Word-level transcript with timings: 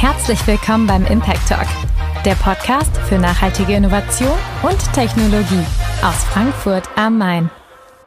Herzlich 0.00 0.46
willkommen 0.46 0.86
beim 0.86 1.04
Impact 1.04 1.46
Talk, 1.46 1.66
der 2.24 2.34
Podcast 2.36 2.96
für 3.06 3.18
nachhaltige 3.18 3.74
Innovation 3.74 4.32
und 4.62 4.78
Technologie 4.94 5.62
aus 6.02 6.24
Frankfurt 6.24 6.88
am 6.96 7.18
Main. 7.18 7.50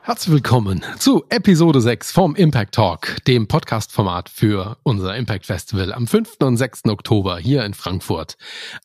Herzlich 0.01 0.33
willkommen 0.33 0.83
zu 0.97 1.23
Episode 1.29 1.81
6 1.81 2.11
vom 2.11 2.35
Impact 2.35 2.73
Talk, 2.73 3.23
dem 3.27 3.47
Podcast-Format 3.47 4.29
für 4.29 4.77
unser 4.81 5.15
Impact 5.15 5.45
Festival 5.45 5.93
am 5.93 6.07
5. 6.07 6.37
und 6.41 6.57
6. 6.57 6.85
Oktober 6.85 7.37
hier 7.37 7.63
in 7.63 7.75
Frankfurt 7.75 8.37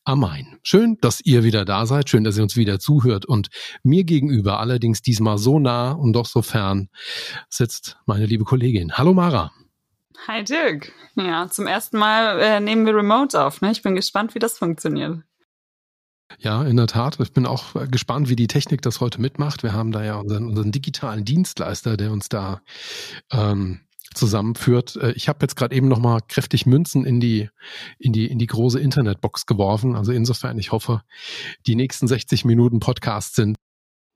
am 0.04 0.20
Main. 0.20 0.59
Schön, 0.62 0.98
dass 1.00 1.22
ihr 1.22 1.45
wieder 1.45 1.64
da 1.64 1.86
seid, 1.86 2.11
schön, 2.11 2.25
dass 2.25 2.36
ihr 2.36 2.43
uns 2.43 2.56
wieder 2.56 2.79
zuhört 2.79 3.25
und 3.25 3.48
mir 3.82 4.04
gegenüber, 4.04 4.61
allerdings 4.61 5.00
diesmal 5.00 5.38
so 5.38 5.59
nah 5.59 5.93
und 5.93 6.12
doch 6.12 6.27
so 6.27 6.43
fern, 6.43 6.90
sitzt 7.48 7.96
meine 8.04 8.27
liebe 8.27 8.45
Kollegin. 8.45 8.98
Hallo 8.98 9.14
Mara. 9.14 9.50
Hi 10.27 10.43
Dirk. 10.43 10.93
Ja, 11.14 11.48
zum 11.48 11.66
ersten 11.66 11.98
Mal 11.98 12.41
äh, 12.41 12.61
nehmen 12.61 12.85
wir 12.87 12.95
Remote 12.95 13.41
auf. 13.41 13.61
Ne? 13.61 13.71
Ich 13.71 13.82
bin 13.82 13.95
gespannt, 13.95 14.35
wie 14.35 14.39
das 14.39 14.58
funktioniert. 14.58 15.22
Ja, 16.39 16.63
in 16.64 16.77
der 16.77 16.86
Tat. 16.86 17.18
Ich 17.21 17.32
bin 17.32 17.46
auch 17.46 17.75
äh, 17.75 17.86
gespannt, 17.86 18.29
wie 18.29 18.36
die 18.36 18.49
Technik 18.49 18.82
das 18.82 19.00
heute 19.00 19.21
mitmacht. 19.21 19.63
Wir 19.63 19.72
haben 19.72 19.93
da 19.93 20.04
ja 20.04 20.17
unseren, 20.17 20.46
unseren 20.46 20.72
digitalen 20.72 21.25
Dienstleister, 21.25 21.96
der 21.96 22.13
uns 22.13 22.29
da 22.29 22.61
ähm, 23.32 23.81
zusammenführt. 24.14 24.96
Äh, 24.96 25.13
ich 25.13 25.29
habe 25.29 25.39
jetzt 25.43 25.57
gerade 25.57 25.75
eben 25.75 25.89
noch 25.89 26.00
mal 26.00 26.21
kräftig 26.29 26.66
Münzen 26.66 27.05
in 27.05 27.21
die 27.21 27.49
in 27.99 28.13
die 28.13 28.27
in 28.27 28.39
die 28.39 28.46
große 28.46 28.79
Internetbox 28.79 29.46
geworfen. 29.46 29.96
Also 29.96 30.13
insofern, 30.13 30.58
ich 30.58 30.72
hoffe, 30.72 31.03
die 31.66 31.77
nächsten 31.77 32.06
60 32.06 32.44
Minuten 32.44 32.80
Podcast 32.80 33.34
sind. 33.34 33.56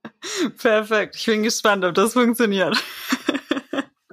Perfekt. 0.58 1.16
Ich 1.16 1.26
bin 1.26 1.42
gespannt, 1.42 1.84
ob 1.84 1.94
das 1.94 2.12
funktioniert. 2.12 2.76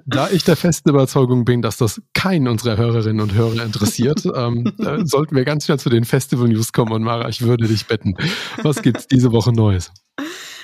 Da 0.09 0.29
ich 0.29 0.43
der 0.43 0.55
festen 0.55 0.89
Überzeugung 0.89 1.45
bin, 1.45 1.61
dass 1.61 1.77
das 1.77 2.01
keinen 2.13 2.47
unserer 2.47 2.77
Hörerinnen 2.77 3.21
und 3.21 3.33
Hörer 3.33 3.63
interessiert, 3.63 4.25
ähm, 4.35 4.73
äh, 4.79 5.05
sollten 5.05 5.35
wir 5.35 5.45
ganz 5.45 5.65
schnell 5.65 5.79
zu 5.79 5.89
den 5.89 6.05
Festival 6.05 6.47
News 6.47 6.73
kommen. 6.73 6.91
Und 6.91 7.03
Mara, 7.03 7.29
ich 7.29 7.41
würde 7.41 7.67
dich 7.67 7.85
betten. 7.85 8.15
Was 8.63 8.81
gibt's 8.81 9.07
diese 9.07 9.31
Woche 9.31 9.51
Neues? 9.51 9.91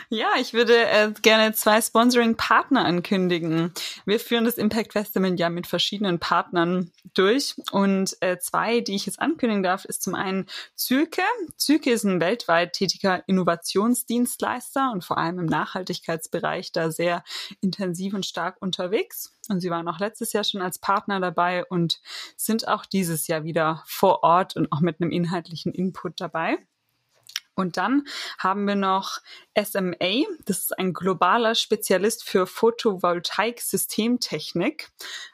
Ja, 0.09 0.33
ich 0.39 0.53
würde 0.53 0.85
äh, 0.85 1.11
gerne 1.21 1.53
zwei 1.53 1.81
Sponsoring-Partner 1.81 2.85
ankündigen. 2.85 3.73
Wir 4.05 4.19
führen 4.19 4.45
das 4.45 4.57
Impact 4.57 4.93
Festival 4.93 5.35
ja 5.39 5.49
mit 5.49 5.65
verschiedenen 5.65 6.19
Partnern 6.19 6.91
durch 7.15 7.55
und 7.71 8.15
äh, 8.21 8.37
zwei, 8.37 8.81
die 8.81 8.95
ich 8.95 9.07
jetzt 9.07 9.19
ankündigen 9.19 9.63
darf, 9.63 9.85
ist 9.85 10.03
zum 10.03 10.13
einen 10.13 10.45
Zürke. 10.75 11.23
Zürke 11.57 11.91
ist 11.91 12.03
ein 12.03 12.19
weltweit 12.19 12.73
tätiger 12.73 13.27
Innovationsdienstleister 13.27 14.91
und 14.91 15.03
vor 15.03 15.17
allem 15.17 15.39
im 15.39 15.45
Nachhaltigkeitsbereich 15.47 16.71
da 16.71 16.91
sehr 16.91 17.23
intensiv 17.61 18.13
und 18.13 18.25
stark 18.25 18.61
unterwegs. 18.61 19.33
Und 19.49 19.61
sie 19.61 19.69
waren 19.69 19.87
auch 19.87 19.99
letztes 19.99 20.33
Jahr 20.33 20.43
schon 20.43 20.61
als 20.61 20.77
Partner 20.79 21.19
dabei 21.19 21.65
und 21.65 21.99
sind 22.37 22.67
auch 22.67 22.85
dieses 22.85 23.27
Jahr 23.27 23.43
wieder 23.43 23.83
vor 23.87 24.23
Ort 24.23 24.55
und 24.55 24.71
auch 24.71 24.81
mit 24.81 25.01
einem 25.01 25.11
inhaltlichen 25.11 25.73
Input 25.73 26.21
dabei. 26.21 26.59
Und 27.55 27.77
dann 27.77 28.03
haben 28.37 28.67
wir 28.67 28.75
noch 28.75 29.21
SMA. 29.57 30.25
Das 30.45 30.59
ist 30.59 30.77
ein 30.77 30.93
globaler 30.93 31.55
Spezialist 31.55 32.23
für 32.23 32.45
Photovoltaik-Systemtechnik. 32.47 34.89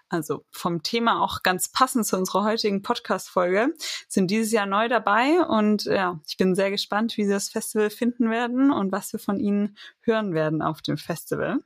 Also 0.08 0.46
vom 0.52 0.84
Thema 0.84 1.24
auch 1.24 1.42
ganz 1.42 1.70
passend 1.70 2.06
zu 2.06 2.18
unserer 2.18 2.44
heutigen 2.44 2.82
Podcast-Folge. 2.82 3.74
Sind 4.08 4.30
dieses 4.30 4.52
Jahr 4.52 4.66
neu 4.66 4.90
dabei 4.90 5.42
und 5.48 5.86
ja, 5.86 6.20
ich 6.28 6.36
bin 6.38 6.54
sehr 6.54 6.70
gespannt, 6.70 7.16
wie 7.18 7.24
sie 7.24 7.32
das 7.32 7.50
Festival 7.50 7.90
finden 7.90 8.30
werden 8.30 8.72
und 8.72 8.92
was 8.92 9.14
wir 9.14 9.20
von 9.20 9.40
ihnen 9.40 9.78
hören 10.02 10.34
werden 10.34 10.62
auf 10.62 10.82
dem 10.82 10.98
Festival. 10.98 11.64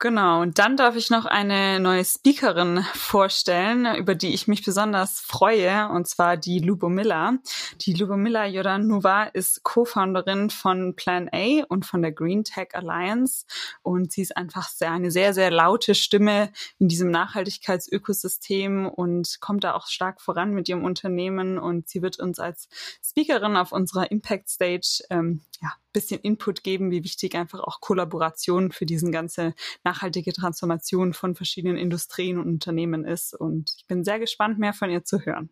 Genau, 0.00 0.42
und 0.42 0.60
dann 0.60 0.76
darf 0.76 0.94
ich 0.94 1.10
noch 1.10 1.24
eine 1.24 1.80
neue 1.80 2.04
Speakerin 2.04 2.84
vorstellen, 2.94 3.96
über 3.96 4.14
die 4.14 4.32
ich 4.32 4.46
mich 4.46 4.64
besonders 4.64 5.18
freue, 5.18 5.88
und 5.88 6.06
zwar 6.06 6.36
die 6.36 6.60
Lubomilla. 6.60 7.38
Die 7.80 7.94
Lubomilla 7.94 8.46
Jodanova 8.46 9.24
ist 9.24 9.64
Co-Founderin 9.64 10.50
von 10.50 10.94
Plan 10.94 11.28
A 11.32 11.64
und 11.68 11.84
von 11.84 12.00
der 12.00 12.12
Green 12.12 12.44
Tech 12.44 12.68
Alliance. 12.74 13.44
Und 13.82 14.12
sie 14.12 14.22
ist 14.22 14.36
einfach 14.36 14.68
sehr, 14.68 14.92
eine 14.92 15.10
sehr, 15.10 15.34
sehr 15.34 15.50
laute 15.50 15.96
Stimme 15.96 16.52
in 16.78 16.86
diesem 16.86 17.10
Nachhaltigkeitsökosystem 17.10 18.86
und 18.88 19.40
kommt 19.40 19.64
da 19.64 19.74
auch 19.74 19.88
stark 19.88 20.20
voran 20.20 20.52
mit 20.52 20.68
ihrem 20.68 20.84
Unternehmen. 20.84 21.58
Und 21.58 21.88
sie 21.88 22.02
wird 22.02 22.20
uns 22.20 22.38
als 22.38 22.68
Speakerin 23.04 23.56
auf 23.56 23.72
unserer 23.72 24.12
Impact 24.12 24.48
Stage 24.48 25.02
ähm, 25.10 25.40
ja, 25.60 25.72
bisschen 25.98 26.20
Input 26.20 26.62
geben, 26.62 26.90
wie 26.90 27.02
wichtig 27.02 27.34
einfach 27.34 27.60
auch 27.60 27.80
Kollaboration 27.80 28.70
für 28.70 28.86
diesen 28.86 29.10
ganze 29.10 29.54
nachhaltige 29.84 30.32
Transformation 30.32 31.12
von 31.12 31.34
verschiedenen 31.34 31.76
Industrien 31.76 32.38
und 32.38 32.46
Unternehmen 32.46 33.04
ist. 33.04 33.34
Und 33.34 33.74
ich 33.76 33.86
bin 33.86 34.04
sehr 34.04 34.20
gespannt, 34.20 34.58
mehr 34.58 34.72
von 34.72 34.90
ihr 34.90 35.04
zu 35.04 35.20
hören. 35.20 35.50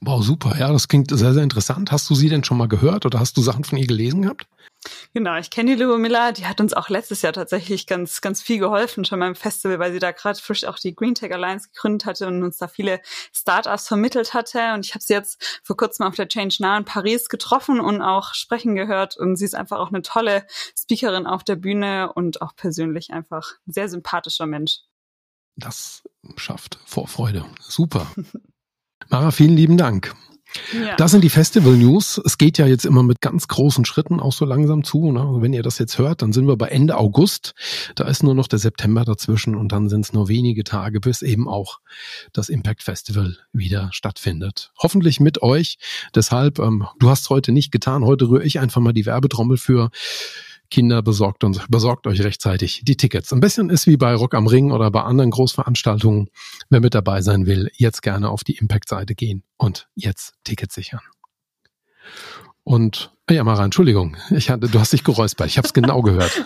Wow, 0.00 0.22
super. 0.22 0.56
Ja, 0.58 0.72
das 0.72 0.88
klingt 0.88 1.10
sehr, 1.10 1.32
sehr 1.32 1.42
interessant. 1.42 1.90
Hast 1.90 2.08
du 2.10 2.14
sie 2.14 2.28
denn 2.28 2.44
schon 2.44 2.58
mal 2.58 2.68
gehört 2.68 3.06
oder 3.06 3.18
hast 3.18 3.36
du 3.36 3.42
Sachen 3.42 3.64
von 3.64 3.78
ihr 3.78 3.86
gelesen 3.86 4.22
gehabt? 4.22 4.46
Genau, 5.14 5.36
ich 5.36 5.50
kenne 5.50 5.74
die 5.74 5.82
Lou 5.82 5.96
Miller, 5.96 6.32
die 6.32 6.46
hat 6.46 6.60
uns 6.60 6.74
auch 6.74 6.88
letztes 6.88 7.22
Jahr 7.22 7.32
tatsächlich 7.32 7.86
ganz, 7.86 8.20
ganz 8.20 8.42
viel 8.42 8.58
geholfen, 8.58 9.04
schon 9.04 9.18
beim 9.18 9.34
Festival, 9.34 9.78
weil 9.78 9.92
sie 9.92 9.98
da 9.98 10.12
gerade 10.12 10.38
frisch 10.38 10.64
auch 10.64 10.78
die 10.78 10.94
Green 10.94 11.14
Tech 11.14 11.32
Alliance 11.32 11.68
gegründet 11.72 12.06
hatte 12.06 12.26
und 12.26 12.42
uns 12.42 12.58
da 12.58 12.68
viele 12.68 13.00
Startups 13.32 13.88
vermittelt 13.88 14.34
hatte. 14.34 14.74
Und 14.74 14.86
ich 14.86 14.94
habe 14.94 15.02
sie 15.02 15.14
jetzt 15.14 15.60
vor 15.64 15.76
kurzem 15.76 16.06
auf 16.06 16.14
der 16.14 16.28
Change 16.28 16.56
Now 16.60 16.76
in 16.76 16.84
Paris 16.84 17.28
getroffen 17.28 17.80
und 17.80 18.02
auch 18.02 18.34
sprechen 18.34 18.74
gehört. 18.74 19.16
Und 19.16 19.36
sie 19.36 19.44
ist 19.44 19.54
einfach 19.54 19.78
auch 19.78 19.88
eine 19.88 20.02
tolle 20.02 20.46
Speakerin 20.78 21.26
auf 21.26 21.42
der 21.42 21.56
Bühne 21.56 22.12
und 22.12 22.42
auch 22.42 22.54
persönlich 22.54 23.10
einfach 23.12 23.52
ein 23.66 23.72
sehr 23.72 23.88
sympathischer 23.88 24.46
Mensch. 24.46 24.80
Das 25.56 26.02
schafft 26.36 26.78
Vorfreude. 26.84 27.46
Super. 27.60 28.06
Mara, 29.08 29.30
vielen 29.30 29.56
lieben 29.56 29.76
Dank. 29.76 30.14
Ja. 30.72 30.96
Das 30.96 31.10
sind 31.10 31.22
die 31.22 31.30
Festival 31.30 31.74
News. 31.74 32.20
Es 32.24 32.38
geht 32.38 32.58
ja 32.58 32.66
jetzt 32.66 32.86
immer 32.86 33.02
mit 33.02 33.20
ganz 33.20 33.48
großen 33.48 33.84
Schritten 33.84 34.20
auch 34.20 34.32
so 34.32 34.44
langsam 34.44 34.84
zu. 34.84 35.12
Ne? 35.12 35.20
Also 35.20 35.42
wenn 35.42 35.52
ihr 35.52 35.62
das 35.62 35.78
jetzt 35.78 35.98
hört, 35.98 36.22
dann 36.22 36.32
sind 36.32 36.46
wir 36.46 36.56
bei 36.56 36.68
Ende 36.68 36.96
August. 36.96 37.54
Da 37.94 38.04
ist 38.04 38.22
nur 38.22 38.34
noch 38.34 38.48
der 38.48 38.58
September 38.58 39.04
dazwischen 39.04 39.54
und 39.54 39.72
dann 39.72 39.88
sind 39.88 40.04
es 40.04 40.12
nur 40.12 40.28
wenige 40.28 40.64
Tage, 40.64 41.00
bis 41.00 41.22
eben 41.22 41.48
auch 41.48 41.80
das 42.32 42.48
Impact 42.48 42.82
Festival 42.82 43.36
wieder 43.52 43.90
stattfindet. 43.92 44.72
Hoffentlich 44.78 45.20
mit 45.20 45.42
euch. 45.42 45.78
Deshalb, 46.14 46.58
ähm, 46.58 46.86
du 46.98 47.10
hast 47.10 47.28
heute 47.30 47.52
nicht 47.52 47.70
getan. 47.70 48.04
Heute 48.04 48.28
rühre 48.28 48.44
ich 48.44 48.58
einfach 48.58 48.80
mal 48.80 48.92
die 48.92 49.06
Werbetrommel 49.06 49.56
für 49.56 49.90
Kinder 50.70 51.02
besorgt 51.02 51.44
und 51.44 51.64
besorgt 51.68 52.06
euch 52.06 52.22
rechtzeitig 52.22 52.82
die 52.84 52.96
Tickets. 52.96 53.32
Ein 53.32 53.40
bisschen 53.40 53.70
ist 53.70 53.86
wie 53.86 53.96
bei 53.96 54.14
Rock 54.14 54.34
am 54.34 54.46
Ring 54.46 54.72
oder 54.72 54.90
bei 54.90 55.02
anderen 55.02 55.30
Großveranstaltungen. 55.30 56.28
Wer 56.70 56.80
mit 56.80 56.94
dabei 56.94 57.22
sein 57.22 57.46
will, 57.46 57.70
jetzt 57.74 58.02
gerne 58.02 58.30
auf 58.30 58.44
die 58.44 58.56
Impact-Seite 58.56 59.14
gehen 59.14 59.42
und 59.56 59.88
jetzt 59.94 60.34
Tickets 60.44 60.74
sichern. 60.74 61.00
Und 62.64 63.12
ja, 63.30 63.44
Mara, 63.44 63.64
Entschuldigung, 63.64 64.16
ich 64.30 64.50
hatte, 64.50 64.68
du 64.68 64.80
hast 64.80 64.92
dich 64.92 65.04
geräuspert. 65.04 65.48
Ich 65.48 65.58
habe 65.58 65.66
es 65.66 65.72
genau 65.72 66.02
gehört. 66.02 66.44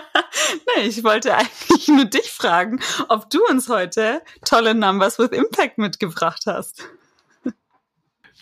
nee, 0.76 0.86
ich 0.86 1.04
wollte 1.04 1.36
eigentlich 1.36 1.88
nur 1.88 2.04
dich 2.04 2.30
fragen, 2.30 2.80
ob 3.08 3.30
du 3.30 3.38
uns 3.48 3.68
heute 3.68 4.22
tolle 4.44 4.74
Numbers 4.74 5.18
with 5.18 5.30
Impact 5.30 5.78
mitgebracht 5.78 6.42
hast. 6.46 6.84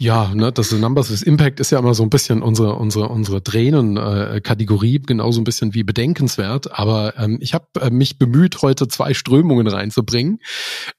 Ja, 0.00 0.32
ne, 0.32 0.52
das 0.52 0.70
Numbers 0.70 1.10
with 1.10 1.22
Impact 1.22 1.58
ist 1.58 1.72
ja 1.72 1.78
immer 1.80 1.92
so 1.92 2.04
ein 2.04 2.10
bisschen 2.10 2.40
unsere 2.40 2.76
unsere 2.76 3.08
unsere 3.08 3.42
Tränen-Kategorie, 3.42 4.96
äh, 4.96 5.00
genauso 5.00 5.40
ein 5.40 5.44
bisschen 5.44 5.74
wie 5.74 5.82
bedenkenswert. 5.82 6.78
Aber 6.78 7.18
ähm, 7.18 7.38
ich 7.40 7.52
habe 7.52 7.66
äh, 7.80 7.90
mich 7.90 8.16
bemüht, 8.16 8.62
heute 8.62 8.86
zwei 8.86 9.12
Strömungen 9.12 9.66
reinzubringen. 9.66 10.38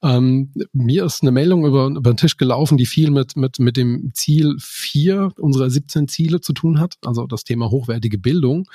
Ähm, 0.04 0.52
mir 0.74 1.06
ist 1.06 1.22
eine 1.22 1.32
Meldung 1.32 1.66
über, 1.66 1.88
über 1.88 2.12
den 2.12 2.18
Tisch 2.18 2.36
gelaufen, 2.36 2.78
die 2.78 2.86
viel 2.86 3.10
mit 3.10 3.38
mit 3.38 3.60
mit 3.60 3.78
dem 3.78 4.12
Ziel 4.14 4.56
vier 4.60 5.32
unserer 5.38 5.70
17 5.70 6.10
Ziele 6.10 6.42
zu 6.42 6.52
tun 6.52 6.82
hat, 6.82 6.96
also 7.06 7.26
das 7.26 7.46
Thema 7.46 7.70
hochwertige 7.70 8.18
Bildung. 8.18 8.66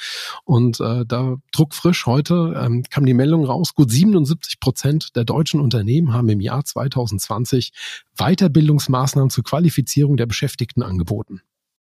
Und 0.45 0.81
äh, 0.81 1.05
da 1.07 1.37
druckfrisch 1.53 2.07
heute 2.07 2.55
ähm, 2.59 2.83
kam 2.89 3.05
die 3.05 3.13
Meldung 3.13 3.45
raus: 3.45 3.75
Gut 3.75 3.91
77 3.91 4.59
Prozent 4.59 5.17
der 5.17 5.25
deutschen 5.25 5.61
Unternehmen 5.61 6.15
haben 6.15 6.31
im 6.31 6.41
Jahr 6.41 6.65
2020 6.65 7.73
Weiterbildungsmaßnahmen 8.17 9.29
zur 9.29 9.45
Qualifizierung 9.45 10.14
der 10.17 10.27
Beschäftigten 10.27 10.83
angeboten. 10.83 11.43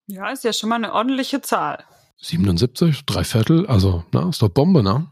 Ja, 0.07 0.29
ist 0.29 0.43
ja 0.43 0.53
schon 0.53 0.69
mal 0.69 0.75
eine 0.75 0.93
ordentliche 0.93 1.41
Zahl. 1.41 1.83
77, 2.21 3.05
drei 3.05 3.23
Viertel, 3.23 3.65
also 3.67 4.03
na, 4.11 4.27
ist 4.29 4.41
doch 4.41 4.49
Bombe, 4.49 4.83
ne? 4.83 5.07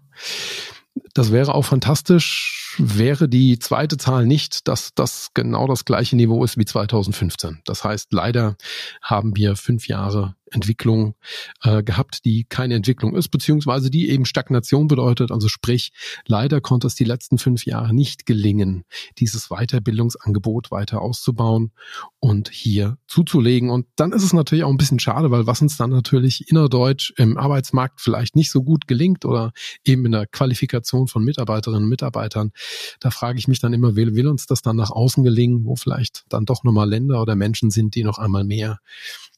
Das 1.13 1.31
wäre 1.31 1.53
auch 1.53 1.63
fantastisch, 1.63 2.66
wäre 2.77 3.27
die 3.29 3.59
zweite 3.59 3.97
Zahl 3.97 4.25
nicht, 4.25 4.67
dass 4.67 4.93
das 4.93 5.29
genau 5.33 5.67
das 5.67 5.85
gleiche 5.85 6.15
Niveau 6.15 6.43
ist 6.43 6.57
wie 6.57 6.65
2015. 6.65 7.61
Das 7.65 7.83
heißt, 7.83 8.13
leider 8.13 8.55
haben 9.01 9.35
wir 9.35 9.55
fünf 9.55 9.87
Jahre 9.87 10.35
Entwicklung 10.51 11.15
äh, 11.63 11.83
gehabt, 11.83 12.25
die 12.25 12.45
keine 12.45 12.75
Entwicklung 12.75 13.15
ist, 13.15 13.29
beziehungsweise 13.29 13.89
die 13.89 14.09
eben 14.09 14.25
Stagnation 14.25 14.87
bedeutet. 14.87 15.31
Also 15.31 15.47
sprich, 15.47 15.91
leider 16.25 16.61
konnte 16.61 16.87
es 16.87 16.95
die 16.95 17.03
letzten 17.03 17.37
fünf 17.37 17.65
Jahre 17.65 17.93
nicht 17.93 18.25
gelingen, 18.25 18.83
dieses 19.17 19.49
Weiterbildungsangebot 19.49 20.71
weiter 20.71 21.01
auszubauen 21.01 21.71
und 22.19 22.49
hier 22.49 22.97
zuzulegen. 23.07 23.69
Und 23.69 23.87
dann 23.95 24.11
ist 24.11 24.23
es 24.23 24.33
natürlich 24.33 24.63
auch 24.63 24.69
ein 24.69 24.77
bisschen 24.77 24.99
schade, 24.99 25.31
weil 25.31 25.47
was 25.47 25.61
uns 25.61 25.77
dann 25.77 25.89
natürlich 25.89 26.49
innerdeutsch 26.49 27.13
im 27.17 27.37
Arbeitsmarkt 27.37 28.01
vielleicht 28.01 28.35
nicht 28.35 28.51
so 28.51 28.63
gut 28.63 28.87
gelingt 28.87 29.25
oder 29.25 29.51
eben 29.83 30.05
in 30.05 30.11
der 30.13 30.27
Qualifikation 30.27 31.07
von 31.07 31.23
Mitarbeiterinnen 31.23 31.83
und 31.83 31.89
Mitarbeitern, 31.89 32.51
da 32.99 33.11
frage 33.11 33.39
ich 33.39 33.47
mich 33.47 33.59
dann 33.59 33.73
immer, 33.73 33.95
will, 33.95 34.15
will 34.15 34.27
uns 34.27 34.45
das 34.45 34.61
dann 34.61 34.75
nach 34.75 34.91
außen 34.91 35.23
gelingen, 35.23 35.65
wo 35.65 35.75
vielleicht 35.75 36.25
dann 36.29 36.45
doch 36.45 36.63
nochmal 36.63 36.89
Länder 36.89 37.21
oder 37.21 37.35
Menschen 37.35 37.71
sind, 37.71 37.95
die 37.95 38.03
noch 38.03 38.19
einmal 38.19 38.43
mehr 38.43 38.79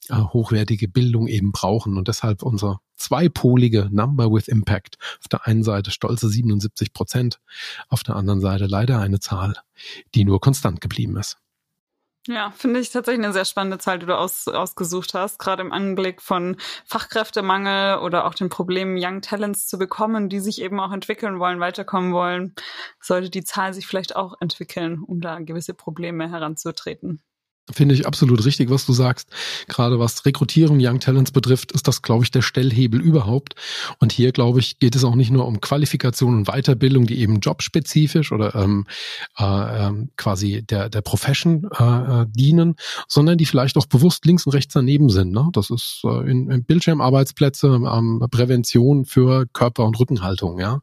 äh, 0.09 0.15
hochwertige 0.15 0.87
Bildung 0.87 1.27
eben 1.27 1.51
brauchen 1.51 1.97
und 1.97 2.07
deshalb 2.07 2.43
unser 2.43 2.81
zweipolige 2.95 3.89
Number 3.91 4.31
with 4.31 4.47
Impact. 4.47 4.97
Auf 5.19 5.27
der 5.27 5.47
einen 5.47 5.63
Seite 5.63 5.91
stolze 5.91 6.29
77 6.29 6.93
Prozent, 6.93 7.39
auf 7.87 8.03
der 8.03 8.15
anderen 8.15 8.41
Seite 8.41 8.65
leider 8.65 8.99
eine 8.99 9.19
Zahl, 9.19 9.55
die 10.15 10.25
nur 10.25 10.41
konstant 10.41 10.81
geblieben 10.81 11.17
ist. 11.17 11.37
Ja, 12.27 12.51
finde 12.51 12.79
ich 12.79 12.91
tatsächlich 12.91 13.23
eine 13.23 13.33
sehr 13.33 13.45
spannende 13.45 13.77
Zahl, 13.79 13.97
die 13.97 14.05
du 14.05 14.17
aus, 14.17 14.47
ausgesucht 14.47 15.13
hast, 15.13 15.39
gerade 15.39 15.61
im 15.61 15.71
Anblick 15.71 16.21
von 16.21 16.57
Fachkräftemangel 16.85 17.99
oder 17.99 18.25
auch 18.25 18.33
den 18.35 18.49
Problemen, 18.49 18.97
Young 18.99 19.21
Talents 19.21 19.67
zu 19.67 19.77
bekommen, 19.79 20.29
die 20.29 20.39
sich 20.39 20.61
eben 20.61 20.79
auch 20.79 20.91
entwickeln 20.91 21.39
wollen, 21.39 21.59
weiterkommen 21.59 22.13
wollen, 22.13 22.53
sollte 23.01 23.29
die 23.29 23.43
Zahl 23.43 23.73
sich 23.73 23.87
vielleicht 23.87 24.15
auch 24.15 24.35
entwickeln, 24.41 25.01
um 25.01 25.21
da 25.21 25.39
gewisse 25.39 25.73
Probleme 25.73 26.29
heranzutreten. 26.29 27.21
Finde 27.71 27.95
ich 27.95 28.07
absolut 28.07 28.43
richtig, 28.45 28.69
was 28.69 28.85
du 28.85 28.93
sagst. 28.93 29.29
Gerade 29.67 29.99
was 29.99 30.25
Rekrutierung 30.25 30.79
Young 30.81 30.99
Talents 30.99 31.31
betrifft, 31.31 31.71
ist 31.71 31.87
das, 31.87 32.01
glaube 32.01 32.23
ich, 32.23 32.31
der 32.31 32.41
Stellhebel 32.41 32.99
überhaupt. 32.99 33.55
Und 33.99 34.11
hier, 34.11 34.31
glaube 34.31 34.59
ich, 34.59 34.79
geht 34.79 34.95
es 34.95 35.03
auch 35.03 35.15
nicht 35.15 35.31
nur 35.31 35.45
um 35.45 35.61
Qualifikation 35.61 36.35
und 36.35 36.47
Weiterbildung, 36.47 37.05
die 37.05 37.19
eben 37.19 37.39
jobspezifisch 37.39 38.31
oder 38.31 38.55
ähm, 38.55 38.85
äh, 39.37 39.87
ähm, 39.87 40.09
quasi 40.17 40.63
der, 40.63 40.89
der 40.89 41.01
Profession 41.01 41.69
äh, 41.77 41.83
äh, 42.21 42.25
dienen, 42.29 42.75
sondern 43.07 43.37
die 43.37 43.45
vielleicht 43.45 43.77
auch 43.77 43.85
bewusst 43.85 44.25
links 44.25 44.45
und 44.45 44.53
rechts 44.53 44.73
daneben 44.73 45.09
sind. 45.09 45.31
Ne? 45.31 45.49
Das 45.53 45.69
ist 45.69 46.01
äh, 46.03 46.29
in, 46.29 46.49
in 46.49 46.63
Bildschirmarbeitsplätze, 46.63 47.67
ähm, 47.67 48.25
Prävention 48.31 49.05
für 49.05 49.45
Körper- 49.53 49.85
und 49.85 49.99
Rückenhaltung. 49.99 50.59
Ja, 50.59 50.81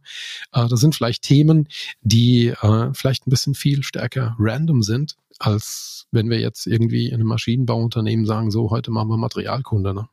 äh, 0.52 0.68
Das 0.68 0.80
sind 0.80 0.94
vielleicht 0.94 1.22
Themen, 1.22 1.68
die 2.00 2.48
äh, 2.48 2.90
vielleicht 2.92 3.26
ein 3.26 3.30
bisschen 3.30 3.54
viel 3.54 3.82
stärker 3.82 4.36
random 4.38 4.82
sind 4.82 5.16
als 5.38 6.06
wenn 6.10 6.30
wir 6.30 6.40
jetzt 6.40 6.66
irgendwie 6.66 7.08
in 7.08 7.14
einem 7.14 7.28
Maschinenbauunternehmen 7.28 8.26
sagen, 8.26 8.50
so, 8.50 8.70
heute 8.70 8.90
machen 8.90 9.08
wir 9.08 9.16
Materialkunde. 9.16 9.94
Ne? 9.94 10.08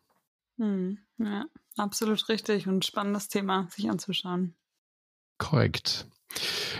Hm, 0.57 0.99
ja, 1.17 1.45
absolut 1.77 2.27
richtig 2.29 2.67
und 2.67 2.85
spannendes 2.85 3.27
Thema, 3.27 3.67
sich 3.71 3.89
anzuschauen. 3.89 4.55
Korrekt. 5.37 6.07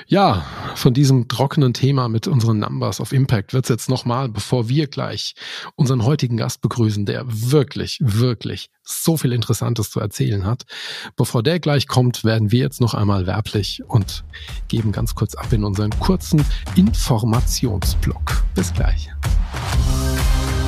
Ja, 0.07 0.45
von 0.75 0.93
diesem 0.93 1.27
trockenen 1.27 1.73
Thema 1.73 2.09
mit 2.09 2.27
unseren 2.27 2.59
Numbers 2.59 2.99
of 2.99 3.11
Impact 3.11 3.53
wird 3.53 3.65
es 3.65 3.69
jetzt 3.69 3.89
nochmal, 3.89 4.29
bevor 4.29 4.69
wir 4.69 4.87
gleich 4.87 5.35
unseren 5.75 6.03
heutigen 6.03 6.37
Gast 6.37 6.61
begrüßen, 6.61 7.05
der 7.05 7.23
wirklich, 7.27 7.99
wirklich 8.01 8.69
so 8.83 9.17
viel 9.17 9.33
Interessantes 9.33 9.89
zu 9.89 9.99
erzählen 9.99 10.45
hat. 10.45 10.63
Bevor 11.15 11.43
der 11.43 11.59
gleich 11.59 11.87
kommt, 11.87 12.23
werden 12.23 12.51
wir 12.51 12.59
jetzt 12.59 12.81
noch 12.81 12.93
einmal 12.93 13.27
werblich 13.27 13.83
und 13.87 14.23
geben 14.67 14.91
ganz 14.91 15.15
kurz 15.15 15.35
ab 15.35 15.51
in 15.53 15.63
unseren 15.63 15.91
kurzen 15.99 16.45
Informationsblock. 16.75 18.43
Bis 18.55 18.73
gleich. 18.73 19.09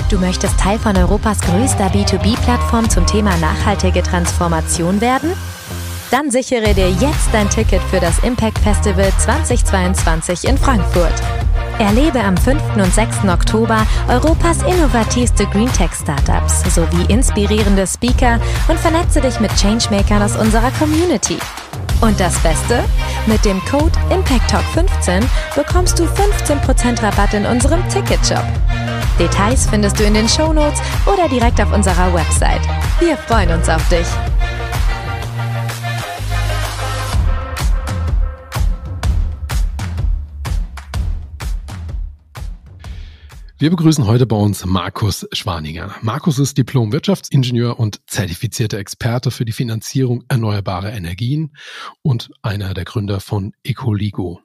Du 0.10 0.20
möchtest 0.20 0.60
Teil 0.60 0.78
von 0.78 0.96
Europas 0.96 1.42
größter 1.42 1.88
B2B-Plattform 1.88 2.90
zum 2.90 3.08
Thema 3.08 3.36
nachhaltige 3.38 4.04
Transformation 4.04 5.02
werden? 5.02 5.34
Dann 6.16 6.32
sichere 6.32 6.74
dir 6.74 6.92
jetzt 6.92 7.28
dein 7.34 7.50
Ticket 7.50 7.82
für 7.92 8.00
das 8.00 8.20
Impact 8.20 8.60
Festival 8.60 9.12
2022 9.18 10.48
in 10.48 10.58
Frankfurt. 10.58 11.12
Erlebe 11.78 12.22
am 12.22 12.38
5. 12.38 12.58
und 12.78 12.94
6. 12.94 13.28
Oktober 13.28 13.86
Europas 14.08 14.62
innovativste 14.62 15.46
Greentech-Startups 15.48 16.74
sowie 16.74 17.12
inspirierende 17.12 17.86
Speaker 17.86 18.40
und 18.70 18.80
vernetze 18.80 19.20
dich 19.20 19.42
mit 19.42 19.54
Changemakern 19.58 20.22
aus 20.22 20.38
unserer 20.38 20.72
Community. 20.80 21.38
Und 22.00 22.18
das 22.18 22.40
Beste? 22.40 22.86
Mit 23.26 23.44
dem 23.44 23.60
Code 23.66 23.92
ImpactTalk15 24.10 25.22
bekommst 25.54 26.00
du 26.00 26.06
15% 26.06 27.04
Rabatt 27.04 27.34
in 27.34 27.46
unserem 27.46 27.86
Ticketshop. 27.90 28.46
Details 29.20 29.68
findest 29.70 30.00
du 30.00 30.06
in 30.06 30.14
den 30.14 30.30
Shownotes 30.30 30.80
oder 31.06 31.28
direkt 31.28 31.60
auf 31.60 31.74
unserer 31.74 32.14
Website. 32.14 32.62
Wir 33.00 33.18
freuen 33.18 33.52
uns 33.52 33.68
auf 33.68 33.86
dich. 33.90 34.08
Wir 43.66 43.72
begrüßen 43.72 44.06
heute 44.06 44.28
bei 44.28 44.36
uns 44.36 44.64
Markus 44.64 45.28
Schwaninger. 45.32 45.96
Markus 46.04 46.38
ist 46.38 46.56
Diplom-Wirtschaftsingenieur 46.60 47.80
und 47.80 48.00
zertifizierter 48.06 48.78
Experte 48.78 49.32
für 49.32 49.44
die 49.44 49.54
Finanzierung 49.54 50.24
erneuerbarer 50.28 50.94
Energien 50.94 51.58
und 52.04 52.30
einer 52.44 52.76
der 52.76 52.86
Gründer 52.86 53.20
von 53.20 53.54
Ecoligo. 53.64 54.40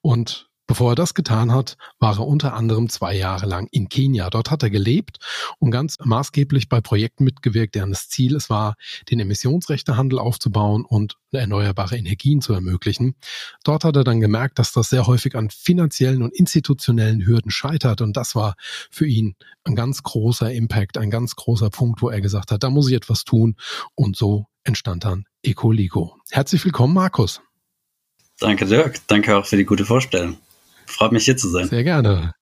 Und 0.00 0.48
Bevor 0.66 0.92
er 0.92 0.94
das 0.94 1.12
getan 1.12 1.52
hat, 1.52 1.76
war 1.98 2.16
er 2.16 2.26
unter 2.26 2.54
anderem 2.54 2.88
zwei 2.88 3.14
Jahre 3.14 3.44
lang 3.44 3.68
in 3.70 3.90
Kenia. 3.90 4.30
Dort 4.30 4.50
hat 4.50 4.62
er 4.62 4.70
gelebt 4.70 5.18
und 5.58 5.70
ganz 5.70 5.96
maßgeblich 6.02 6.70
bei 6.70 6.80
Projekten 6.80 7.24
mitgewirkt, 7.24 7.74
deren 7.74 7.90
das 7.90 8.08
Ziel 8.08 8.34
es 8.34 8.48
war, 8.48 8.76
den 9.10 9.20
Emissionsrechtehandel 9.20 10.18
aufzubauen 10.18 10.86
und 10.86 11.16
erneuerbare 11.32 11.98
Energien 11.98 12.40
zu 12.40 12.54
ermöglichen. 12.54 13.14
Dort 13.62 13.84
hat 13.84 13.96
er 13.96 14.04
dann 14.04 14.20
gemerkt, 14.20 14.58
dass 14.58 14.72
das 14.72 14.88
sehr 14.88 15.06
häufig 15.06 15.34
an 15.34 15.50
finanziellen 15.50 16.22
und 16.22 16.34
institutionellen 16.34 17.26
Hürden 17.26 17.50
scheitert 17.50 18.00
und 18.00 18.16
das 18.16 18.34
war 18.34 18.54
für 18.90 19.06
ihn 19.06 19.34
ein 19.64 19.74
ganz 19.74 20.02
großer 20.02 20.50
Impact, 20.50 20.96
ein 20.96 21.10
ganz 21.10 21.36
großer 21.36 21.68
Punkt, 21.68 22.00
wo 22.00 22.08
er 22.08 22.22
gesagt 22.22 22.52
hat, 22.52 22.62
da 22.62 22.70
muss 22.70 22.88
ich 22.88 22.94
etwas 22.94 23.24
tun 23.24 23.56
und 23.94 24.16
so 24.16 24.46
entstand 24.62 25.04
dann 25.04 25.24
Ecoligo. 25.42 26.16
Herzlich 26.30 26.64
willkommen, 26.64 26.94
Markus. 26.94 27.42
Danke, 28.40 28.66
Dirk. 28.66 29.06
Danke 29.06 29.36
auch 29.36 29.46
für 29.46 29.56
die 29.56 29.64
gute 29.64 29.84
Vorstellung. 29.84 30.38
Freut 30.86 31.12
mich 31.12 31.24
hier 31.24 31.36
zu 31.36 31.48
sein. 31.48 31.68
Sehr 31.68 31.84
gerne. 31.84 32.32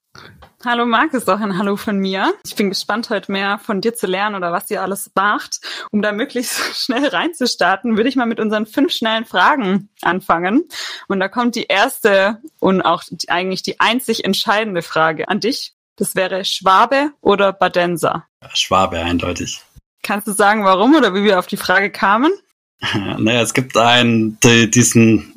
Hallo 0.65 0.87
Markus, 0.87 1.27
auch 1.27 1.41
ein 1.41 1.59
Hallo 1.59 1.77
von 1.77 1.99
mir. 1.99 2.35
Ich 2.47 2.55
bin 2.55 2.69
gespannt, 2.69 3.11
heute 3.11 3.33
mehr 3.33 3.59
von 3.59 3.81
dir 3.81 3.95
zu 3.95 4.07
lernen 4.07 4.37
oder 4.37 4.53
was 4.53 4.71
ihr 4.71 4.81
alles 4.81 5.11
macht. 5.13 5.59
Um 5.91 6.03
da 6.03 6.13
möglichst 6.13 6.57
schnell 6.85 7.09
reinzustarten, 7.09 7.97
würde 7.97 8.09
ich 8.09 8.15
mal 8.15 8.27
mit 8.27 8.39
unseren 8.39 8.67
fünf 8.67 8.93
schnellen 8.93 9.25
Fragen 9.25 9.89
anfangen. 10.03 10.69
Und 11.09 11.19
da 11.19 11.27
kommt 11.27 11.57
die 11.57 11.65
erste 11.65 12.41
und 12.61 12.83
auch 12.83 13.03
eigentlich 13.27 13.63
die 13.63 13.81
einzig 13.81 14.25
entscheidende 14.25 14.83
Frage 14.83 15.29
an 15.29 15.41
dich. 15.41 15.75
Das 15.97 16.15
wäre 16.15 16.45
Schwabe 16.45 17.11
oder 17.21 17.53
Badenser? 17.53 18.27
Schwabe, 18.55 19.01
eindeutig. 19.01 19.63
Kannst 20.05 20.29
du 20.29 20.33
sagen, 20.33 20.65
warum 20.65 20.95
oder 20.95 21.13
wie 21.13 21.25
wir 21.25 21.41
auf 21.41 21.49
die 21.49 21.57
Frage 21.57 21.91
kamen? 21.91 22.33
Naja, 23.19 23.43
es 23.43 23.55
gibt 23.55 23.77
einen, 23.77 24.39
diesen 24.41 25.32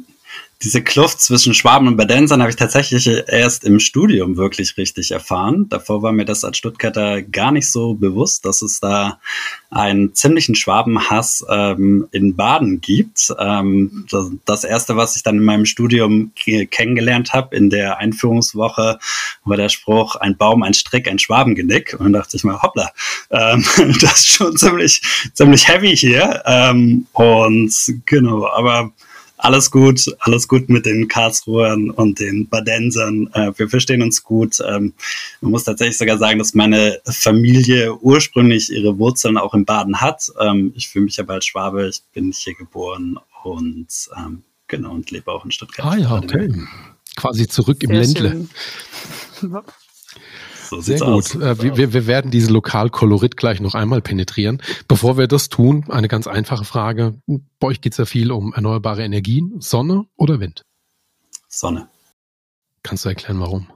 diese 0.64 0.82
Kluft 0.82 1.20
zwischen 1.20 1.54
Schwaben 1.54 1.88
und 1.88 1.98
Badensern 1.98 2.42
habe 2.42 2.50
ich 2.50 2.56
tatsächlich 2.56 3.08
erst 3.08 3.66
im 3.66 3.80
Studium 3.80 4.38
wirklich 4.38 4.78
richtig 4.78 5.12
erfahren. 5.12 5.68
Davor 5.70 6.02
war 6.02 6.14
mir 6.14 6.26
das 6.26 6.46
als 6.46 6.58
Stuttgarter 6.58 7.22
gar 7.22 7.52
nicht 7.52 7.70
so 7.70 7.94
bewusst, 7.94 8.46
dass 8.46 8.62
es 8.62 8.80
da 8.80 9.20
einen 9.70 10.16
ziemlichen 10.16 10.56
Schwabenhass 10.56 11.46
ähm, 11.50 12.08
in 12.12 12.38
Baden 12.38 12.80
gibt. 12.80 13.34
Ähm, 13.38 14.06
das, 14.10 14.32
das, 14.46 14.64
erste, 14.64 14.96
was 14.96 15.18
ich 15.18 15.24
dann 15.24 15.36
in 15.36 15.44
meinem 15.44 15.66
Studium 15.66 16.32
kennengelernt 16.36 17.34
habe, 17.34 17.56
in 17.56 17.70
der 17.70 17.98
Einführungswoche, 17.98 18.98
war 19.44 19.58
der 19.58 19.70
Spruch, 19.70 20.16
ein 20.16 20.38
Baum, 20.38 20.64
ein 20.64 20.74
Strick, 20.74 21.10
ein 21.10 21.20
Schwabengenick. 21.20 21.94
Und 22.00 22.06
dann 22.06 22.14
dachte 22.14 22.38
ich 22.38 22.46
mal, 22.46 22.62
hoppla, 22.62 22.92
ähm, 23.30 23.66
das 24.02 24.20
ist 24.20 24.30
schon 24.30 24.56
ziemlich, 24.56 25.02
ziemlich 25.34 25.68
heavy 25.68 25.96
hier. 25.96 26.42
Ähm, 26.46 27.08
und 27.12 27.74
genau, 28.06 28.48
aber 28.48 28.94
alles 29.38 29.70
gut, 29.72 30.06
alles 30.20 30.48
gut 30.48 30.70
mit 30.70 30.86
den 30.86 31.08
Karlsruhern 31.08 31.90
und 31.90 32.20
den 32.20 32.48
Badensern. 32.48 33.30
Äh, 33.34 33.52
wir 33.58 33.70
verstehen 33.70 34.02
uns 34.02 34.24
gut. 34.24 34.58
Ähm, 34.66 34.94
man 35.42 35.52
muss 35.52 35.64
tatsächlich 35.64 35.98
sogar 35.98 36.18
sagen, 36.18 36.40
dass 36.40 36.54
meine 36.54 37.00
Familie 37.06 37.96
ursprünglich 37.98 38.72
ihre 38.72 38.98
Wurzeln 38.98 39.38
auch 39.38 39.54
in 39.54 39.66
Baden 39.66 40.02
hat. 40.02 40.32
Ähm, 40.40 40.74
ich 40.76 40.88
fühle 40.88 41.06
mich 41.06 41.20
aber 41.20 41.34
als 41.34 41.46
Schwabe, 41.46 41.88
ich 41.90 42.02
bin 42.14 42.32
hier 42.32 42.56
geboren 42.56 43.20
und 43.44 43.88
ähm, 44.18 44.44
genau 44.68 44.92
und 44.94 45.12
lebe 45.12 45.32
auch 45.32 45.46
in 45.46 45.52
Stuttgart. 45.52 45.86
Ah 45.86 45.98
ja, 45.98 46.16
okay. 46.16 46.52
Quasi 47.16 47.48
zurück 47.48 47.78
Sehr 47.82 47.90
im 47.90 47.96
Ländle. 47.96 48.48
So 50.70 50.82
Sehr 50.82 51.00
gut. 51.00 51.36
Äh, 51.36 51.62
wir, 51.62 51.94
wir 51.94 52.08
werden 52.08 52.32
diese 52.32 52.52
Lokalkolorit 52.52 53.38
gleich 53.38 53.60
noch 53.60 53.76
einmal 53.76 54.02
penetrieren. 54.02 54.62
Bevor 54.88 55.18
wir 55.18 55.28
das 55.28 55.50
tun, 55.50 55.86
eine 55.90 56.08
ganz 56.08 56.28
einfache 56.28 56.66
Frage. 56.66 57.16
Bei 57.60 57.68
euch 57.68 57.82
geht 57.82 57.94
es 57.94 57.98
ja 57.98 58.06
viel 58.06 58.32
um 58.32 58.54
erneuerbare 58.54 59.04
Energien. 59.04 59.56
Sonne 59.60 60.06
oder 60.16 60.40
Wind? 60.40 60.66
Sonne. 61.48 61.88
Kannst 62.84 63.06
du 63.06 63.10
erklären, 63.10 63.40
warum? 63.40 63.68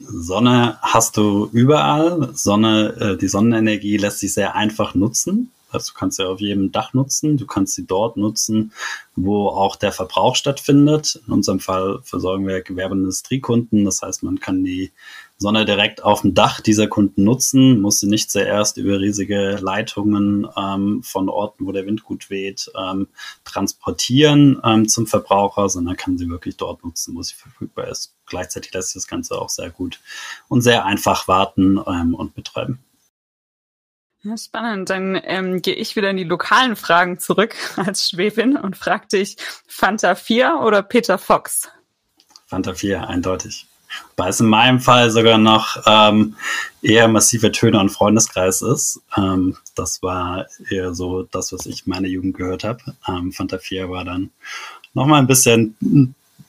Sonne 0.00 0.78
hast 0.82 1.16
du 1.16 1.48
überall. 1.52 2.30
Sonne, 2.34 2.94
äh, 2.98 3.16
die 3.18 3.28
Sonnenenergie 3.28 3.96
lässt 3.96 4.20
sich 4.20 4.32
sehr 4.32 4.54
einfach 4.54 4.94
nutzen. 4.94 5.50
Also 5.72 5.92
du 5.92 5.98
kannst 5.98 6.18
sie 6.18 6.26
auf 6.26 6.40
jedem 6.40 6.70
Dach 6.70 6.92
nutzen, 6.92 7.38
du 7.38 7.46
kannst 7.46 7.74
sie 7.74 7.86
dort 7.86 8.18
nutzen, 8.18 8.72
wo 9.16 9.48
auch 9.48 9.74
der 9.76 9.90
Verbrauch 9.90 10.36
stattfindet. 10.36 11.20
In 11.26 11.32
unserem 11.32 11.60
Fall 11.60 12.00
versorgen 12.04 12.46
wir 12.46 12.60
Gewerbe- 12.60 12.94
und 12.94 13.00
Industriekunden. 13.00 13.84
Das 13.84 14.02
heißt, 14.02 14.22
man 14.22 14.38
kann 14.38 14.64
die 14.64 14.92
Sonne 15.42 15.66
direkt 15.66 16.02
auf 16.02 16.22
dem 16.22 16.32
Dach 16.32 16.60
dieser 16.60 16.86
Kunden 16.86 17.24
nutzen, 17.24 17.82
muss 17.82 18.00
sie 18.00 18.06
nicht 18.06 18.30
zuerst 18.30 18.78
über 18.78 18.98
riesige 18.98 19.58
Leitungen 19.60 20.48
ähm, 20.56 21.02
von 21.02 21.28
Orten, 21.28 21.66
wo 21.66 21.72
der 21.72 21.84
Wind 21.84 22.04
gut 22.04 22.30
weht, 22.30 22.70
ähm, 22.74 23.08
transportieren 23.44 24.58
ähm, 24.64 24.88
zum 24.88 25.06
Verbraucher, 25.06 25.68
sondern 25.68 25.96
kann 25.96 26.16
sie 26.16 26.30
wirklich 26.30 26.56
dort 26.56 26.82
nutzen, 26.82 27.14
wo 27.14 27.22
sie 27.22 27.34
verfügbar 27.34 27.88
ist. 27.88 28.14
Gleichzeitig 28.24 28.72
lässt 28.72 28.90
sich 28.90 29.02
das 29.02 29.08
Ganze 29.08 29.38
auch 29.38 29.50
sehr 29.50 29.68
gut 29.68 30.00
und 30.48 30.62
sehr 30.62 30.86
einfach 30.86 31.28
warten 31.28 31.78
ähm, 31.86 32.14
und 32.14 32.34
betreiben. 32.34 32.78
Ja, 34.22 34.36
spannend. 34.36 34.88
Dann 34.88 35.20
ähm, 35.24 35.62
gehe 35.62 35.74
ich 35.74 35.96
wieder 35.96 36.10
in 36.10 36.16
die 36.16 36.24
lokalen 36.24 36.76
Fragen 36.76 37.18
zurück 37.18 37.56
als 37.76 38.08
Schwäbin 38.08 38.56
und 38.56 38.76
frag 38.76 39.08
dich, 39.08 39.36
Fanta 39.66 40.14
4 40.14 40.60
oder 40.62 40.82
Peter 40.82 41.18
Fox? 41.18 41.68
Fanta 42.46 42.74
4, 42.74 43.08
eindeutig. 43.08 43.66
Wobei 44.16 44.28
es 44.28 44.40
in 44.40 44.46
meinem 44.46 44.80
Fall 44.80 45.10
sogar 45.10 45.38
noch 45.38 45.82
ähm, 45.86 46.36
eher 46.82 47.08
massive 47.08 47.52
Töne 47.52 47.80
und 47.80 47.90
Freundeskreis 47.90 48.62
ist. 48.62 49.00
Ähm, 49.16 49.56
das 49.74 50.02
war 50.02 50.46
eher 50.70 50.94
so 50.94 51.22
das, 51.22 51.52
was 51.52 51.66
ich 51.66 51.86
in 51.86 51.90
meiner 51.90 52.08
Jugend 52.08 52.36
gehört 52.36 52.64
habe. 52.64 52.80
Ähm, 53.08 53.32
Fanta 53.32 53.58
4 53.58 53.90
war 53.90 54.04
dann 54.04 54.30
nochmal 54.94 55.20
ein 55.20 55.26
bisschen 55.26 55.76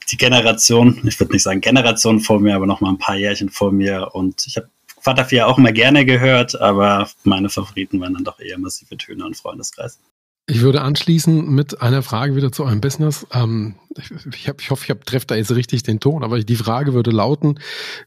die 0.09 0.17
Generation, 0.17 0.99
ich 1.05 1.19
würde 1.19 1.33
nicht 1.33 1.43
sagen 1.43 1.61
Generation 1.61 2.19
vor 2.19 2.39
mir, 2.39 2.55
aber 2.55 2.65
nochmal 2.65 2.91
ein 2.91 2.97
paar 2.97 3.15
Jährchen 3.15 3.49
vor 3.49 3.71
mir. 3.71 4.13
Und 4.13 4.45
ich 4.45 4.57
habe 4.57 4.67
Vater 4.99 5.25
4 5.25 5.47
auch 5.47 5.57
immer 5.57 5.71
gerne 5.71 6.05
gehört, 6.05 6.59
aber 6.59 7.09
meine 7.23 7.49
Favoriten 7.49 7.99
waren 7.99 8.13
dann 8.13 8.23
doch 8.23 8.39
eher 8.39 8.57
massive 8.57 8.97
Töne 8.97 9.25
und 9.25 9.35
Freundeskreis. 9.35 9.99
Ich 10.45 10.61
würde 10.61 10.81
anschließen 10.81 11.49
mit 11.49 11.81
einer 11.81 12.03
Frage 12.03 12.35
wieder 12.35 12.51
zu 12.51 12.65
eurem 12.65 12.81
Business. 12.81 13.25
Ähm, 13.31 13.75
ich, 13.97 14.11
ich, 14.35 14.49
hab, 14.49 14.59
ich 14.59 14.71
hoffe, 14.71 14.83
ich 14.83 14.89
hab, 14.89 15.05
treffe 15.05 15.27
da 15.27 15.35
jetzt 15.35 15.51
richtig 15.51 15.83
den 15.83 16.01
Ton, 16.01 16.23
aber 16.23 16.39
die 16.39 16.55
Frage 16.55 16.93
würde 16.93 17.11
lauten, 17.11 17.59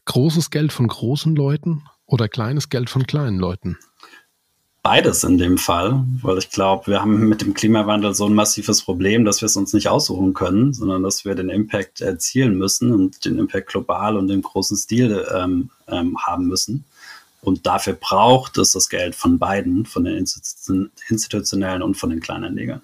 großes 0.05 0.51
Geld 0.51 0.71
von 0.71 0.87
großen 0.87 1.35
Leuten 1.35 1.83
oder 2.05 2.27
kleines 2.27 2.69
Geld 2.69 2.91
von 2.91 3.07
kleinen 3.07 3.39
Leuten? 3.39 3.77
Beides 4.83 5.23
in 5.23 5.37
dem 5.37 5.57
Fall, 5.57 6.05
weil 6.21 6.37
ich 6.37 6.49
glaube, 6.49 6.87
wir 6.87 7.01
haben 7.01 7.27
mit 7.27 7.41
dem 7.41 7.53
Klimawandel 7.53 8.13
so 8.13 8.27
ein 8.27 8.35
massives 8.35 8.83
Problem, 8.83 9.25
dass 9.25 9.41
wir 9.41 9.47
es 9.47 9.57
uns 9.57 9.73
nicht 9.73 9.89
aussuchen 9.89 10.33
können, 10.33 10.73
sondern 10.73 11.03
dass 11.03 11.25
wir 11.25 11.35
den 11.35 11.49
Impact 11.49 12.01
erzielen 12.01 12.57
müssen 12.57 12.93
und 12.93 13.25
den 13.25 13.39
Impact 13.39 13.67
global 13.67 14.15
und 14.15 14.29
im 14.29 14.43
großen 14.43 14.77
Stil 14.77 15.25
ähm, 15.35 15.71
ähm, 15.87 16.17
haben 16.19 16.47
müssen. 16.47 16.85
Und 17.41 17.65
dafür 17.65 17.93
braucht 17.93 18.57
es 18.57 18.71
das 18.71 18.89
Geld 18.89 19.15
von 19.15 19.39
beiden, 19.39 19.85
von 19.85 20.03
den 20.03 20.17
institutionellen 20.17 21.81
und 21.81 21.95
von 21.95 22.09
den 22.09 22.19
Kleinanlegern. 22.19 22.81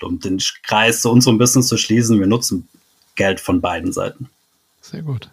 Um 0.00 0.18
den 0.18 0.40
Kreis 0.62 1.02
zu 1.02 1.10
unserem 1.10 1.38
Business 1.38 1.68
zu 1.68 1.76
schließen, 1.76 2.18
wir 2.18 2.26
nutzen 2.26 2.68
Geld 3.16 3.40
von 3.40 3.60
beiden 3.60 3.92
Seiten. 3.92 4.30
Sehr 4.80 5.02
gut. 5.02 5.28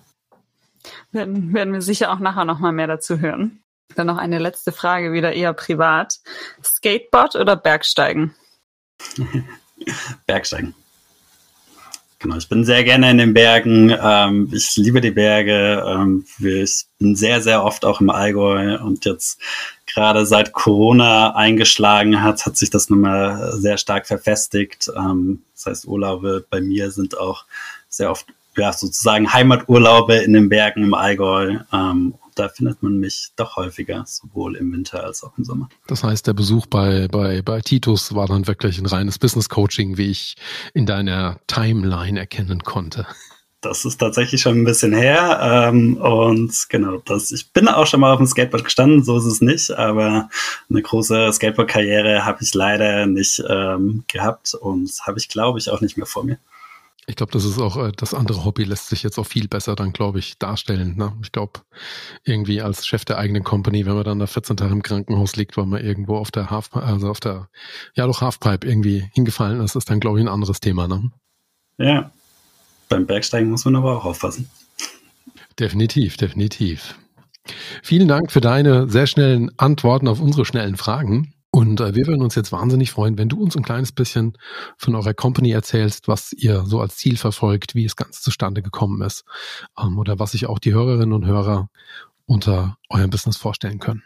Werden, 1.12 1.54
werden 1.54 1.74
wir 1.74 1.82
sicher 1.82 2.12
auch 2.12 2.20
nachher 2.20 2.46
nochmal 2.46 2.74
mehr 2.74 2.88
dazu 2.88 3.20
hören. 3.20 3.60
Dann 3.96 4.08
noch 4.08 4.18
eine 4.18 4.40
letzte 4.40 4.72
Frage, 4.72 5.14
wieder 5.14 5.34
eher 5.34 5.54
privat. 5.54 6.20
Skateboard 6.64 7.36
oder 7.36 7.56
Bergsteigen? 7.56 8.36
Bergsteigen. 10.28 10.76
Genau, 12.20 12.38
ich 12.38 12.48
bin 12.48 12.64
sehr 12.64 12.84
gerne 12.84 13.12
in 13.12 13.18
den 13.18 13.34
Bergen. 13.34 13.96
Ähm, 14.02 14.50
ich 14.54 14.76
liebe 14.78 15.02
die 15.02 15.12
Berge. 15.12 15.84
Ähm, 15.86 16.26
ich 16.40 16.86
bin 16.98 17.16
sehr, 17.16 17.42
sehr 17.42 17.64
oft 17.64 17.84
auch 17.86 18.00
im 18.00 18.10
Allgäu 18.10 18.80
und 18.80 19.06
jetzt 19.06 19.40
gerade 19.86 20.26
seit 20.26 20.54
Corona 20.54 21.36
eingeschlagen 21.36 22.24
hat, 22.24 22.46
hat 22.46 22.58
sich 22.58 22.70
das 22.70 22.90
nochmal 22.90 23.54
sehr 23.58 23.78
stark 23.78 24.08
verfestigt. 24.08 24.90
Ähm, 24.96 25.44
das 25.54 25.66
heißt, 25.66 25.88
Urlaube 25.88 26.46
bei 26.50 26.62
mir 26.62 26.92
sind 26.92 27.18
auch 27.18 27.46
sehr 27.90 28.12
oft 28.12 28.26
ja, 28.58 28.72
sozusagen 28.72 29.34
Heimaturlaube 29.34 30.16
in 30.16 30.34
den 30.34 30.50
Bergen 30.50 30.84
im 30.84 30.94
Allgäu. 30.94 31.60
Ähm, 31.74 32.16
da 32.36 32.50
findet 32.50 32.84
man 32.84 32.98
mich 32.98 33.32
doch 33.36 33.56
häufiger, 33.56 34.04
sowohl 34.06 34.56
im 34.56 34.72
Winter 34.72 35.04
als 35.04 35.24
auch 35.24 35.38
im 35.38 35.44
Sommer. 35.44 35.70
Das 35.88 36.04
heißt, 36.04 36.28
der 36.28 36.34
Besuch 36.34 36.66
bei, 36.68 37.08
bei, 37.08 37.42
bei 37.42 37.62
Titus 37.62 38.14
war 38.14 38.28
dann 38.28 38.48
wirklich 38.48 38.78
ein 38.78 38.86
reines 38.86 39.18
Business 39.18 39.50
Coaching, 39.50 39.98
wie 39.98 40.12
ich 40.12 40.36
in 40.74 40.86
deiner 40.86 41.40
Timeline 41.48 42.20
erkennen 42.20 42.64
konnte. 42.64 43.08
Das 43.62 43.84
ist 43.84 43.98
tatsächlich 43.98 44.42
schon 44.42 44.62
ein 44.62 44.64
bisschen 44.64 44.94
her. 44.94 45.40
Ähm, 45.42 45.98
und 45.98 46.54
genau, 46.70 46.98
das, 46.98 47.32
ich 47.32 47.52
bin 47.52 47.68
auch 47.68 47.88
schon 47.88 48.00
mal 48.00 48.12
auf 48.12 48.20
dem 48.20 48.28
Skateboard 48.28 48.64
gestanden, 48.64 49.04
so 49.04 49.18
ist 49.18 49.26
es 49.26 49.42
nicht, 49.42 49.72
aber 49.72 50.30
eine 50.70 50.82
große 50.84 51.32
Skateboard-Karriere 51.34 52.26
habe 52.26 52.44
ich 52.44 52.54
leider 52.54 53.08
nicht 53.08 53.44
ähm, 53.50 54.04
gehabt 54.08 54.54
und 54.54 54.92
habe 55.08 55.18
ich, 55.18 55.30
glaube 55.30 55.58
ich, 55.58 55.72
auch 55.72 55.82
nicht 55.82 55.98
mehr 55.98 56.06
vor 56.06 56.24
mir. 56.24 56.38
Ich 57.08 57.16
glaube, 57.16 57.32
das 57.32 57.46
ist 57.46 57.60
auch, 57.60 57.78
äh, 57.78 57.92
das 57.96 58.14
andere 58.14 58.46
Hobby 58.46 58.64
lässt 58.64 58.90
sich 58.90 59.04
jetzt 59.04 59.20
auch 59.20 59.28
viel 59.28 59.48
besser 59.48 59.76
dann, 59.76 59.94
glaube 59.94 60.20
ich, 60.20 60.40
darstellen. 60.40 60.96
Ne? 60.98 61.14
Ich 61.22 61.32
glaube, 61.32 61.62
irgendwie 62.24 62.62
als 62.62 62.88
Chef 62.88 63.06
der 63.06 63.18
eigenen 63.18 63.44
Company, 63.44 63.86
wenn 63.86 63.94
man 63.94 64.04
dann 64.04 64.20
da 64.20 64.28
14 64.28 64.58
Tage 64.58 64.74
im 64.74 64.82
Krankenhaus 64.82 65.36
liegt, 65.36 65.56
weil 65.58 65.68
man 65.68 65.84
irgendwo 65.84 66.18
auf 66.18 66.32
der 66.32 66.50
Half, 66.50 66.76
also 66.76 67.10
auf 67.10 67.20
der, 67.20 67.50
ja 67.96 68.08
doch 68.08 68.22
Halfpipe 68.22 68.68
irgendwie 68.68 69.10
hingefallen 69.14 69.62
ist, 69.62 69.76
ist 69.76 69.90
dann, 69.90 70.00
glaube 70.00 70.20
ich, 70.20 70.26
ein 70.26 70.32
anderes 70.32 70.60
Thema. 70.60 70.88
Ne? 70.88 71.12
Ja, 71.78 72.12
beim 72.90 73.06
Bergsteigen 73.06 73.50
muss 73.50 73.66
man 73.66 73.76
aber 73.76 73.98
auch 73.98 74.06
aufpassen. 74.06 74.50
Definitiv, 75.60 76.18
definitiv. 76.18 76.96
Vielen 77.84 78.08
Dank 78.08 78.32
für 78.32 78.42
deine 78.42 78.90
sehr 78.90 79.08
schnellen 79.08 79.52
Antworten 79.58 80.08
auf 80.08 80.20
unsere 80.20 80.46
schnellen 80.46 80.76
Fragen. 80.76 81.34
Und 81.56 81.80
äh, 81.80 81.96
wir 81.96 82.06
würden 82.06 82.22
uns 82.22 82.36
jetzt 82.36 82.52
wahnsinnig 82.52 82.92
freuen, 82.92 83.18
wenn 83.18 83.30
du 83.30 83.42
uns 83.42 83.56
ein 83.56 83.64
kleines 83.64 83.94
bisschen 83.94 84.38
von 84.76 84.94
eurer 84.94 85.14
Company 85.14 85.52
erzählst, 85.52 86.10
was 86.10 86.34
ihr 86.34 86.66
so 86.66 86.82
als 86.82 86.98
Ziel 86.98 87.16
verfolgt, 87.16 87.76
wie 87.76 87.86
es 87.86 87.96
ganz 87.96 88.20
zustande 88.20 88.62
gekommen 88.62 89.02
ist 89.02 89.24
ähm, 89.82 89.98
oder 89.98 90.20
was 90.20 90.34
sich 90.34 90.48
auch 90.48 90.60
die 90.60 90.74
Hörerinnen 90.74 91.14
und 91.14 91.26
Hörer 91.26 91.70
unter 92.26 92.78
eurem 92.90 93.10
Business 93.10 93.38
vorstellen 93.38 93.80
können. 93.80 94.04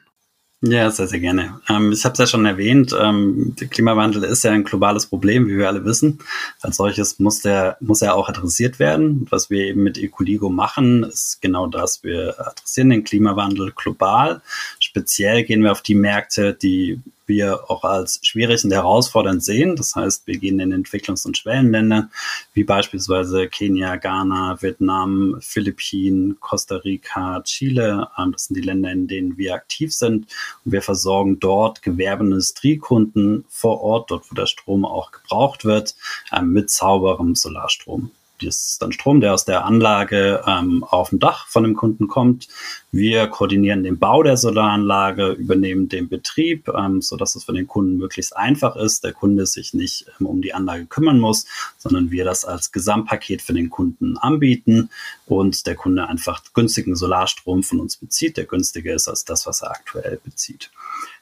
Ja, 0.61 0.91
sehr, 0.91 1.07
sehr 1.07 1.21
gerne. 1.21 1.61
Ähm, 1.69 1.93
ich 1.93 2.03
habe 2.03 2.11
es 2.13 2.19
ja 2.19 2.27
schon 2.27 2.45
erwähnt, 2.45 2.93
ähm, 2.99 3.55
der 3.57 3.69
Klimawandel 3.69 4.25
ist 4.25 4.43
ja 4.43 4.51
ein 4.51 4.65
globales 4.65 5.05
Problem, 5.05 5.47
wie 5.47 5.57
wir 5.57 5.69
alle 5.69 5.85
wissen. 5.85 6.19
Als 6.61 6.75
solches 6.75 7.17
muss 7.17 7.39
der 7.39 7.77
muss 7.79 8.01
er 8.01 8.13
auch 8.13 8.27
adressiert 8.27 8.77
werden. 8.77 9.25
Was 9.29 9.49
wir 9.49 9.63
eben 9.63 9.83
mit 9.83 9.97
Ecoligo 9.97 10.49
machen, 10.49 11.03
ist 11.03 11.41
genau 11.41 11.67
das. 11.67 12.03
Wir 12.03 12.35
adressieren 12.45 12.89
den 12.89 13.05
Klimawandel 13.05 13.71
global. 13.73 14.41
Speziell 14.89 15.43
gehen 15.43 15.61
wir 15.61 15.71
auf 15.71 15.83
die 15.83 15.93
Märkte, 15.93 16.55
die 16.55 16.99
wir 17.27 17.69
auch 17.69 17.83
als 17.83 18.19
schwierig 18.23 18.65
und 18.65 18.71
herausfordernd 18.71 19.43
sehen. 19.43 19.75
Das 19.75 19.95
heißt, 19.95 20.25
wir 20.25 20.39
gehen 20.39 20.59
in 20.59 20.73
Entwicklungs- 20.73 21.27
und 21.27 21.37
Schwellenländer, 21.37 22.09
wie 22.55 22.63
beispielsweise 22.63 23.47
Kenia, 23.47 23.97
Ghana, 23.97 24.59
Vietnam, 24.63 25.37
Philippinen, 25.41 26.39
Costa 26.39 26.77
Rica, 26.77 27.39
Chile. 27.43 28.07
Ähm, 28.17 28.31
das 28.31 28.45
sind 28.45 28.55
die 28.55 28.63
Länder, 28.65 28.91
in 28.91 29.07
denen 29.07 29.37
wir 29.37 29.53
aktiv 29.53 29.93
sind. 29.93 30.25
Und 30.65 30.71
wir 30.71 30.81
versorgen 30.81 31.39
dort 31.39 31.83
Gewerbe- 31.83 32.23
und 32.23 32.31
Industriekunden 32.31 33.45
vor 33.47 33.81
Ort, 33.81 34.09
dort 34.09 34.31
wo 34.31 34.33
der 34.33 34.47
Strom 34.47 34.85
auch 34.85 35.11
gebraucht 35.11 35.65
wird, 35.65 35.93
ähm, 36.35 36.51
mit 36.51 36.71
sauberem 36.71 37.35
Solarstrom. 37.35 38.09
Das 38.41 38.71
ist 38.71 38.81
dann 38.81 38.91
Strom, 38.91 39.21
der 39.21 39.33
aus 39.33 39.45
der 39.45 39.65
Anlage 39.65 40.43
ähm, 40.47 40.83
auf 40.83 41.09
dem 41.09 41.19
Dach 41.19 41.47
von 41.47 41.63
dem 41.63 41.75
Kunden 41.75 42.07
kommt. 42.07 42.47
Wir 42.91 43.27
koordinieren 43.27 43.83
den 43.83 43.99
Bau 43.99 44.23
der 44.23 44.37
Solaranlage, 44.37 45.31
übernehmen 45.31 45.89
den 45.89 46.09
Betrieb, 46.09 46.67
ähm, 46.69 47.01
so 47.01 47.17
dass 47.17 47.35
es 47.35 47.43
für 47.43 47.53
den 47.53 47.67
Kunden 47.67 47.97
möglichst 47.97 48.35
einfach 48.35 48.75
ist. 48.75 49.03
Der 49.03 49.13
Kunde 49.13 49.45
sich 49.45 49.73
nicht 49.73 50.05
ähm, 50.19 50.25
um 50.25 50.41
die 50.41 50.53
Anlage 50.53 50.85
kümmern 50.85 51.19
muss, 51.19 51.45
sondern 51.77 52.11
wir 52.11 52.25
das 52.25 52.45
als 52.45 52.71
Gesamtpaket 52.71 53.41
für 53.41 53.53
den 53.53 53.69
Kunden 53.69 54.17
anbieten 54.17 54.89
und 55.25 55.67
der 55.67 55.75
Kunde 55.75 56.07
einfach 56.07 56.41
günstigen 56.53 56.95
Solarstrom 56.95 57.63
von 57.63 57.79
uns 57.79 57.97
bezieht, 57.97 58.37
der 58.37 58.45
günstiger 58.45 58.93
ist 58.93 59.07
als 59.07 59.25
das, 59.25 59.45
was 59.45 59.61
er 59.61 59.71
aktuell 59.71 60.19
bezieht. 60.23 60.71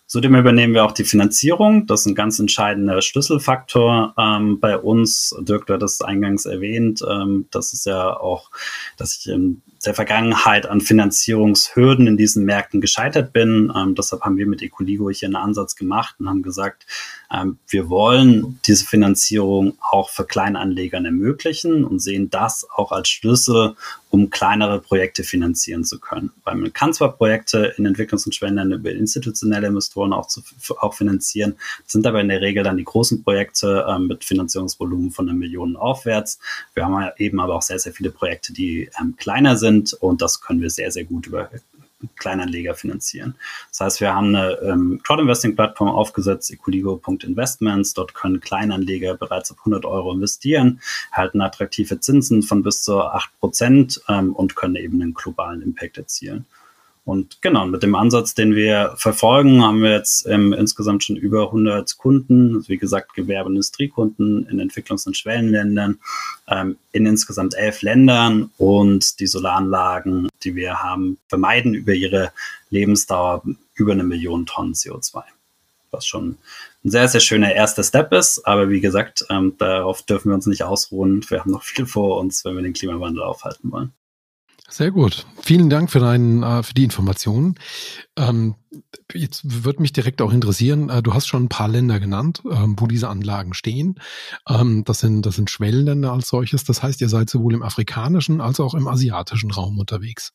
Zudem 0.08 0.36
übernehmen 0.36 0.74
wir 0.74 0.86
auch 0.86 0.94
die 0.94 1.04
Finanzierung. 1.04 1.86
Das 1.86 2.02
ist 2.02 2.06
ein 2.06 2.16
ganz 2.16 2.40
entscheidender 2.40 3.02
Schlüsselfaktor 3.02 4.14
ähm, 4.18 4.58
bei 4.60 4.78
uns. 4.78 5.36
Dirk, 5.42 5.68
du 5.68 5.74
hattest 5.74 6.04
eingangs 6.04 6.46
erwähnt, 6.46 7.04
ähm, 7.08 7.48
das 7.52 7.74
ist 7.74 7.86
ja 7.86 8.18
auch, 8.18 8.50
dass 8.96 9.18
ich 9.18 9.28
in 9.28 9.62
der 9.86 9.94
Vergangenheit 9.94 10.66
an 10.66 10.82
Finanzierungshürden 10.82 12.08
in 12.08 12.18
diesen 12.18 12.46
Märkten 12.46 12.82
gescheitert 12.82 13.34
bin. 13.34 13.72
Ähm, 13.76 13.96
deshalb 13.96 14.22
haben 14.24 14.38
wir 14.38 14.48
mit 14.48 14.62
Ecoligo 14.62 15.10
hier 15.10 15.28
einen 15.28 15.36
Ansatz 15.36 15.76
gemacht 15.76 16.16
und 16.20 16.30
haben 16.30 16.42
gesagt, 16.42 16.86
ähm, 17.34 17.58
wir 17.68 17.90
wollen 17.90 18.60
diese 18.66 18.86
Finanzierung 18.86 19.78
auch 19.82 20.10
für 20.10 20.26
Kleinanlegern 20.26 21.06
ermöglichen 21.06 21.84
und 21.84 22.00
sehen 22.00 22.30
das 22.30 22.68
auch 22.76 22.92
als 22.92 23.10
Schlüssel, 23.10 23.76
um 24.10 24.30
kleinere 24.30 24.80
Projekte 24.80 25.24
finanzieren 25.24 25.84
zu 25.84 26.00
können. 26.00 26.32
Weil 26.44 26.56
man 26.56 26.74
kann 26.74 26.94
zwar 26.94 27.12
Projekte 27.12 27.74
in 27.78 27.86
Entwicklungs- 27.86 28.26
und 28.26 28.34
Schwellenländern 28.34 28.80
über 28.80 28.92
institutionelle 28.92 29.68
Investoren 29.68 29.97
auch, 30.04 30.28
zu, 30.28 30.42
auch 30.80 30.94
finanzieren, 30.94 31.56
sind 31.86 32.06
aber 32.08 32.22
in 32.22 32.30
der 32.30 32.42
Regel 32.42 32.64
dann 32.64 32.78
die 32.78 32.84
großen 32.84 33.24
Projekte 33.24 33.86
äh, 33.88 34.00
mit 34.00 34.24
Finanzierungsvolumen 34.24 35.12
von 35.12 35.28
einer 35.28 35.38
Million 35.38 35.76
aufwärts. 35.76 36.40
Wir 36.74 36.86
haben 36.86 37.10
eben 37.18 37.40
aber 37.40 37.56
auch 37.56 37.62
sehr, 37.62 37.80
sehr 37.80 37.94
viele 37.94 38.12
Projekte, 38.12 38.54
die 38.54 38.90
ähm, 39.00 39.16
kleiner 39.18 39.58
sind 39.58 39.94
und 39.94 40.22
das 40.22 40.42
können 40.42 40.62
wir 40.62 40.70
sehr, 40.70 40.92
sehr 40.92 41.06
gut 41.06 41.28
über 41.28 41.50
Kleinanleger 42.16 42.76
finanzieren. 42.76 43.36
Das 43.72 43.80
heißt, 43.82 44.02
wir 44.02 44.14
haben 44.14 44.36
eine 44.36 44.52
ähm, 44.62 45.02
Crowd-Investing-Plattform 45.04 45.90
aufgesetzt, 45.90 46.52
equiligo.investments. 46.52 47.94
Dort 47.94 48.14
können 48.14 48.40
Kleinanleger 48.40 49.16
bereits 49.16 49.52
ab 49.52 49.58
100 49.60 49.86
Euro 49.86 50.14
investieren, 50.14 50.80
erhalten 51.12 51.42
attraktive 51.42 52.00
Zinsen 52.00 52.44
von 52.44 52.62
bis 52.62 52.84
zu 52.84 53.02
8 53.02 53.40
Prozent 53.40 54.02
ähm, 54.10 54.34
und 54.36 54.56
können 54.56 54.76
eben 54.76 55.02
einen 55.02 55.14
globalen 55.14 55.62
Impact 55.62 55.98
erzielen. 55.98 56.46
Und 57.08 57.42
genau, 57.42 57.66
mit 57.66 57.84
dem 57.84 57.96
Ansatz, 57.96 58.36
den 58.36 58.54
wir 58.54 58.94
verfolgen, 58.98 59.64
haben 59.64 59.82
wir 59.82 59.92
jetzt 59.92 60.28
ähm, 60.28 60.52
insgesamt 60.52 61.06
schon 61.06 61.16
über 61.16 61.46
100 61.46 61.98
Kunden, 61.98 62.58
also 62.58 62.68
wie 62.68 62.78
gesagt 62.78 63.14
Gewerbe- 63.14 63.48
und 63.48 63.54
Industriekunden 63.54 64.46
in 64.48 64.60
Entwicklungs- 64.60 65.08
und 65.08 65.16
Schwellenländern, 65.16 66.00
ähm, 66.50 66.76
in 66.92 67.06
insgesamt 67.06 67.56
elf 67.56 67.82
Ländern. 67.82 68.52
Und 68.58 69.22
die 69.22 69.28
Solaranlagen, 69.28 70.28
die 70.44 70.56
wir 70.56 70.84
haben, 70.84 71.18
vermeiden 71.30 71.76
über 71.76 71.94
ihre 71.94 72.34
Lebensdauer 72.72 73.42
über 73.76 73.94
eine 73.94 74.04
Million 74.04 74.46
Tonnen 74.46 74.74
CO2 74.74 75.24
was 75.90 76.06
schon 76.06 76.38
ein 76.84 76.92
sehr, 76.92 77.08
sehr 77.08 77.22
schöner 77.22 77.54
erster 77.54 77.84
Step 77.84 78.12
ist. 78.12 78.46
Aber 78.46 78.70
wie 78.70 78.82
gesagt, 78.82 79.26
ähm, 79.30 79.56
darauf 79.58 80.02
dürfen 80.02 80.30
wir 80.30 80.36
uns 80.36 80.46
nicht 80.46 80.64
ausruhen. 80.64 81.26
Wir 81.30 81.40
haben 81.40 81.52
noch 81.52 81.64
viel 81.64 81.86
vor 81.86 82.20
uns, 82.20 82.44
wenn 82.44 82.58
wir 82.58 82.64
den 82.64 82.74
Klimawandel 82.74 83.24
aufhalten 83.24 83.72
wollen. 83.72 83.94
Sehr 84.70 84.92
gut. 84.92 85.26
Vielen 85.42 85.70
Dank 85.70 85.90
für, 85.90 86.00
deinen, 86.00 86.44
äh, 86.44 86.62
für 86.62 86.74
die 86.74 86.84
Informationen. 86.84 87.56
Ähm, 88.18 88.56
jetzt 89.14 89.64
würde 89.64 89.82
mich 89.82 89.94
direkt 89.94 90.22
auch 90.22 90.34
interessieren, 90.34 90.90
äh, 90.90 91.02
du 91.02 91.14
hast 91.14 91.28
schon 91.28 91.46
ein 91.46 91.50
paar 91.50 91.70
Länder 91.70 92.02
genannt, 92.02 92.42
ähm, 92.52 92.76
wo 92.78 92.86
diese 92.86 93.08
Anlagen 93.08 93.54
stehen. 93.54 93.96
Ähm, 94.48 94.84
das, 94.84 95.00
sind, 95.00 95.26
das 95.26 95.36
sind 95.36 95.50
Schwellenländer 95.50 96.12
als 96.12 96.28
solches. 96.28 96.66
Das 96.66 96.84
heißt, 96.84 97.00
ihr 97.00 97.08
seid 97.08 97.30
sowohl 97.30 97.54
im 97.54 97.64
afrikanischen 97.64 98.42
als 98.42 98.60
auch 98.60 98.74
im 98.74 98.88
asiatischen 98.88 99.52
Raum 99.52 99.80
unterwegs. 99.80 100.34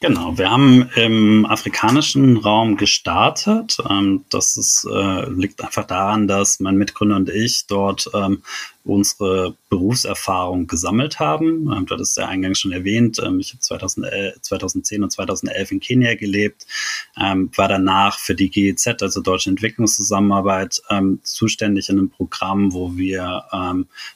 Genau, 0.00 0.36
wir 0.36 0.50
haben 0.50 0.90
im 0.96 1.46
afrikanischen 1.46 2.36
Raum 2.36 2.76
gestartet. 2.76 3.78
das 4.28 4.58
ist, 4.58 4.86
äh, 4.92 5.30
liegt 5.30 5.62
einfach 5.62 5.86
daran, 5.86 6.28
dass 6.28 6.60
mein 6.60 6.76
Mitgründer 6.76 7.16
und 7.16 7.30
ich 7.30 7.66
dort 7.66 8.10
unsere 8.86 9.56
Berufserfahrung 9.68 10.66
gesammelt 10.66 11.18
haben. 11.18 11.72
Ähm, 11.72 11.86
du 11.86 11.94
hattest 11.94 12.16
ja 12.16 12.26
eingangs 12.26 12.60
schon 12.60 12.72
erwähnt, 12.72 13.20
ähm, 13.24 13.40
ich 13.40 13.52
habe 13.52 13.60
2010 13.60 15.02
und 15.02 15.10
2011 15.10 15.72
in 15.72 15.80
Kenia 15.80 16.14
gelebt, 16.14 16.66
ähm, 17.20 17.50
war 17.56 17.68
danach 17.68 18.18
für 18.18 18.34
die 18.34 18.48
GEZ, 18.48 19.02
also 19.02 19.20
Deutsche 19.20 19.50
Entwicklungszusammenarbeit, 19.50 20.80
ähm, 20.90 21.20
zuständig 21.22 21.88
in 21.88 21.98
einem 21.98 22.10
Programm, 22.10 22.72
wo 22.72 22.96
wir 22.96 23.44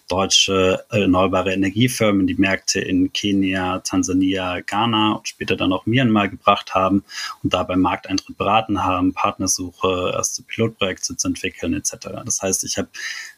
deutsche 0.09 0.85
erneuerbare 0.91 1.53
Energiefirmen 1.53 2.27
die 2.27 2.35
Märkte 2.35 2.81
in 2.81 3.13
Kenia, 3.13 3.81
Tansania, 3.81 4.61
Ghana 4.61 5.15
und 5.15 5.29
später 5.29 5.57
dann 5.57 5.73
auch 5.73 5.87
Myanmar 5.87 6.29
gebracht 6.29 6.75
haben 6.75 7.05
und 7.43 7.53
dabei 7.53 7.77
Markteintritt 7.77 8.37
beraten 8.37 8.85
haben, 8.85 9.13
Partnersuche, 9.13 10.13
erste 10.15 10.43
Pilotprojekte 10.43 11.17
zu 11.17 11.29
entwickeln 11.29 11.75
etc. 11.75 11.97
Das 12.25 12.43
heißt, 12.43 12.65
ich 12.65 12.79
habe 12.79 12.89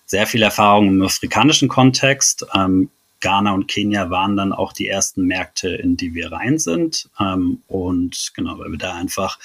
sehr 0.07 0.27
viel 0.27 0.43
Erfahrung 0.43 0.89
im 0.89 1.03
afrikanischen 1.03 1.69
Kontext. 1.69 2.47
Ähm, 2.55 2.91
Ghana 3.23 3.53
und 3.55 3.69
Kenia 3.69 4.11
waren 4.11 4.37
dann 4.37 4.53
auch 4.53 4.73
die 4.73 4.89
ersten 4.89 5.27
Märkte, 5.27 5.69
in 5.69 5.97
die 5.97 6.13
wir 6.13 6.33
rein 6.33 6.59
sind. 6.59 7.09
Ähm, 7.19 7.63
und 7.69 8.33
genau, 8.35 8.59
weil 8.59 8.73
wir 8.73 8.79
da 8.79 8.95
einfach 8.95 9.39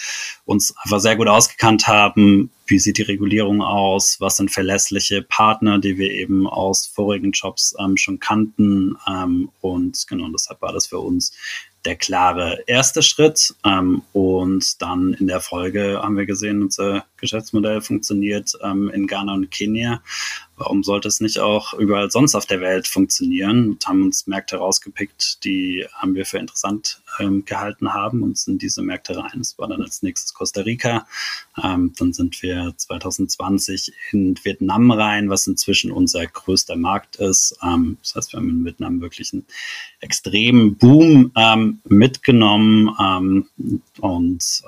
uns 0.46 0.76
einfach 0.84 1.00
sehr 1.00 1.16
gut 1.16 1.28
ausgekannt 1.28 1.88
haben, 1.88 2.50
wie 2.66 2.80
sieht 2.80 2.98
die 2.98 3.04
Regulierung 3.04 3.62
aus, 3.62 4.20
was 4.20 4.38
sind 4.38 4.52
verlässliche 4.52 5.22
Partner, 5.22 5.80
die 5.80 5.98
wir 5.98 6.12
eben 6.12 6.48
aus 6.48 6.88
vorigen 6.88 7.32
Jobs 7.32 7.76
ähm, 7.80 7.96
schon 7.96 8.20
kannten. 8.20 8.98
Ähm, 9.08 9.50
und 9.62 10.06
genau, 10.08 10.28
deshalb 10.30 10.62
war 10.62 10.74
das 10.74 10.88
für 10.88 11.00
uns 11.00 11.34
der 11.86 11.96
klare 11.96 12.64
erste 12.66 13.04
Schritt. 13.04 13.56
Ähm, 13.64 14.02
und 14.12 14.82
dann 14.82 15.14
in 15.14 15.28
der 15.28 15.40
Folge 15.40 16.02
haben 16.02 16.18
wir 16.18 16.26
gesehen, 16.26 16.64
unser 16.64 17.06
Geschäftsmodell 17.18 17.82
funktioniert 17.82 18.54
ähm, 18.64 18.90
in 18.90 19.08
Ghana 19.08 19.34
und 19.34 19.52
Kenia. 19.52 20.02
Warum 20.58 20.84
sollte 20.84 21.08
es 21.08 21.22
nicht 21.22 21.40
auch 21.40 21.76
überall 21.76 22.10
sonst 22.10 22.34
auf 22.34 22.48
der 22.48 22.62
Welt 22.62 22.88
funktionieren? 22.88 23.70
Und 23.70 23.88
haben 23.88 24.04
uns 24.04 24.26
Märkte 24.26 24.58
rausgepickt, 24.58 25.44
die 25.44 25.86
haben 25.94 26.16
wir 26.16 26.26
für 26.26 26.40
interessant 26.40 27.00
ähm, 27.20 27.46
gehalten 27.46 27.94
haben 27.94 28.24
und 28.24 28.40
sind 28.40 28.64
diese 28.64 28.82
Märkte 28.82 29.18
rein. 29.18 29.34
Das 29.38 29.60
war 29.60 29.68
dann 29.68 29.84
als 29.84 30.02
nächstes 30.02 30.34
Costa 30.34 30.62
Rica. 30.62 31.06
Ähm, 31.64 31.94
dann 32.00 32.12
sind 32.12 32.42
wir 32.42 32.74
2020 32.76 33.94
in 34.12 34.36
Vietnam 34.44 34.90
rein, 34.90 35.30
was 35.30 35.46
inzwischen 35.46 35.92
unser 35.92 36.26
größter 36.26 36.76
Markt 36.76 37.18
ist. 37.18 37.56
Ähm, 37.62 37.98
das 38.02 38.16
heißt, 38.16 38.34
wir 38.34 38.40
haben 38.40 38.50
in 38.50 38.66
Vietnam 38.66 39.00
wirklich 39.00 39.34
einen 39.34 39.46
extremen 40.00 40.76
Boom 40.76 41.32
ähm, 41.36 41.82
mitgenommen 41.88 42.96
ähm, 43.00 43.46
und 44.00 44.64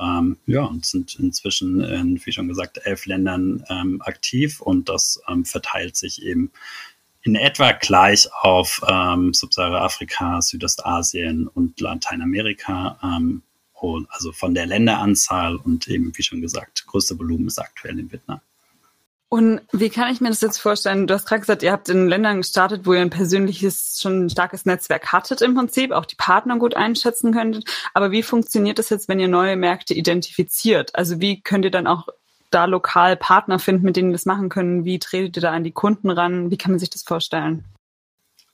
ja, 0.45 0.63
und 0.63 0.85
sind 0.85 1.15
inzwischen 1.19 1.81
in, 1.81 2.21
wie 2.25 2.31
schon 2.39 2.47
gesagt, 2.47 2.79
elf 2.83 3.05
Ländern 3.05 3.63
ähm, 3.69 4.01
aktiv 4.01 4.61
und 4.61 4.89
das 4.89 5.21
ähm, 5.27 5.45
verteilt 5.45 5.95
sich 5.95 6.23
eben 6.23 6.51
in 7.21 7.35
etwa 7.35 7.73
gleich 7.73 8.29
auf 8.33 8.81
ähm, 8.87 9.33
Subsahara-Afrika, 9.33 10.41
Südostasien 10.41 11.47
und 11.47 11.79
Lateinamerika. 11.79 12.97
Ähm, 13.03 13.43
also 14.09 14.33
von 14.33 14.53
der 14.53 14.65
Länderanzahl 14.65 15.55
und 15.55 15.87
eben, 15.87 16.11
wie 16.17 16.23
schon 16.23 16.41
gesagt, 16.41 16.85
größte 16.87 17.17
Volumen 17.17 17.47
ist 17.47 17.59
aktuell 17.59 17.97
in 17.97 18.11
Vietnam. 18.11 18.41
Und 19.31 19.61
wie 19.71 19.89
kann 19.89 20.11
ich 20.11 20.21
mir 20.21 20.29
das 20.29 20.41
jetzt 20.41 20.57
vorstellen? 20.57 21.05
Du 21.05 21.13
hast 21.13 21.27
gerade 21.27 21.41
gesagt, 21.41 21.61
ihr 21.61 21.71
habt 21.71 21.87
in 21.87 22.07
Ländern 22.07 22.37
gestartet, 22.37 22.87
wo 22.87 22.93
ihr 22.93 23.01
ein 23.01 23.11
persönliches, 23.11 23.99
schon 24.01 24.25
ein 24.25 24.29
starkes 24.29 24.65
Netzwerk 24.65 25.11
hattet 25.11 25.43
im 25.43 25.53
Prinzip, 25.53 25.91
auch 25.91 26.07
die 26.07 26.15
Partner 26.15 26.57
gut 26.57 26.75
einschätzen 26.75 27.31
könntet. 27.31 27.69
Aber 27.93 28.09
wie 28.09 28.23
funktioniert 28.23 28.79
das 28.79 28.89
jetzt, 28.89 29.07
wenn 29.07 29.19
ihr 29.19 29.27
neue 29.27 29.55
Märkte 29.55 29.93
identifiziert? 29.93 30.95
Also 30.95 31.21
wie 31.21 31.41
könnt 31.41 31.63
ihr 31.63 31.71
dann 31.71 31.85
auch 31.85 32.07
da 32.49 32.65
lokal 32.65 33.15
Partner 33.15 33.59
finden, 33.59 33.85
mit 33.85 33.95
denen 33.95 34.11
das 34.11 34.25
machen 34.25 34.49
können? 34.49 34.85
Wie 34.85 34.99
tretet 34.99 35.37
ihr 35.37 35.41
da 35.41 35.51
an 35.51 35.63
die 35.63 35.71
Kunden 35.71 36.09
ran? 36.09 36.51
Wie 36.51 36.57
kann 36.57 36.71
man 36.71 36.79
sich 36.79 36.89
das 36.89 37.03
vorstellen? 37.03 37.65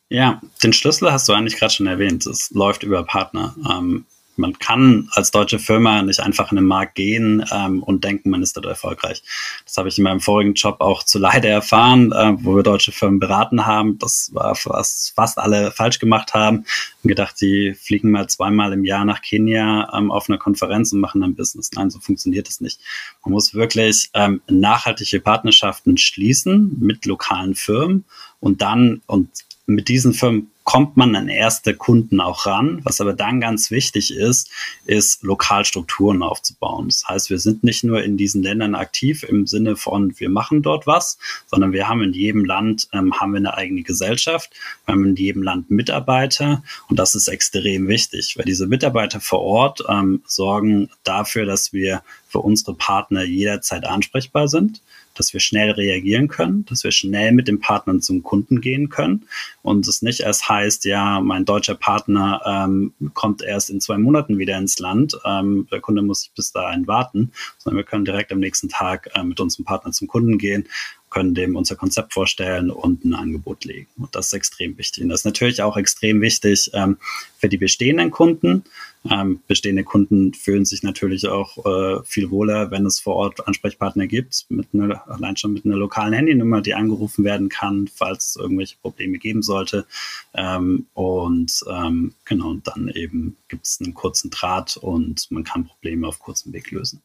Ja, 0.09 0.41
den 0.63 0.73
Schlüssel 0.73 1.11
hast 1.11 1.27
du 1.27 1.33
eigentlich 1.33 1.57
gerade 1.57 1.73
schon 1.73 1.87
erwähnt. 1.87 2.25
Es 2.27 2.51
läuft 2.51 2.83
über 2.83 3.03
Partner. 3.03 3.55
Ähm, 3.69 4.05
man 4.37 4.57
kann 4.59 5.09
als 5.11 5.31
deutsche 5.31 5.59
Firma 5.59 6.01
nicht 6.01 6.19
einfach 6.19 6.51
in 6.51 6.57
den 6.57 6.65
Markt 6.65 6.95
gehen 6.95 7.45
ähm, 7.51 7.83
und 7.83 8.03
denken, 8.03 8.29
man 8.29 8.43
ist 8.43 8.55
dort 8.57 8.65
erfolgreich. 8.65 9.23
Das 9.65 9.77
habe 9.77 9.89
ich 9.89 9.97
in 9.97 10.03
meinem 10.03 10.19
vorigen 10.19 10.53
Job 10.53 10.77
auch 10.79 11.03
zu 11.03 11.19
leider 11.19 11.49
erfahren, 11.49 12.11
äh, 12.11 12.33
wo 12.37 12.55
wir 12.55 12.63
deutsche 12.63 12.91
Firmen 12.91 13.19
beraten 13.19 13.65
haben. 13.65 13.97
Das 13.99 14.31
war 14.33 14.57
was 14.65 15.13
fast 15.15 15.37
alle 15.37 15.71
falsch 15.71 15.99
gemacht 15.99 16.33
haben 16.33 16.65
und 17.03 17.07
gedacht, 17.07 17.39
die 17.41 17.73
fliegen 17.73 18.11
mal 18.11 18.27
zweimal 18.27 18.73
im 18.73 18.85
Jahr 18.85 19.05
nach 19.05 19.21
Kenia 19.21 19.91
ähm, 19.95 20.11
auf 20.11 20.29
einer 20.29 20.37
Konferenz 20.37 20.91
und 20.91 20.99
machen 20.99 21.21
dann 21.21 21.35
Business. 21.35 21.71
Nein, 21.73 21.89
so 21.89 21.99
funktioniert 21.99 22.49
es 22.49 22.61
nicht. 22.61 22.79
Man 23.23 23.33
muss 23.33 23.53
wirklich 23.53 24.09
ähm, 24.13 24.41
nachhaltige 24.47 25.19
Partnerschaften 25.19 25.97
schließen 25.97 26.77
mit 26.79 27.05
lokalen 27.05 27.55
Firmen 27.55 28.05
und 28.39 28.61
dann 28.61 29.01
und 29.07 29.29
mit 29.65 29.87
diesen 29.87 30.13
Firmen 30.13 30.51
kommt 30.65 30.97
man 30.97 31.15
an 31.15 31.29
erste 31.29 31.75
Kunden 31.75 32.19
auch 32.19 32.47
ran. 32.47 32.81
Was 32.83 32.99
aber 32.99 33.13
dann 33.13 33.39
ganz 33.39 33.69
wichtig 33.69 34.13
ist, 34.13 34.49
ist 34.85 35.23
Lokalstrukturen 35.23 36.23
aufzubauen. 36.23 36.87
Das 36.87 37.07
heißt, 37.07 37.29
wir 37.29 37.39
sind 37.39 37.63
nicht 37.63 37.83
nur 37.83 38.03
in 38.03 38.17
diesen 38.17 38.41
Ländern 38.41 38.73
aktiv 38.73 39.23
im 39.23 39.45
Sinne 39.45 39.77
von, 39.77 40.19
wir 40.19 40.29
machen 40.29 40.63
dort 40.63 40.87
was, 40.87 41.19
sondern 41.45 41.71
wir 41.71 41.87
haben 41.87 42.01
in 42.01 42.13
jedem 42.13 42.43
Land 42.43 42.89
ähm, 42.93 43.13
haben 43.13 43.31
wir 43.31 43.37
eine 43.37 43.53
eigene 43.53 43.83
Gesellschaft, 43.83 44.49
wir 44.85 44.93
haben 44.93 45.05
in 45.05 45.15
jedem 45.15 45.43
Land 45.43 45.69
Mitarbeiter 45.69 46.63
und 46.89 46.97
das 46.97 47.13
ist 47.13 47.27
extrem 47.27 47.87
wichtig, 47.87 48.35
weil 48.35 48.45
diese 48.45 48.65
Mitarbeiter 48.65 49.21
vor 49.21 49.41
Ort 49.41 49.83
ähm, 49.87 50.23
sorgen 50.25 50.89
dafür, 51.03 51.45
dass 51.45 51.73
wir 51.73 52.01
für 52.27 52.39
unsere 52.39 52.73
Partner 52.73 53.23
jederzeit 53.23 53.85
ansprechbar 53.85 54.47
sind 54.47 54.81
dass 55.15 55.33
wir 55.33 55.39
schnell 55.39 55.71
reagieren 55.71 56.27
können, 56.27 56.65
dass 56.65 56.83
wir 56.83 56.91
schnell 56.91 57.31
mit 57.31 57.47
den 57.47 57.59
Partnern 57.59 58.01
zum 58.01 58.23
Kunden 58.23 58.61
gehen 58.61 58.89
können. 58.89 59.27
Und 59.61 59.87
es 59.87 60.01
nicht 60.01 60.19
erst 60.21 60.47
heißt, 60.47 60.85
ja, 60.85 61.19
mein 61.21 61.45
deutscher 61.45 61.75
Partner 61.75 62.41
ähm, 62.45 62.93
kommt 63.13 63.41
erst 63.41 63.69
in 63.69 63.81
zwei 63.81 63.97
Monaten 63.97 64.37
wieder 64.37 64.57
ins 64.57 64.79
Land, 64.79 65.17
ähm, 65.25 65.67
der 65.71 65.79
Kunde 65.79 66.01
muss 66.01 66.29
bis 66.35 66.51
dahin 66.51 66.87
warten, 66.87 67.31
sondern 67.57 67.77
wir 67.77 67.85
können 67.85 68.05
direkt 68.05 68.31
am 68.31 68.39
nächsten 68.39 68.69
Tag 68.69 69.09
äh, 69.15 69.23
mit 69.23 69.39
unserem 69.39 69.65
Partner 69.65 69.91
zum 69.91 70.07
Kunden 70.07 70.37
gehen 70.37 70.67
können 71.15 71.33
dem 71.33 71.55
unser 71.55 71.77
Konzept 71.77 72.13
vorstellen 72.13 72.69
und 72.69 73.05
ein 73.05 73.13
Angebot 73.13 73.63
legen. 73.63 73.87
Und 73.97 74.13
das 74.15 74.27
ist 74.27 74.33
extrem 74.33 74.77
wichtig. 74.77 75.01
Und 75.01 75.09
das 75.09 75.21
ist 75.21 75.25
natürlich 75.25 75.61
auch 75.61 75.77
extrem 75.77 76.19
wichtig 76.19 76.71
ähm, 76.73 76.97
für 77.37 77.47
die 77.47 77.57
bestehenden 77.57 78.11
Kunden. 78.11 78.65
Ähm, 79.09 79.39
bestehende 79.47 79.85
Kunden 79.85 80.33
fühlen 80.33 80.65
sich 80.65 80.83
natürlich 80.83 81.29
auch 81.29 81.65
äh, 81.65 82.03
viel 82.03 82.31
wohler, 82.31 82.69
wenn 82.69 82.85
es 82.85 82.99
vor 82.99 83.15
Ort 83.15 83.47
Ansprechpartner 83.47 84.07
gibt, 84.07 84.45
mit 84.49 84.67
einer, 84.73 85.09
allein 85.09 85.37
schon 85.37 85.53
mit 85.53 85.65
einer 85.65 85.77
lokalen 85.77 86.11
Handynummer, 86.11 86.61
die 86.61 86.73
angerufen 86.73 87.23
werden 87.23 87.47
kann, 87.47 87.87
falls 87.87 88.31
es 88.31 88.35
irgendwelche 88.35 88.75
Probleme 88.81 89.17
geben 89.17 89.41
sollte. 89.41 89.85
Ähm, 90.33 90.87
und 90.95 91.63
ähm, 91.69 92.13
genau, 92.25 92.55
dann 92.55 92.89
eben 92.89 93.37
gibt 93.47 93.67
es 93.67 93.79
einen 93.79 93.93
kurzen 93.93 94.31
Draht 94.31 94.75
und 94.75 95.31
man 95.31 95.45
kann 95.45 95.65
Probleme 95.65 96.07
auf 96.07 96.19
kurzem 96.19 96.51
Weg 96.51 96.71
lösen. 96.71 97.01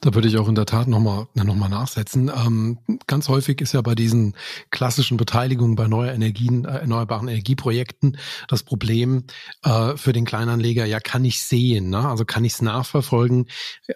Da 0.00 0.14
würde 0.14 0.28
ich 0.28 0.36
auch 0.38 0.48
in 0.48 0.54
der 0.54 0.66
Tat 0.66 0.86
nochmal 0.86 1.26
noch 1.34 1.54
mal 1.56 1.68
nachsetzen. 1.68 2.30
Ähm, 2.34 2.78
ganz 3.08 3.28
häufig 3.28 3.60
ist 3.60 3.72
ja 3.72 3.80
bei 3.80 3.96
diesen 3.96 4.34
klassischen 4.70 5.16
Beteiligungen 5.16 5.74
bei 5.74 5.88
neuer 5.88 6.12
Energien, 6.12 6.64
äh, 6.64 6.78
erneuerbaren 6.78 7.26
Energieprojekten 7.26 8.16
das 8.46 8.62
Problem 8.62 9.24
äh, 9.64 9.96
für 9.96 10.12
den 10.12 10.24
Kleinanleger, 10.24 10.84
ja, 10.84 11.00
kann 11.00 11.24
ich 11.24 11.42
sehen, 11.42 11.90
ne? 11.90 12.08
also 12.08 12.24
kann 12.24 12.44
ich 12.44 12.52
es 12.54 12.62
nachverfolgen, 12.62 13.46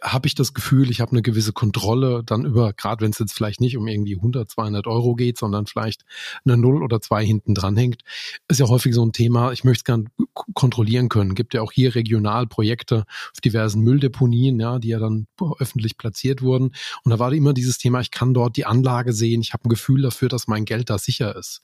habe 0.02 0.26
ich 0.26 0.34
das 0.34 0.54
Gefühl, 0.54 0.90
ich 0.90 1.00
habe 1.00 1.12
eine 1.12 1.22
gewisse 1.22 1.52
Kontrolle 1.52 2.22
dann 2.24 2.44
über, 2.44 2.72
gerade 2.72 3.04
wenn 3.04 3.12
es 3.12 3.18
jetzt 3.18 3.34
vielleicht 3.34 3.60
nicht 3.60 3.76
um 3.76 3.86
irgendwie 3.86 4.16
100, 4.16 4.50
200 4.50 4.86
Euro 4.88 5.14
geht, 5.14 5.38
sondern 5.38 5.66
vielleicht 5.66 6.02
eine 6.44 6.56
Null 6.56 6.82
oder 6.82 7.00
zwei 7.00 7.24
hinten 7.24 7.54
dran 7.54 7.76
hängt, 7.76 8.02
ist 8.48 8.58
ja 8.58 8.68
häufig 8.68 8.94
so 8.94 9.04
ein 9.04 9.12
Thema, 9.12 9.52
ich 9.52 9.62
möchte 9.62 9.80
es 9.80 9.84
gern 9.84 10.08
kontrollieren 10.54 11.08
können. 11.08 11.34
Gibt 11.34 11.54
ja 11.54 11.62
auch 11.62 11.72
hier 11.72 11.94
regional 11.94 12.46
Projekte 12.46 13.04
auf 13.32 13.40
diversen 13.40 13.82
Mülldeponien, 13.82 14.58
ja, 14.58 14.78
die 14.78 14.88
ja 14.88 14.98
dann 14.98 15.26
öffentlich 15.58 15.91
richtig 15.92 15.98
platziert 15.98 16.42
wurden. 16.42 16.72
Und 17.04 17.10
da 17.10 17.18
war 17.18 17.32
immer 17.32 17.52
dieses 17.52 17.78
Thema, 17.78 18.00
ich 18.00 18.10
kann 18.10 18.34
dort 18.34 18.56
die 18.56 18.66
Anlage 18.66 19.12
sehen, 19.12 19.40
ich 19.40 19.52
habe 19.52 19.64
ein 19.64 19.68
Gefühl 19.68 20.02
dafür, 20.02 20.28
dass 20.28 20.46
mein 20.46 20.64
Geld 20.64 20.90
da 20.90 20.98
sicher 20.98 21.36
ist. 21.36 21.62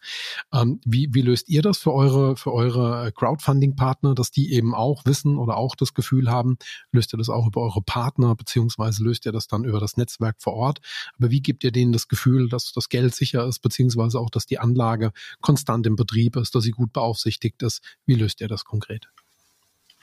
Ähm, 0.53 0.81
wie, 0.85 1.09
wie 1.13 1.23
löst 1.23 1.49
ihr 1.49 1.63
das 1.63 1.79
für 1.79 1.93
eure, 1.93 2.37
für 2.37 2.53
eure 2.53 3.07
äh, 3.07 3.13
Crowdfunding-Partner, 3.13 4.15
dass 4.15 4.31
die 4.31 4.53
eben 4.53 4.75
auch 4.75 5.05
wissen 5.05 5.39
oder 5.39 5.57
auch 5.57 5.75
das 5.75 5.95
Gefühl 5.95 6.31
haben? 6.31 6.59
Löst 6.93 7.13
ihr 7.15 7.19
das 7.19 7.29
auch 7.29 7.47
über 7.47 7.63
eure 7.63 7.83
Partner, 7.83 8.35
beziehungsweise 8.35 9.03
löst 9.03 9.27
ihr 9.27 9.33
das 9.33 9.47
dann 9.47 9.65
über 9.65 9.81
das 9.81 9.97
Netzwerk 9.97 10.37
vor 10.39 10.55
Ort? 10.55 10.81
Aber 11.19 11.31
wie 11.31 11.41
gebt 11.41 11.65
ihr 11.65 11.73
denen 11.73 11.93
das 11.93 12.09
Gefühl, 12.09 12.49
dass 12.49 12.73
das 12.73 12.89
Geld 12.89 13.15
sicher 13.15 13.47
ist, 13.47 13.61
beziehungsweise 13.61 14.19
auch, 14.19 14.31
dass 14.31 14.47
die 14.47 14.59
Anlage 14.59 15.13
konstant 15.41 15.87
im 15.87 15.97
Betrieb 15.97 16.37
ist, 16.37 16.55
dass 16.55 16.65
sie 16.65 16.73
gut 16.73 16.93
beaufsichtigt 16.93 17.63
ist? 17.63 17.83
Wie 18.07 18.15
löst 18.15 18.41
ihr 18.41 18.49
das 18.49 18.65
konkret? 18.65 19.09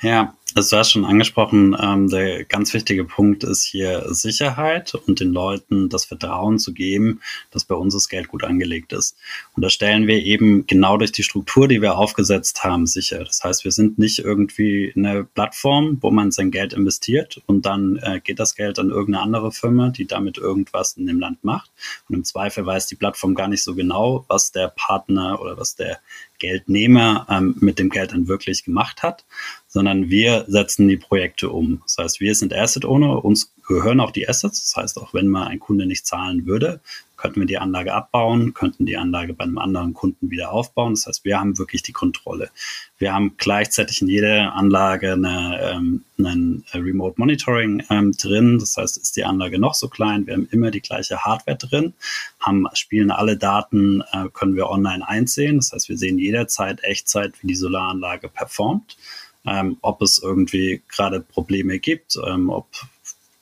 Ja, 0.02 0.36
also 0.56 0.76
du 0.76 0.80
hast 0.80 0.92
schon 0.92 1.04
angesprochen, 1.04 1.76
ähm, 1.82 2.10
der 2.10 2.46
ganz 2.46 2.74
wichtige 2.74 3.04
Punkt 3.04 3.44
ist 3.44 3.64
hier 3.64 4.14
Sicherheit 4.14 4.96
und 4.96 5.20
den 5.20 5.34
Leuten 5.34 5.90
das 5.90 6.06
Vertrauen 6.06 6.60
zu 6.60 6.74
geben, 6.74 7.20
dass 7.52 7.66
bei 7.66 7.76
uns 7.76 7.94
das 7.94 8.08
Geld 8.08 8.30
gut 8.30 8.46
angelegt 8.46 8.94
ist. 8.94 9.18
Und 9.54 9.64
das 9.64 9.74
stellen 9.74 10.08
wir 10.08 10.24
eben 10.24 10.66
genau 10.66 10.98
durch 10.98 11.12
die 11.12 11.24
Struktur, 11.24 11.68
die 11.68 11.82
wir 11.82 11.98
aufgesetzt 11.98 12.64
haben, 12.64 12.88
sicher. 12.88 13.24
Das 13.26 13.44
heißt, 13.44 13.66
wir 13.66 13.72
sind 13.72 14.00
nicht 14.00 14.20
irgendwie 14.20 14.94
eine 14.96 15.26
Plattform, 15.26 15.98
wo 16.00 16.10
man 16.10 16.32
sein 16.32 16.52
Geld 16.52 16.72
investiert 16.72 17.42
und 17.48 17.66
dann 17.66 17.98
äh, 17.98 18.22
geht 18.22 18.40
das 18.40 18.56
Geld 18.56 18.80
an 18.80 18.92
irgendeine 18.92 19.24
andere 19.24 19.52
Firma, 19.52 19.90
die 19.90 20.08
damit 20.08 20.38
irgendwas 20.38 20.94
in 20.94 21.06
dem 21.06 21.20
Land 21.20 21.44
macht. 21.44 21.70
Und 22.08 22.16
im 22.16 22.24
Zweifel 22.24 22.66
weiß 22.66 22.88
die 22.88 22.96
Plattform 22.96 23.36
gar 23.36 23.50
nicht 23.50 23.64
so 23.64 23.76
genau, 23.76 24.24
was 24.30 24.54
der 24.54 24.70
Partner 24.70 25.42
oder 25.42 25.58
was 25.58 25.76
der 25.76 26.00
Geldnehmer 26.40 27.28
ähm, 27.30 27.56
mit 27.60 27.80
dem 27.80 27.90
Geld 27.90 28.12
dann 28.12 28.28
wirklich 28.28 28.64
gemacht 28.64 29.04
hat, 29.04 29.26
sondern 29.68 30.10
wir 30.10 30.46
setzen 30.48 30.88
die 30.88 30.98
Projekte 30.98 31.50
um. 31.50 31.82
Das 31.84 31.98
heißt, 31.98 32.20
wir 32.20 32.36
sind 32.36 32.54
Asset 32.54 32.86
Owner, 32.86 33.24
uns 33.24 33.54
gehören 33.68 34.00
auch 34.00 34.12
die 34.12 34.28
Assets. 34.28 34.62
Das 34.62 34.76
heißt, 34.82 34.98
auch 34.98 35.14
wenn 35.14 35.28
mal 35.28 35.48
ein 35.48 35.60
Kunde 35.60 35.86
nicht 35.86 36.06
zahlen 36.06 36.46
würde, 36.46 36.82
könnten 37.18 37.40
wir 37.40 37.48
die 37.48 37.58
Anlage 37.58 37.94
abbauen, 37.94 38.54
könnten 38.54 38.86
die 38.86 38.98
Anlage 38.98 39.34
bei 39.34 39.44
einem 39.44 39.58
anderen 39.58 39.94
Kunden 39.94 40.30
wieder 40.30 40.52
aufbauen. 40.52 40.94
Das 40.94 41.08
heißt, 41.08 41.26
wir 41.26 41.40
haben 41.40 41.58
wirklich 41.58 41.84
die 41.84 41.92
Kontrolle. 41.92 42.50
Wir 42.98 43.14
haben 43.14 43.36
gleichzeitig 43.38 44.02
in 44.02 44.08
jeder 44.08 44.54
Anlage 44.54 45.14
eine, 45.14 45.60
ähm, 45.62 46.04
einen 46.18 46.64
Remote 46.74 47.16
Monitoring 47.18 47.84
ähm, 47.90 48.12
drin. 48.14 48.60
Das 48.60 48.78
heißt, 48.78 48.98
ist 48.98 49.16
die 49.18 49.26
Anlage 49.26 49.60
noch 49.60 49.74
so 49.74 49.88
klein, 49.88 50.28
wir 50.28 50.34
haben 50.34 50.48
immer 50.52 50.72
die 50.72 50.82
gleiche 50.82 51.20
Hardware 51.20 51.58
drin, 51.58 51.94
haben, 52.40 52.66
spielen 52.74 53.12
alle 53.12 53.38
Daten, 53.38 54.02
äh, 54.12 54.30
können 54.34 54.56
wir 54.56 54.70
online 54.70 55.08
einsehen. 55.08 55.58
Das 55.58 55.72
heißt, 55.72 55.90
wir 55.90 55.98
sehen 55.98 56.20
jederzeit 56.20 56.84
Echtzeit, 56.84 57.34
wie 57.42 57.48
die 57.48 57.56
Solaranlage 57.56 58.30
performt. 58.30 58.98
Ähm, 59.48 59.78
ob 59.82 60.02
es 60.02 60.18
irgendwie 60.18 60.82
gerade 60.88 61.20
Probleme 61.20 61.78
gibt, 61.78 62.18
ähm, 62.26 62.50
ob 62.50 62.68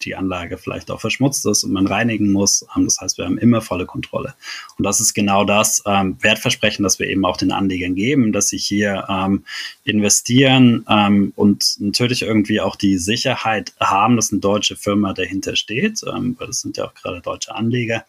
die 0.06 0.16
Anlage 0.16 0.58
vielleicht 0.58 0.92
auch 0.92 1.02
verschmutzt 1.02 1.46
ist 1.46 1.64
und 1.64 1.72
man 1.72 1.88
reinigen 1.88 2.32
muss. 2.32 2.66
Ähm, 2.76 2.86
das 2.86 3.00
heißt, 3.00 3.18
wir 3.18 3.26
haben 3.26 3.38
immer 3.38 3.62
volle 3.62 3.86
Kontrolle. 3.86 4.34
Und 4.78 4.86
das 4.86 5.00
ist 5.00 5.14
genau 5.14 5.46
das 5.46 5.84
ähm, 5.86 6.18
Wertversprechen, 6.22 6.84
das 6.84 7.00
wir 7.00 7.08
eben 7.08 7.26
auch 7.26 7.38
den 7.38 7.52
Anlegern 7.52 7.96
geben, 7.96 8.32
dass 8.32 8.50
sie 8.50 8.58
hier 8.58 9.06
ähm, 9.10 9.46
investieren 9.84 10.86
ähm, 10.90 11.34
und 11.36 11.76
natürlich 11.80 12.22
irgendwie 12.24 12.62
auch 12.62 12.76
die 12.76 12.98
Sicherheit 12.98 13.74
haben, 13.80 14.16
dass 14.16 14.32
eine 14.32 14.42
deutsche 14.42 14.76
Firma 14.76 15.14
dahinter 15.14 15.56
steht, 15.56 16.02
ähm, 16.04 16.36
weil 16.40 16.48
das 16.48 16.62
sind 16.62 16.78
ja 16.78 16.86
auch 16.86 16.94
gerade 16.94 17.22
deutsche 17.22 17.56
Anleger. 17.56 18.06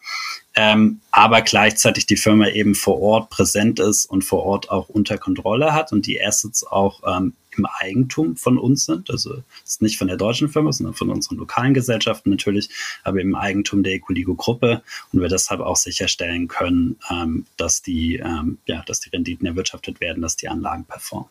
Ähm, 0.57 1.01
aber 1.11 1.41
gleichzeitig 1.41 2.05
die 2.05 2.15
Firma 2.15 2.47
eben 2.47 2.75
vor 2.75 3.01
Ort 3.01 3.29
präsent 3.29 3.79
ist 3.79 4.05
und 4.05 4.23
vor 4.23 4.43
Ort 4.43 4.71
auch 4.71 4.87
unter 4.87 5.17
Kontrolle 5.17 5.73
hat 5.73 5.91
und 5.91 6.05
die 6.07 6.21
Assets 6.21 6.65
auch 6.65 7.01
ähm, 7.05 7.33
im 7.57 7.65
Eigentum 7.65 8.35
von 8.35 8.57
uns 8.57 8.85
sind. 8.85 9.09
Also 9.09 9.43
ist 9.63 9.81
nicht 9.81 9.97
von 9.97 10.07
der 10.07 10.17
deutschen 10.17 10.49
Firma, 10.49 10.71
sondern 10.71 10.93
von 10.93 11.09
unseren 11.09 11.37
lokalen 11.37 11.73
Gesellschaften 11.73 12.29
natürlich, 12.29 12.69
aber 13.03 13.21
im 13.21 13.35
Eigentum 13.35 13.83
der 13.83 13.93
Ecoligo-Gruppe 13.93 14.81
und 15.11 15.21
wir 15.21 15.29
deshalb 15.29 15.61
auch 15.61 15.77
sicherstellen 15.77 16.47
können, 16.47 16.97
ähm, 17.09 17.45
dass, 17.57 17.81
die, 17.81 18.17
ähm, 18.17 18.57
ja, 18.65 18.83
dass 18.85 18.99
die 18.99 19.09
Renditen 19.09 19.47
erwirtschaftet 19.47 19.99
werden, 19.99 20.21
dass 20.21 20.35
die 20.35 20.49
Anlagen 20.49 20.85
performen. 20.85 21.29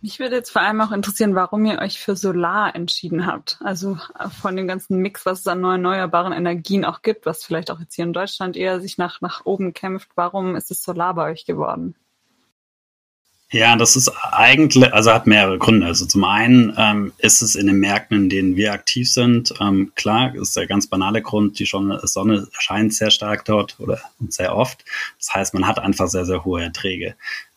Mich 0.00 0.20
würde 0.20 0.36
jetzt 0.36 0.50
vor 0.50 0.62
allem 0.62 0.80
auch 0.80 0.92
interessieren, 0.92 1.34
warum 1.34 1.64
ihr 1.64 1.80
euch 1.80 1.98
für 1.98 2.14
Solar 2.14 2.76
entschieden 2.76 3.26
habt. 3.26 3.58
Also 3.60 3.98
äh, 4.16 4.28
von 4.28 4.54
dem 4.54 4.68
ganzen 4.68 4.98
Mix, 4.98 5.26
was 5.26 5.40
es 5.40 5.46
an 5.48 5.64
erneuerbaren 5.64 6.32
Energien 6.32 6.84
auch 6.84 7.02
gibt, 7.02 7.26
was 7.26 7.44
vielleicht 7.44 7.70
auch 7.70 7.80
jetzt 7.80 7.96
hier 7.96 8.04
in 8.04 8.12
Deutschland 8.12 8.56
eher 8.56 8.80
sich 8.80 8.96
nach, 8.96 9.20
nach 9.20 9.44
oben 9.44 9.74
kämpft. 9.74 10.08
Warum 10.14 10.54
ist 10.54 10.70
es 10.70 10.84
Solar 10.84 11.14
bei 11.14 11.32
euch 11.32 11.46
geworden? 11.46 11.96
Ja, 13.50 13.76
das 13.76 13.96
ist 13.96 14.10
eigentlich, 14.30 14.92
also 14.92 15.10
hat 15.10 15.26
mehrere 15.26 15.58
Gründe. 15.58 15.86
Also 15.86 16.04
zum 16.04 16.22
einen 16.24 16.74
ähm, 16.76 17.12
ist 17.16 17.40
es 17.40 17.54
in 17.54 17.66
den 17.66 17.78
Märkten, 17.78 18.24
in 18.24 18.28
denen 18.28 18.56
wir 18.56 18.74
aktiv 18.74 19.10
sind, 19.10 19.54
ähm, 19.58 19.92
klar, 19.94 20.34
ist 20.34 20.54
der 20.54 20.66
ganz 20.66 20.86
banale 20.86 21.22
Grund, 21.22 21.58
die 21.58 21.64
Sonne 21.64 22.46
scheint 22.52 22.92
sehr 22.92 23.10
stark 23.10 23.46
dort 23.46 23.80
oder 23.80 24.00
sehr 24.28 24.54
oft. 24.54 24.84
Das 25.18 25.32
heißt, 25.34 25.54
man 25.54 25.66
hat 25.66 25.78
einfach 25.78 26.08
sehr, 26.08 26.26
sehr 26.26 26.44
hohe 26.44 26.62
Erträge. 26.62 27.14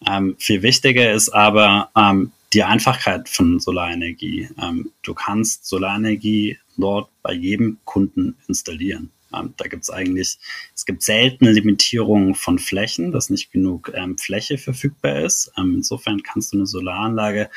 Ähm, 0.07 0.35
viel 0.39 0.61
wichtiger 0.61 1.11
ist 1.11 1.27
aber 1.27 1.89
ähm, 1.97 2.31
die 2.53 2.63
Einfachkeit 2.63 3.27
von 3.27 3.59
Solarenergie. 3.59 4.47
Ähm, 4.61 4.91
du 5.03 5.13
kannst 5.13 5.65
Solarenergie 5.65 6.57
dort 6.77 7.09
bei 7.21 7.33
jedem 7.33 7.79
Kunden 7.83 8.37
installieren. 8.47 9.11
Ähm, 9.33 9.53
da 9.57 9.67
gibt 9.67 9.83
es 9.83 9.89
eigentlich, 9.89 10.39
es 10.75 10.85
gibt 10.85 11.03
seltene 11.03 11.51
Limitierungen 11.51 12.35
von 12.35 12.59
Flächen, 12.59 13.11
dass 13.11 13.29
nicht 13.29 13.51
genug 13.51 13.91
ähm, 13.95 14.17
Fläche 14.17 14.57
verfügbar 14.57 15.21
ist. 15.21 15.51
Ähm, 15.57 15.75
insofern 15.75 16.23
kannst 16.23 16.53
du 16.53 16.57
eine 16.57 16.67
Solaranlage 16.67 17.49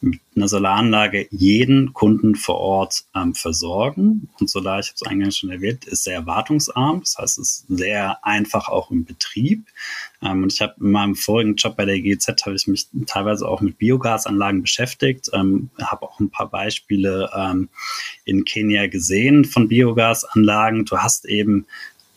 mit 0.00 0.20
einer 0.34 0.48
Solaranlage 0.48 1.28
jeden 1.30 1.92
Kunden 1.92 2.34
vor 2.34 2.58
Ort 2.58 3.04
ähm, 3.14 3.34
versorgen. 3.34 4.28
Und 4.38 4.48
Solar, 4.48 4.80
ich 4.80 4.88
habe 4.88 4.94
es 4.96 5.02
eingangs 5.02 5.38
schon 5.38 5.50
erwähnt, 5.50 5.84
ist 5.86 6.04
sehr 6.04 6.24
wartungsarm. 6.26 7.00
Das 7.00 7.18
heißt, 7.18 7.38
es 7.38 7.48
ist 7.50 7.64
sehr 7.68 8.24
einfach 8.24 8.68
auch 8.68 8.90
im 8.90 9.04
Betrieb. 9.04 9.66
Ähm, 10.22 10.42
und 10.42 10.52
ich 10.52 10.62
habe 10.62 10.74
in 10.80 10.90
meinem 10.90 11.14
vorigen 11.14 11.56
Job 11.56 11.76
bei 11.76 11.84
der 11.84 12.00
GZ 12.00 12.46
habe 12.46 12.56
ich 12.56 12.66
mich 12.66 12.88
teilweise 13.06 13.46
auch 13.46 13.60
mit 13.60 13.78
Biogasanlagen 13.78 14.62
beschäftigt. 14.62 15.30
Ähm, 15.34 15.70
habe 15.80 16.02
auch 16.02 16.18
ein 16.20 16.30
paar 16.30 16.48
Beispiele 16.48 17.30
ähm, 17.36 17.68
in 18.24 18.44
Kenia 18.44 18.86
gesehen 18.86 19.44
von 19.44 19.68
Biogasanlagen. 19.68 20.86
Du 20.86 20.98
hast 20.98 21.26
eben 21.26 21.66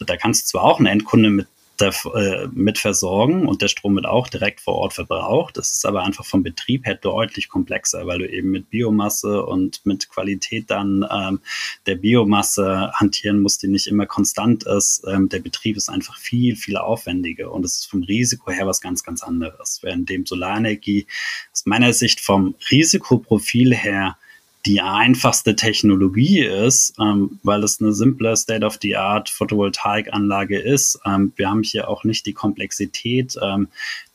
da 0.06 0.17
kannst 0.17 0.43
du 0.43 0.52
zwar 0.52 0.63
auch 0.63 0.80
einen 0.80 0.88
Endkunde 0.88 1.30
mit 1.30 1.48
äh, 1.81 2.47
mit 2.51 2.77
versorgen 2.77 3.47
und 3.47 3.62
der 3.62 3.67
Strom 3.67 3.95
wird 3.95 4.05
auch 4.05 4.27
direkt 4.27 4.62
vor 4.62 4.75
Ort 4.75 4.93
verbraucht. 4.93 5.57
Das 5.57 5.73
ist 5.73 5.86
aber 5.86 6.03
einfach 6.03 6.25
vom 6.25 6.43
Betrieb 6.43 6.86
her 6.86 6.95
deutlich 6.95 7.49
komplexer, 7.49 8.05
weil 8.05 8.19
du 8.19 8.29
eben 8.29 8.51
mit 8.51 8.69
Biomasse 8.69 9.43
und 9.45 9.86
mit 9.86 10.07
Qualität 10.09 10.69
dann 10.69 11.05
ähm, 11.12 11.39
der 11.86 11.95
Biomasse 11.95 12.91
hantieren 12.93 13.41
musst, 13.41 13.63
die 13.63 13.67
nicht 13.67 13.88
immer 13.88 14.05
konstant 14.05 14.65
ist. 14.65 15.03
Ähm, 15.07 15.29
der 15.29 15.39
Betrieb 15.39 15.75
ist 15.75 15.89
einfach 15.89 16.17
viel, 16.17 16.55
viel 16.55 16.77
aufwendiger 16.77 17.51
und 17.51 17.65
es 17.65 17.79
ist 17.79 17.89
vom 17.89 18.03
Risiko 18.03 18.51
her 18.51 18.67
was 18.67 18.79
ganz, 18.79 19.03
ganz 19.03 19.23
anderes. 19.23 19.79
Während 19.81 20.09
dem 20.09 20.25
Solarenergie 20.25 21.07
aus 21.51 21.65
meiner 21.65 21.91
Sicht 21.93 22.21
vom 22.21 22.55
Risikoprofil 22.69 23.73
her 23.73 24.17
die 24.65 24.80
einfachste 24.80 25.56
Technologie 25.56 26.39
ist, 26.39 26.93
ähm, 26.99 27.39
weil 27.43 27.63
es 27.63 27.82
eine 27.82 27.91
simple 27.91 28.36
State-of-the-Art 28.36 29.30
Photovoltaikanlage 29.30 30.58
ist. 30.58 30.99
Ähm, 31.06 31.34
wir 31.36 31.49
haben 31.49 31.63
hier 31.63 31.89
auch 31.89 32.06
nicht 32.06 32.26
die 32.26 32.34
Komplexität, 32.34 33.36
ähm, 33.41 33.67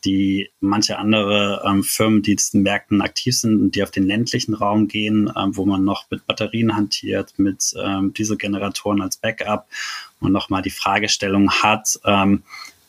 die 0.04 0.48
manche 0.60 0.98
andere 0.98 1.62
ähm, 1.66 1.84
Firmen, 1.84 2.22
die 2.22 2.32
in 2.32 2.38
den 2.52 2.62
Märkten 2.62 3.02
aktiv 3.02 3.36
sind 3.36 3.60
und 3.60 3.74
die 3.74 3.82
auf 3.82 3.90
den 3.90 4.06
ländlichen 4.06 4.54
Raum 4.54 4.88
gehen, 4.88 5.30
ähm, 5.36 5.56
wo 5.56 5.66
man 5.66 5.84
noch 5.84 6.06
mit 6.10 6.26
Batterien 6.26 6.74
hantiert, 6.74 7.34
mit 7.38 7.74
ähm, 7.78 8.14
Dieselgeneratoren 8.14 9.02
als 9.02 9.18
Backup 9.18 9.66
und 10.20 10.32
nochmal 10.32 10.62
die 10.62 10.70
Fragestellung 10.70 11.50
hat, 11.50 12.00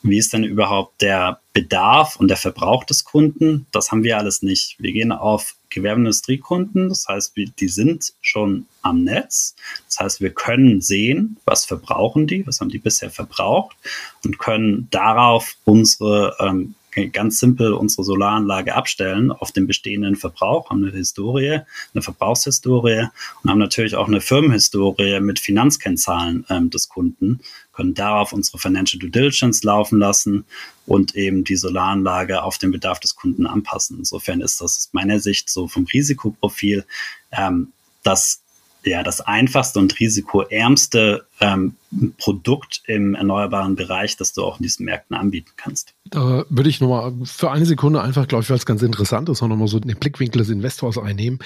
wie 0.01 0.17
ist 0.17 0.33
denn 0.33 0.43
überhaupt 0.43 1.01
der 1.01 1.39
Bedarf 1.53 2.15
und 2.15 2.29
der 2.29 2.37
Verbrauch 2.37 2.83
des 2.83 3.03
Kunden? 3.03 3.65
Das 3.71 3.91
haben 3.91 4.03
wir 4.03 4.17
alles 4.17 4.41
nicht. 4.41 4.75
Wir 4.79 4.93
gehen 4.93 5.11
auf 5.11 5.55
Gewerbeindustriekunden, 5.69 6.89
das 6.89 7.07
heißt, 7.07 7.33
die 7.35 7.67
sind 7.67 8.13
schon 8.21 8.65
am 8.81 9.03
Netz. 9.03 9.55
Das 9.87 9.99
heißt, 9.99 10.21
wir 10.21 10.31
können 10.31 10.81
sehen, 10.81 11.37
was 11.45 11.65
verbrauchen 11.65 12.27
die, 12.27 12.47
was 12.47 12.59
haben 12.59 12.69
die 12.69 12.79
bisher 12.79 13.11
verbraucht 13.11 13.75
und 14.23 14.39
können 14.39 14.87
darauf 14.89 15.55
unsere 15.65 16.35
ähm, 16.39 16.75
ganz 17.11 17.39
simpel 17.39 17.73
unsere 17.73 18.03
Solaranlage 18.03 18.75
abstellen 18.75 19.31
auf 19.31 19.51
den 19.51 19.67
bestehenden 19.67 20.15
Verbrauch, 20.15 20.69
haben 20.69 20.83
eine 20.83 20.95
Historie, 20.95 21.61
eine 21.93 22.01
Verbrauchshistorie 22.01 23.07
und 23.43 23.49
haben 23.49 23.59
natürlich 23.59 23.95
auch 23.95 24.07
eine 24.07 24.21
Firmenhistorie 24.21 25.19
mit 25.19 25.39
Finanzkennzahlen 25.39 26.45
ähm, 26.49 26.69
des 26.69 26.89
Kunden, 26.89 27.41
können 27.73 27.93
darauf 27.93 28.33
unsere 28.33 28.57
Financial 28.57 28.99
Due 28.99 29.09
Diligence 29.09 29.63
laufen 29.63 29.99
lassen 29.99 30.45
und 30.85 31.15
eben 31.15 31.43
die 31.43 31.55
Solaranlage 31.55 32.43
auf 32.43 32.57
den 32.57 32.71
Bedarf 32.71 32.99
des 32.99 33.15
Kunden 33.15 33.45
anpassen. 33.45 33.99
Insofern 33.99 34.41
ist 34.41 34.61
das 34.61 34.77
aus 34.77 34.89
meiner 34.91 35.19
Sicht 35.19 35.49
so 35.49 35.67
vom 35.67 35.85
Risikoprofil 35.85 36.85
ähm, 37.31 37.71
das 38.03 38.41
ja, 38.83 39.03
das 39.03 39.21
einfachste 39.21 39.79
und 39.79 39.99
risikoärmste 39.99 41.25
ähm, 41.41 41.75
Produkt 42.17 42.83
im 42.85 43.15
erneuerbaren 43.15 43.75
Bereich, 43.75 44.15
das 44.15 44.33
du 44.33 44.43
auch 44.43 44.59
in 44.59 44.63
diesen 44.63 44.85
Märkten 44.85 45.15
anbieten 45.15 45.51
kannst. 45.57 45.95
Da 46.05 46.45
würde 46.47 46.69
ich 46.69 46.79
nochmal 46.81 47.13
für 47.23 47.49
eine 47.49 47.65
Sekunde 47.65 48.01
einfach, 48.01 48.27
glaube 48.27 48.43
ich, 48.43 48.49
weil 48.49 48.57
es 48.57 48.65
ganz 48.67 48.83
interessant 48.83 49.27
ist, 49.27 49.41
auch 49.41 49.47
nochmal 49.47 49.67
so 49.67 49.79
den 49.79 49.97
Blickwinkel 49.97 50.39
des 50.39 50.49
Investors 50.49 50.99
einnehmen. 50.99 51.39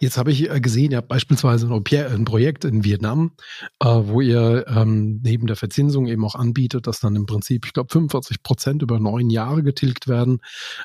Jetzt 0.00 0.18
habe 0.18 0.32
ich 0.32 0.50
äh, 0.50 0.60
gesehen, 0.60 0.90
ihr 0.90 0.96
habt 0.98 1.08
beispielsweise 1.08 1.68
ein 1.72 2.24
Projekt 2.24 2.64
in 2.64 2.82
Vietnam, 2.82 3.32
äh, 3.80 3.86
wo 3.86 4.20
ihr 4.20 4.66
ähm, 4.68 5.20
neben 5.22 5.46
der 5.46 5.56
Verzinsung 5.56 6.08
eben 6.08 6.24
auch 6.24 6.34
anbietet, 6.34 6.88
dass 6.88 6.98
dann 6.98 7.14
im 7.14 7.26
Prinzip, 7.26 7.64
ich 7.64 7.72
glaube, 7.72 7.92
45 7.92 8.42
Prozent 8.42 8.82
über 8.82 8.98
neun 8.98 9.30
Jahre 9.30 9.62
getilgt 9.62 10.08
werden, 10.08 10.40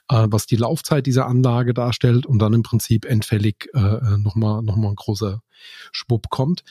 äh, 0.10 0.28
was 0.30 0.46
die 0.46 0.56
Laufzeit 0.56 1.08
dieser 1.08 1.26
Anlage 1.26 1.74
darstellt 1.74 2.28
und 2.28 2.40
dann 2.40 2.54
im 2.54 2.64
Prinzip 2.64 3.06
endfällig 3.06 3.70
nochmal 3.74 4.62
noch 4.62 4.76
ein 4.76 4.96
großer 4.96 5.42
Schwupp 5.92 6.30
kommt. 6.30 6.64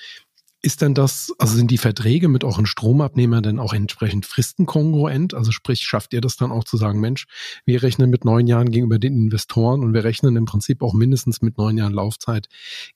Ist 0.61 0.83
denn 0.83 0.93
das, 0.93 1.33
also 1.39 1.55
sind 1.55 1.71
die 1.71 1.79
Verträge 1.79 2.27
mit 2.27 2.43
euren 2.43 2.67
Stromabnehmern 2.67 3.45
denn 3.45 3.61
auch 3.61 3.73
entsprechend 3.73 4.27
fristenkongruent? 4.27 5.33
Also 5.33 5.53
sprich, 5.53 5.83
schafft 5.83 6.13
ihr 6.13 6.21
das 6.21 6.37
dann 6.37 6.51
auch 6.51 6.65
zu 6.65 6.77
sagen, 6.77 6.99
Mensch, 6.99 7.27
wir 7.65 7.81
rechnen 7.85 8.11
mit 8.11 8.25
neun 8.25 8.49
Jahren 8.49 8.73
gegenüber 8.73 8.99
den 8.99 9.15
Investoren 9.15 9.85
und 9.85 9.95
wir 9.95 10.03
rechnen 10.03 10.35
im 10.35 10.47
Prinzip 10.47 10.83
auch 10.83 10.95
mindestens 10.95 11.43
mit 11.43 11.59
neun 11.59 11.79
Jahren 11.79 11.93
Laufzeit 11.93 12.49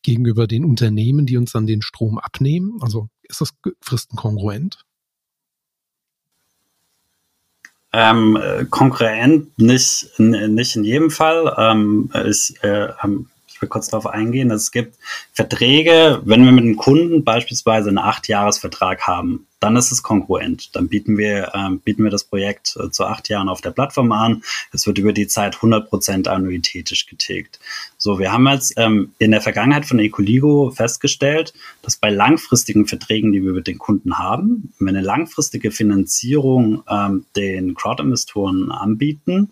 gegenüber 0.03 0.48
den 0.48 0.64
Unternehmen, 0.64 1.25
die 1.25 1.37
uns 1.37 1.53
dann 1.53 1.68
den 1.68 1.83
Strom 1.83 2.18
abnehmen? 2.18 2.79
Also 2.81 3.09
ist 3.22 3.40
das 3.40 3.55
fristenkongruent? 3.81 4.85
Ähm, 7.92 8.38
konkurrent 8.70 9.57
nicht, 9.59 10.18
nicht 10.18 10.77
in 10.77 10.83
jedem 10.83 11.11
Fall. 11.11 11.55
Ähm, 11.59 12.11
ich, 12.27 12.55
äh, 12.62 12.88
will 13.62 13.68
kurz 13.68 13.88
darauf 13.88 14.07
eingehen. 14.07 14.51
Es 14.51 14.72
gibt 14.72 14.96
Verträge, 15.33 16.20
wenn 16.25 16.44
wir 16.44 16.53
mit 16.53 16.64
einem 16.64 16.77
Kunden 16.77 17.25
beispielsweise 17.25 17.88
einen 17.88 17.98
Acht-Jahres-Vertrag 17.98 19.07
haben, 19.07 19.46
dann 19.62 19.77
ist 19.77 19.92
es 19.92 20.03
konkurrent. 20.03 20.75
Dann 20.75 20.88
bieten 20.88 21.16
wir, 21.16 21.53
ähm, 21.55 21.79
bieten 21.79 22.03
wir 22.03 22.11
das 22.11 22.25
Projekt 22.25 22.77
äh, 22.81 22.90
zu 22.90 23.05
acht 23.05 23.29
Jahren 23.29 23.48
auf 23.48 23.61
der 23.61 23.70
Plattform 23.70 24.11
an. 24.11 24.42
Es 24.72 24.87
wird 24.88 24.98
über 24.98 25.12
die 25.12 25.29
Zeit 25.29 25.57
100% 25.57 26.27
annuitätisch 26.27 27.07
getilgt. 27.07 27.61
So, 27.96 28.18
wir 28.18 28.33
haben 28.33 28.48
jetzt 28.48 28.75
ähm, 28.77 29.12
in 29.18 29.31
der 29.31 29.40
Vergangenheit 29.40 29.87
von 29.87 30.01
Ecoligo 30.01 30.72
festgestellt, 30.72 31.55
dass 31.83 31.96
bei 31.96 32.11
langfristigen 32.11 32.87
Verträgen, 32.87 33.31
die 33.33 33.44
wir 33.44 33.53
mit 33.53 33.68
den 33.68 33.79
Kunden 33.79 34.18
haben, 34.18 34.75
wenn 34.79 34.87
wir 34.87 34.98
eine 34.98 35.07
langfristige 35.07 35.70
Finanzierung 35.70 36.83
ähm, 36.88 37.25
den 37.37 37.75
Crowd-Investoren 37.75 38.72
anbieten, 38.72 39.51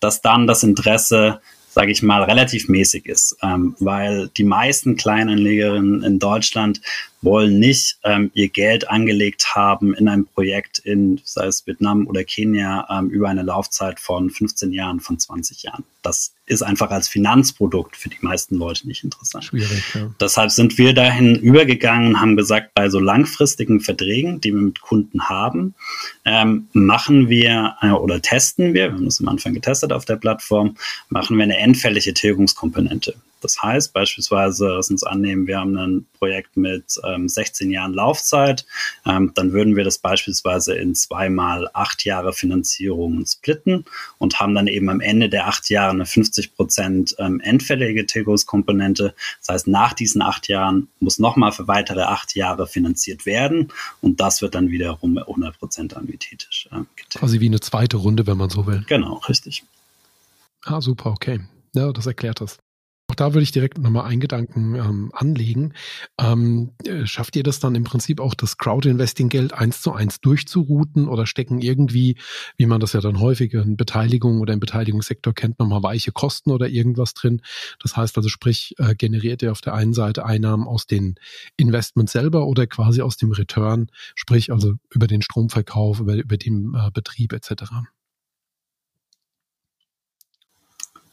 dass 0.00 0.22
dann 0.22 0.46
das 0.46 0.62
Interesse 0.62 1.40
sage 1.70 1.92
ich 1.92 2.02
mal, 2.02 2.22
relativ 2.24 2.68
mäßig 2.68 3.06
ist, 3.06 3.36
ähm, 3.42 3.76
weil 3.78 4.28
die 4.36 4.44
meisten 4.44 4.96
Kleinanlegerinnen 4.96 6.02
in 6.02 6.18
Deutschland 6.18 6.80
wollen 7.22 7.58
nicht 7.58 7.98
ähm, 8.02 8.30
ihr 8.34 8.48
Geld 8.48 8.88
angelegt 8.88 9.54
haben 9.54 9.94
in 9.94 10.08
ein 10.08 10.24
Projekt 10.24 10.78
in, 10.78 11.20
sei 11.24 11.46
es 11.46 11.66
Vietnam 11.66 12.06
oder 12.06 12.24
Kenia, 12.24 12.86
ähm, 12.90 13.10
über 13.10 13.28
eine 13.28 13.42
Laufzeit 13.42 14.00
von 14.00 14.30
15 14.30 14.72
Jahren, 14.72 15.00
von 15.00 15.18
20 15.18 15.62
Jahren. 15.64 15.84
Das 16.02 16.32
ist 16.46 16.62
einfach 16.62 16.90
als 16.90 17.08
Finanzprodukt 17.08 17.94
für 17.94 18.08
die 18.08 18.18
meisten 18.22 18.56
Leute 18.56 18.88
nicht 18.88 19.04
interessant. 19.04 19.44
Schwierig, 19.44 19.94
ja. 19.94 20.10
Deshalb 20.18 20.50
sind 20.50 20.78
wir 20.78 20.94
dahin 20.94 21.36
übergegangen 21.36 22.08
und 22.08 22.20
haben 22.20 22.36
gesagt, 22.36 22.72
bei 22.74 22.88
so 22.88 22.98
langfristigen 22.98 23.80
Verträgen, 23.80 24.40
die 24.40 24.52
wir 24.54 24.60
mit 24.60 24.80
Kunden 24.80 25.28
haben, 25.28 25.74
ähm, 26.24 26.68
machen 26.72 27.28
wir 27.28 27.76
äh, 27.82 27.90
oder 27.90 28.22
testen 28.22 28.72
wir, 28.72 28.88
wir 28.88 28.92
haben 28.92 29.04
das 29.04 29.20
am 29.20 29.28
Anfang 29.28 29.52
getestet 29.52 29.92
auf 29.92 30.06
der 30.06 30.16
Plattform, 30.16 30.76
machen 31.10 31.36
wir 31.36 31.44
eine 31.44 31.58
endfällige 31.58 32.14
Tilgungskomponente. 32.14 33.14
Das 33.40 33.62
heißt 33.62 33.92
beispielsweise, 33.92 34.68
lass 34.68 34.90
uns 34.90 35.02
annehmen, 35.02 35.46
wir 35.46 35.58
haben 35.58 35.76
ein 35.76 36.06
Projekt 36.18 36.56
mit 36.56 36.84
ähm, 37.04 37.28
16 37.28 37.70
Jahren 37.70 37.94
Laufzeit, 37.94 38.66
ähm, 39.06 39.32
dann 39.34 39.52
würden 39.52 39.76
wir 39.76 39.84
das 39.84 39.98
beispielsweise 39.98 40.74
in 40.74 40.94
zweimal 40.94 41.68
acht 41.72 42.04
Jahre 42.04 42.32
Finanzierung 42.32 43.24
splitten 43.26 43.84
und 44.18 44.40
haben 44.40 44.54
dann 44.54 44.66
eben 44.66 44.88
am 44.88 45.00
Ende 45.00 45.28
der 45.28 45.46
acht 45.46 45.70
Jahre 45.70 45.90
eine 45.90 46.06
50 46.06 46.54
Prozent 46.54 47.14
ähm, 47.18 47.40
endfällige 47.40 48.06
Tilgungskomponente. 48.06 49.14
Das 49.40 49.48
heißt, 49.48 49.66
nach 49.68 49.92
diesen 49.92 50.22
acht 50.22 50.48
Jahren 50.48 50.88
muss 51.00 51.18
nochmal 51.18 51.52
für 51.52 51.68
weitere 51.68 52.02
acht 52.02 52.34
Jahre 52.34 52.66
finanziert 52.66 53.26
werden 53.26 53.72
und 54.00 54.20
das 54.20 54.42
wird 54.42 54.54
dann 54.54 54.70
wiederum 54.70 55.18
100 55.18 55.58
Prozent 55.58 55.96
annuitätisch 55.96 56.68
äh, 56.72 56.80
Quasi 57.14 57.40
wie 57.40 57.46
eine 57.46 57.60
zweite 57.60 57.96
Runde, 57.96 58.26
wenn 58.26 58.36
man 58.36 58.50
so 58.50 58.66
will. 58.66 58.84
Genau, 58.86 59.14
richtig. 59.28 59.64
Ah, 60.64 60.80
super, 60.80 61.10
okay. 61.10 61.40
Ja, 61.74 61.92
das 61.92 62.06
erklärt 62.06 62.40
das. 62.40 62.58
Auch 63.10 63.16
da 63.16 63.34
würde 63.34 63.42
ich 63.42 63.50
direkt 63.50 63.76
nochmal 63.76 64.04
einen 64.04 64.20
Gedanken 64.20 64.76
ähm, 64.76 65.10
anlegen. 65.12 65.74
Ähm, 66.20 66.74
äh, 66.84 67.06
schafft 67.06 67.34
ihr 67.34 67.42
das 67.42 67.58
dann 67.58 67.74
im 67.74 67.82
Prinzip 67.82 68.20
auch, 68.20 68.34
das 68.34 68.56
Crowd-Investing-Geld 68.56 69.52
eins 69.52 69.82
zu 69.82 69.92
eins 69.92 70.20
durchzurouten 70.20 71.08
oder 71.08 71.26
stecken 71.26 71.60
irgendwie, 71.60 72.18
wie 72.56 72.66
man 72.66 72.78
das 72.78 72.92
ja 72.92 73.00
dann 73.00 73.18
häufig 73.18 73.52
in 73.52 73.76
Beteiligung 73.76 74.38
oder 74.38 74.52
im 74.52 74.60
Beteiligungssektor 74.60 75.34
kennt, 75.34 75.58
nochmal 75.58 75.82
weiche 75.82 76.12
Kosten 76.12 76.52
oder 76.52 76.68
irgendwas 76.68 77.12
drin? 77.12 77.42
Das 77.82 77.96
heißt 77.96 78.16
also, 78.16 78.28
sprich, 78.28 78.76
äh, 78.78 78.94
generiert 78.94 79.42
ihr 79.42 79.50
auf 79.50 79.60
der 79.60 79.74
einen 79.74 79.92
Seite 79.92 80.24
Einnahmen 80.24 80.68
aus 80.68 80.86
den 80.86 81.16
Investments 81.56 82.12
selber 82.12 82.46
oder 82.46 82.68
quasi 82.68 83.02
aus 83.02 83.16
dem 83.16 83.32
Return, 83.32 83.88
sprich 84.14 84.52
also 84.52 84.74
über 84.88 85.08
den 85.08 85.20
Stromverkauf, 85.20 85.98
über, 85.98 86.14
über 86.14 86.36
den 86.36 86.74
äh, 86.76 86.92
Betrieb 86.92 87.32
etc.? 87.32 87.72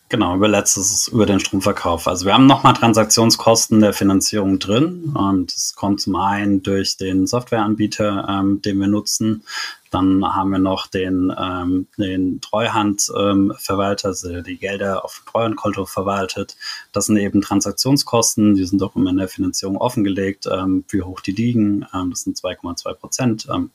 Genau, 0.10 0.36
über 0.36 0.48
letztes 0.48 1.10
über 1.10 1.26
den 1.26 1.42
Stromverkauf. 1.42 2.08
Also 2.08 2.26
wir 2.26 2.34
haben 2.34 2.46
nochmal 2.46 2.74
Transaktionskosten 2.74 3.82
der 3.82 3.92
Finanzierung 3.92 4.58
drin 4.58 5.14
und 5.14 5.52
es 5.52 5.76
kommt 5.76 6.00
zum 6.00 6.16
einen 6.16 6.64
durch 6.64 6.96
den 6.96 7.28
Softwareanbieter, 7.28 8.26
ähm, 8.30 8.62
den 8.62 8.80
wir 8.80 8.88
nutzen. 8.88 9.44
Dann 9.92 10.24
haben 10.26 10.52
wir 10.52 10.60
noch 10.60 10.88
den, 10.88 11.34
ähm, 11.38 11.88
den 11.98 12.40
Treuhandverwalter, 12.40 14.08
ähm, 14.08 14.12
also 14.12 14.42
die 14.42 14.58
Gelder 14.58 15.04
auf 15.04 15.22
dem 15.22 15.32
Treuhandkonto 15.32 15.86
verwaltet. 15.86 16.56
Das 16.94 17.08
sind 17.08 17.18
eben 17.18 17.42
Transaktionskosten, 17.42 18.56
die 18.56 18.66
sind 18.66 18.82
auch 18.84 18.96
immer 18.96 19.10
in 19.10 19.18
der 19.18 19.28
Finanzierung 19.28 19.76
offengelegt, 19.76 20.48
ähm, 20.50 20.86
wie 20.88 21.02
hoch 21.02 21.20
die 21.20 21.34
liegen. 21.34 21.86
Ähm, 21.94 22.12
das 22.12 22.22
sind 22.22 22.38
2,2 22.38 22.94
Prozent. 22.94 23.48
Ähm, 23.54 23.72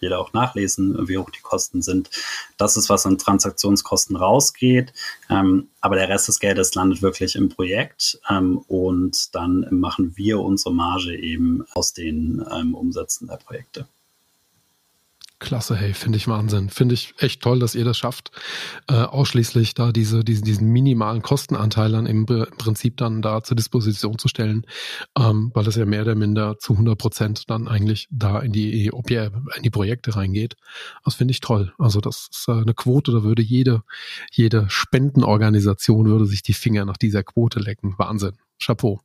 jeder 0.00 0.18
auch 0.18 0.32
nachlesen, 0.32 1.08
wie 1.08 1.18
hoch 1.18 1.30
die 1.30 1.40
Kosten 1.40 1.82
sind. 1.82 2.10
Das 2.56 2.76
ist, 2.76 2.88
was 2.88 3.06
an 3.06 3.18
Transaktionskosten 3.18 4.16
rausgeht. 4.16 4.92
Ähm, 5.30 5.68
aber 5.80 5.96
der 5.96 6.08
Rest 6.08 6.28
des 6.28 6.40
Geldes 6.40 6.74
landet 6.74 7.02
wirklich 7.02 7.36
im 7.36 7.48
Projekt 7.48 8.18
ähm, 8.28 8.58
und 8.66 9.34
dann 9.34 9.66
machen 9.70 10.16
wir 10.16 10.40
unsere 10.40 10.74
Marge 10.74 11.16
eben 11.16 11.64
aus 11.74 11.92
den 11.92 12.44
ähm, 12.52 12.74
Umsätzen 12.74 13.28
der 13.28 13.36
Projekte. 13.36 13.86
Klasse, 15.38 15.76
hey, 15.76 15.92
finde 15.92 16.16
ich 16.16 16.28
Wahnsinn. 16.28 16.70
Finde 16.70 16.94
ich 16.94 17.12
echt 17.18 17.42
toll, 17.42 17.58
dass 17.58 17.74
ihr 17.74 17.84
das 17.84 17.98
schafft, 17.98 18.30
äh, 18.88 18.94
ausschließlich 18.94 19.74
da 19.74 19.92
diese, 19.92 20.24
diese, 20.24 20.42
diesen 20.42 20.68
minimalen 20.68 21.20
Kostenanteil 21.20 21.92
dann 21.92 22.06
im, 22.06 22.24
Prinzip 22.24 22.96
dann 22.96 23.20
da 23.20 23.42
zur 23.42 23.54
Disposition 23.54 24.18
zu 24.18 24.28
stellen, 24.28 24.64
ähm, 25.18 25.50
weil 25.52 25.64
das 25.64 25.76
ja 25.76 25.84
mehr 25.84 26.02
oder 26.02 26.14
minder 26.14 26.58
zu 26.58 26.72
100 26.72 26.96
Prozent 26.96 27.50
dann 27.50 27.68
eigentlich 27.68 28.08
da 28.10 28.38
in 28.38 28.52
die, 28.52 28.86
in 28.86 29.62
die 29.62 29.70
Projekte 29.70 30.16
reingeht. 30.16 30.56
Das 31.04 31.16
finde 31.16 31.32
ich 31.32 31.40
toll. 31.40 31.74
Also 31.78 32.00
das 32.00 32.28
ist 32.32 32.46
äh, 32.48 32.52
eine 32.52 32.72
Quote, 32.72 33.12
da 33.12 33.22
würde 33.22 33.42
jede, 33.42 33.82
jede 34.32 34.70
Spendenorganisation 34.70 36.06
würde 36.06 36.24
sich 36.24 36.42
die 36.42 36.54
Finger 36.54 36.86
nach 36.86 36.96
dieser 36.96 37.22
Quote 37.22 37.60
lecken. 37.60 37.94
Wahnsinn. 37.98 38.32
Chapeau. 38.58 39.00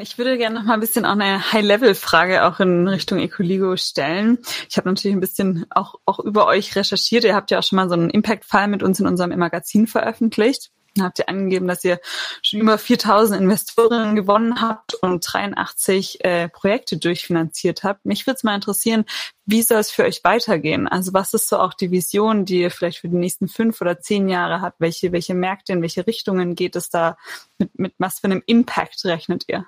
Ich 0.00 0.18
würde 0.18 0.38
gerne 0.38 0.58
noch 0.58 0.64
mal 0.64 0.74
ein 0.74 0.80
bisschen 0.80 1.04
auch 1.04 1.12
eine 1.12 1.52
High-Level-Frage 1.52 2.44
auch 2.44 2.60
in 2.60 2.88
Richtung 2.88 3.18
Ecoligo 3.18 3.76
stellen. 3.76 4.38
Ich 4.68 4.76
habe 4.76 4.88
natürlich 4.88 5.16
ein 5.16 5.20
bisschen 5.20 5.66
auch, 5.70 5.94
auch 6.04 6.18
über 6.18 6.46
euch 6.46 6.74
recherchiert. 6.76 7.24
Ihr 7.24 7.34
habt 7.34 7.50
ja 7.50 7.58
auch 7.58 7.62
schon 7.62 7.76
mal 7.76 7.88
so 7.88 7.94
einen 7.94 8.10
Impact-Fall 8.10 8.68
mit 8.68 8.82
uns 8.82 9.00
in 9.00 9.06
unserem 9.06 9.36
Magazin 9.38 9.86
veröffentlicht. 9.86 10.70
Habt 11.00 11.18
ihr 11.18 11.28
angegeben, 11.28 11.68
dass 11.68 11.84
ihr 11.84 12.00
schon 12.42 12.60
über 12.60 12.78
4000 12.78 13.40
Investorinnen 13.40 14.16
gewonnen 14.16 14.60
habt 14.60 14.94
und 14.94 15.20
83 15.20 16.24
äh, 16.24 16.48
Projekte 16.48 16.96
durchfinanziert 16.96 17.84
habt. 17.84 18.04
Mich 18.04 18.26
würde 18.26 18.36
es 18.36 18.44
mal 18.44 18.54
interessieren, 18.54 19.04
wie 19.46 19.62
soll 19.62 19.78
es 19.78 19.90
für 19.90 20.04
euch 20.04 20.22
weitergehen? 20.24 20.88
Also 20.88 21.12
was 21.12 21.34
ist 21.34 21.48
so 21.48 21.58
auch 21.58 21.74
die 21.74 21.90
Vision, 21.90 22.44
die 22.44 22.60
ihr 22.62 22.70
vielleicht 22.70 22.98
für 22.98 23.08
die 23.08 23.16
nächsten 23.16 23.48
fünf 23.48 23.80
oder 23.80 24.00
zehn 24.00 24.28
Jahre 24.28 24.60
habt? 24.60 24.80
Welche, 24.80 25.12
welche 25.12 25.34
Märkte, 25.34 25.72
in 25.72 25.82
welche 25.82 26.06
Richtungen 26.06 26.54
geht 26.54 26.76
es 26.76 26.90
da? 26.90 27.16
Mit, 27.58 27.78
mit 27.78 27.94
was 27.98 28.20
für 28.20 28.26
einem 28.26 28.42
Impact 28.46 29.04
rechnet 29.04 29.44
ihr? 29.48 29.66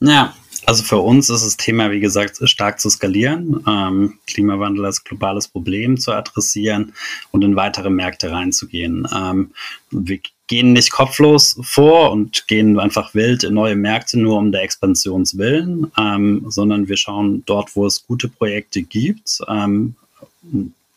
Ja, 0.00 0.34
also 0.66 0.82
für 0.82 0.98
uns 0.98 1.30
ist 1.30 1.44
das 1.44 1.56
Thema, 1.56 1.90
wie 1.90 2.00
gesagt, 2.00 2.38
stark 2.48 2.80
zu 2.80 2.90
skalieren, 2.90 3.62
ähm, 3.66 4.18
Klimawandel 4.26 4.84
als 4.84 5.04
globales 5.04 5.48
Problem 5.48 5.96
zu 5.96 6.12
adressieren 6.12 6.92
und 7.30 7.42
in 7.42 7.56
weitere 7.56 7.88
Märkte 7.88 8.30
reinzugehen. 8.30 9.06
Ähm, 9.14 9.52
wir 9.90 10.18
gehen 10.48 10.72
nicht 10.72 10.90
kopflos 10.90 11.58
vor 11.62 12.12
und 12.12 12.46
gehen 12.46 12.78
einfach 12.78 13.14
wild 13.14 13.44
in 13.44 13.54
neue 13.54 13.76
Märkte 13.76 14.18
nur 14.18 14.38
um 14.38 14.52
der 14.52 14.62
Expansionswillen, 14.62 15.90
ähm, 15.98 16.44
sondern 16.48 16.88
wir 16.88 16.96
schauen 16.96 17.42
dort, 17.46 17.74
wo 17.74 17.86
es 17.86 18.06
gute 18.06 18.28
Projekte 18.28 18.82
gibt, 18.82 19.40
ähm, 19.48 19.94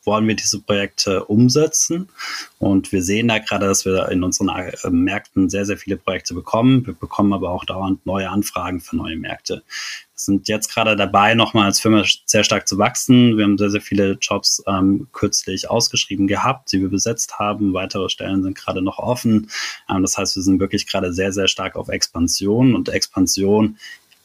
wollen 0.03 0.27
wir 0.27 0.35
diese 0.35 0.59
Projekte 0.61 1.25
umsetzen. 1.25 2.09
Und 2.57 2.91
wir 2.91 3.03
sehen 3.03 3.27
da 3.27 3.39
gerade, 3.39 3.67
dass 3.67 3.85
wir 3.85 4.09
in 4.09 4.23
unseren 4.23 4.49
äh, 4.49 4.89
Märkten 4.89 5.49
sehr, 5.49 5.65
sehr 5.65 5.77
viele 5.77 5.97
Projekte 5.97 6.33
bekommen. 6.33 6.85
Wir 6.85 6.93
bekommen 6.93 7.33
aber 7.33 7.51
auch 7.51 7.65
dauernd 7.65 8.05
neue 8.05 8.29
Anfragen 8.29 8.79
für 8.79 8.95
neue 8.95 9.17
Märkte. 9.17 9.55
Wir 9.65 10.23
sind 10.23 10.47
jetzt 10.47 10.73
gerade 10.73 10.95
dabei, 10.95 11.33
nochmal 11.33 11.65
als 11.65 11.79
Firma 11.79 12.03
sehr 12.25 12.43
stark 12.43 12.67
zu 12.67 12.77
wachsen. 12.77 13.37
Wir 13.37 13.45
haben 13.45 13.57
sehr, 13.57 13.69
sehr 13.69 13.81
viele 13.81 14.17
Jobs 14.21 14.63
ähm, 14.67 15.07
kürzlich 15.13 15.69
ausgeschrieben 15.69 16.27
gehabt, 16.27 16.71
die 16.71 16.81
wir 16.81 16.89
besetzt 16.89 17.39
haben. 17.39 17.73
Weitere 17.73 18.09
Stellen 18.09 18.43
sind 18.43 18.57
gerade 18.57 18.81
noch 18.81 18.99
offen. 18.99 19.49
Ähm, 19.89 20.01
das 20.01 20.17
heißt, 20.17 20.35
wir 20.35 20.43
sind 20.43 20.59
wirklich 20.59 20.87
gerade 20.87 21.13
sehr, 21.13 21.31
sehr 21.31 21.47
stark 21.47 21.75
auf 21.75 21.89
Expansion 21.89 22.75
und 22.75 22.89
Expansion 22.89 23.77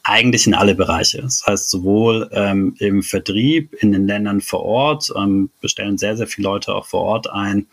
eigentlich 0.05 0.45
in 0.45 0.53
alle 0.53 0.75
Bereiche. 0.75 1.21
Das 1.21 1.43
heißt, 1.45 1.69
sowohl 1.69 2.29
ähm, 2.31 2.75
im 2.77 3.01
Vertrieb 3.01 3.73
in 3.73 3.91
den 3.91 4.05
Ländern 4.05 4.39
vor 4.39 4.63
Ort, 4.63 5.11
ähm, 5.17 5.49
bestellen 5.61 5.97
sehr, 5.97 6.15
sehr 6.15 6.27
viele 6.27 6.47
Leute 6.47 6.75
auch 6.75 6.85
vor 6.85 7.01
Ort 7.01 7.29
ein, 7.29 7.67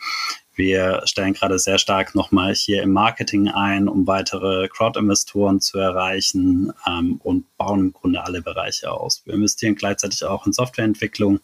wir 0.62 1.02
stellen 1.06 1.34
gerade 1.34 1.58
sehr 1.58 1.76
stark 1.78 2.14
nochmal 2.14 2.54
hier 2.54 2.84
im 2.84 2.92
Marketing 2.92 3.48
ein, 3.48 3.88
um 3.88 4.06
weitere 4.06 4.68
Crowd-Investoren 4.68 5.60
zu 5.60 5.76
erreichen 5.76 6.72
ähm, 6.86 7.20
und 7.24 7.56
bauen 7.56 7.80
im 7.80 7.92
Grunde 7.92 8.22
alle 8.22 8.42
Bereiche 8.42 8.92
aus. 8.92 9.22
Wir 9.24 9.34
investieren 9.34 9.74
gleichzeitig 9.74 10.24
auch 10.24 10.46
in 10.46 10.52
Softwareentwicklung. 10.52 11.40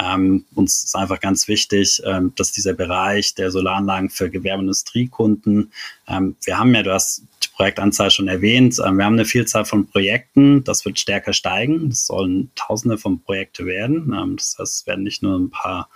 Ähm, 0.00 0.44
uns 0.54 0.84
ist 0.84 0.94
einfach 0.94 1.18
ganz 1.18 1.48
wichtig, 1.48 2.00
ähm, 2.04 2.32
dass 2.36 2.52
dieser 2.52 2.72
Bereich 2.72 3.34
der 3.34 3.50
Solaranlagen 3.50 4.10
für 4.10 4.30
Gewerbeindustriekunden, 4.30 5.72
ähm, 6.06 6.36
wir 6.44 6.56
haben 6.56 6.72
ja, 6.72 6.84
du 6.84 6.92
hast 6.92 7.24
die 7.42 7.48
Projektanzahl 7.56 8.12
schon 8.12 8.28
erwähnt, 8.28 8.78
ähm, 8.78 8.96
wir 8.96 9.04
haben 9.04 9.14
eine 9.14 9.24
Vielzahl 9.24 9.64
von 9.64 9.88
Projekten, 9.88 10.62
das 10.62 10.84
wird 10.84 11.00
stärker 11.00 11.32
steigen. 11.32 11.88
Es 11.88 12.06
sollen 12.06 12.52
Tausende 12.54 12.96
von 12.96 13.20
Projekte 13.20 13.66
werden. 13.66 14.16
Ähm, 14.16 14.36
das 14.36 14.56
heißt, 14.56 14.72
es 14.82 14.86
werden 14.86 15.02
nicht 15.02 15.20
nur 15.20 15.36
ein 15.36 15.50
paar 15.50 15.88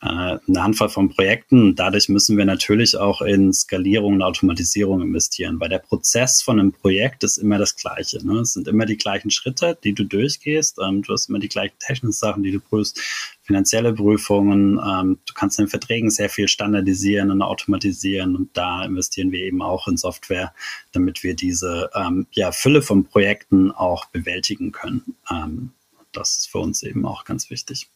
eine 0.00 0.62
Handvoll 0.62 0.88
von 0.90 1.08
Projekten. 1.08 1.74
Dadurch 1.74 2.08
müssen 2.08 2.36
wir 2.36 2.44
natürlich 2.44 2.96
auch 2.96 3.20
in 3.20 3.52
Skalierung 3.52 4.14
und 4.14 4.22
Automatisierung 4.22 5.02
investieren, 5.02 5.58
weil 5.58 5.70
der 5.70 5.80
Prozess 5.80 6.40
von 6.40 6.60
einem 6.60 6.72
Projekt 6.72 7.24
ist 7.24 7.36
immer 7.36 7.58
das 7.58 7.74
gleiche. 7.74 8.24
Ne? 8.24 8.40
Es 8.40 8.52
sind 8.52 8.68
immer 8.68 8.86
die 8.86 8.96
gleichen 8.96 9.32
Schritte, 9.32 9.76
die 9.82 9.94
du 9.94 10.04
durchgehst. 10.04 10.78
Ähm, 10.80 11.02
du 11.02 11.12
hast 11.12 11.28
immer 11.28 11.40
die 11.40 11.48
gleichen 11.48 11.76
technischen 11.80 12.12
Sachen, 12.12 12.44
die 12.44 12.52
du 12.52 12.60
prüfst, 12.60 13.00
finanzielle 13.42 13.92
Prüfungen. 13.92 14.78
Ähm, 14.78 15.18
du 15.26 15.34
kannst 15.34 15.58
in 15.58 15.64
den 15.64 15.70
Verträgen 15.70 16.10
sehr 16.10 16.30
viel 16.30 16.46
standardisieren 16.46 17.32
und 17.32 17.42
automatisieren 17.42 18.36
und 18.36 18.56
da 18.56 18.84
investieren 18.84 19.32
wir 19.32 19.40
eben 19.40 19.62
auch 19.62 19.88
in 19.88 19.96
Software, 19.96 20.54
damit 20.92 21.24
wir 21.24 21.34
diese 21.34 21.90
ähm, 21.94 22.28
ja, 22.30 22.52
Fülle 22.52 22.82
von 22.82 23.04
Projekten 23.04 23.72
auch 23.72 24.04
bewältigen 24.06 24.70
können. 24.70 25.16
Ähm, 25.28 25.72
das 26.12 26.38
ist 26.38 26.50
für 26.50 26.58
uns 26.58 26.84
eben 26.84 27.04
auch 27.04 27.24
ganz 27.24 27.50
wichtig. 27.50 27.88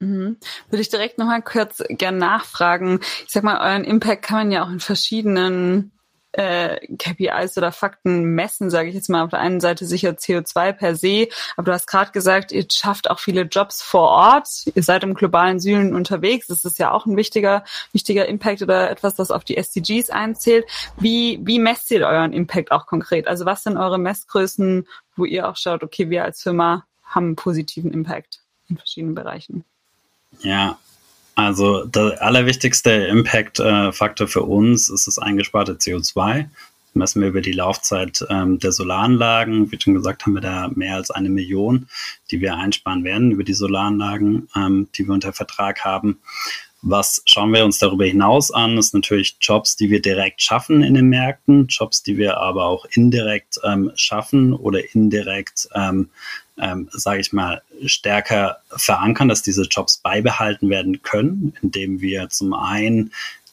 Mhm. 0.00 0.36
Würde 0.70 0.80
ich 0.80 0.88
direkt 0.88 1.18
nochmal 1.18 1.42
kurz 1.42 1.82
gern 1.88 2.18
nachfragen. 2.18 3.00
Ich 3.26 3.32
sag 3.32 3.42
mal, 3.42 3.60
euren 3.60 3.84
Impact 3.84 4.22
kann 4.22 4.38
man 4.38 4.52
ja 4.52 4.64
auch 4.64 4.70
in 4.70 4.80
verschiedenen 4.80 5.92
äh, 6.32 6.78
KPIs 6.96 7.56
oder 7.56 7.72
Fakten 7.72 8.22
messen, 8.34 8.70
sage 8.70 8.88
ich 8.88 8.94
jetzt 8.94 9.08
mal. 9.08 9.24
Auf 9.24 9.30
der 9.30 9.40
einen 9.40 9.60
Seite 9.60 9.86
sicher 9.86 10.10
CO2 10.10 10.72
per 10.72 10.94
se, 10.94 11.28
aber 11.56 11.66
du 11.66 11.72
hast 11.72 11.86
gerade 11.86 12.12
gesagt, 12.12 12.52
ihr 12.52 12.64
schafft 12.70 13.10
auch 13.10 13.18
viele 13.18 13.42
Jobs 13.42 13.82
vor 13.82 14.08
Ort. 14.10 14.48
Ihr 14.72 14.82
seid 14.82 15.02
im 15.02 15.14
globalen 15.14 15.58
Süden 15.58 15.94
unterwegs. 15.94 16.46
Das 16.46 16.64
ist 16.64 16.78
ja 16.78 16.92
auch 16.92 17.06
ein 17.06 17.16
wichtiger, 17.16 17.64
wichtiger 17.92 18.26
Impact 18.26 18.62
oder 18.62 18.90
etwas, 18.90 19.14
das 19.16 19.30
auf 19.30 19.42
die 19.42 19.56
SDGs 19.56 20.10
einzählt. 20.10 20.66
Wie, 20.98 21.40
wie 21.42 21.58
messt 21.58 21.90
ihr 21.90 22.06
euren 22.06 22.32
Impact 22.32 22.70
auch 22.70 22.86
konkret? 22.86 23.26
Also 23.26 23.44
was 23.44 23.64
sind 23.64 23.76
eure 23.76 23.98
Messgrößen, 23.98 24.86
wo 25.16 25.24
ihr 25.24 25.48
auch 25.48 25.56
schaut, 25.56 25.82
okay, 25.82 26.10
wir 26.10 26.24
als 26.24 26.42
Firma 26.42 26.86
haben 27.02 27.26
einen 27.26 27.36
positiven 27.36 27.92
Impact 27.92 28.42
in 28.68 28.76
verschiedenen 28.76 29.14
Bereichen? 29.14 29.64
Ja, 30.40 30.78
also 31.34 31.84
der 31.84 32.20
allerwichtigste 32.20 32.90
Impact-Faktor 32.90 34.26
für 34.26 34.42
uns 34.42 34.88
ist 34.88 35.06
das 35.06 35.18
eingesparte 35.18 35.74
CO2. 35.74 36.46
Das 36.88 36.94
messen 36.94 37.22
wir 37.22 37.28
über 37.28 37.40
die 37.40 37.52
Laufzeit 37.52 38.24
ähm, 38.28 38.58
der 38.58 38.72
Solaranlagen. 38.72 39.70
Wie 39.70 39.80
schon 39.80 39.94
gesagt, 39.94 40.26
haben 40.26 40.34
wir 40.34 40.40
da 40.40 40.68
mehr 40.74 40.96
als 40.96 41.10
eine 41.10 41.28
Million, 41.28 41.86
die 42.30 42.40
wir 42.40 42.56
einsparen 42.56 43.04
werden 43.04 43.30
über 43.30 43.44
die 43.44 43.54
Solaranlagen, 43.54 44.48
ähm, 44.56 44.88
die 44.96 45.06
wir 45.06 45.14
unter 45.14 45.32
Vertrag 45.32 45.84
haben. 45.84 46.18
Was 46.82 47.22
schauen 47.26 47.52
wir 47.52 47.64
uns 47.64 47.78
darüber 47.78 48.04
hinaus 48.04 48.50
an? 48.50 48.76
Das 48.76 48.90
sind 48.90 49.02
natürlich 49.02 49.36
Jobs, 49.40 49.76
die 49.76 49.90
wir 49.90 50.00
direkt 50.00 50.42
schaffen 50.42 50.82
in 50.82 50.94
den 50.94 51.08
Märkten, 51.08 51.66
Jobs, 51.66 52.02
die 52.02 52.16
wir 52.16 52.38
aber 52.38 52.64
auch 52.66 52.84
indirekt 52.90 53.60
ähm, 53.64 53.90
schaffen 53.96 54.52
oder 54.52 54.94
indirekt 54.94 55.68
ähm, 55.74 56.10
ähm, 56.60 56.88
sage 56.90 57.20
ich 57.20 57.32
mal, 57.32 57.62
stärker 57.84 58.58
verankern, 58.68 59.28
dass 59.28 59.42
diese 59.42 59.62
Jobs 59.62 59.98
beibehalten 59.98 60.70
werden 60.70 61.02
können, 61.02 61.54
indem 61.62 62.00
wir 62.00 62.28
zum 62.28 62.54
einen 62.54 63.12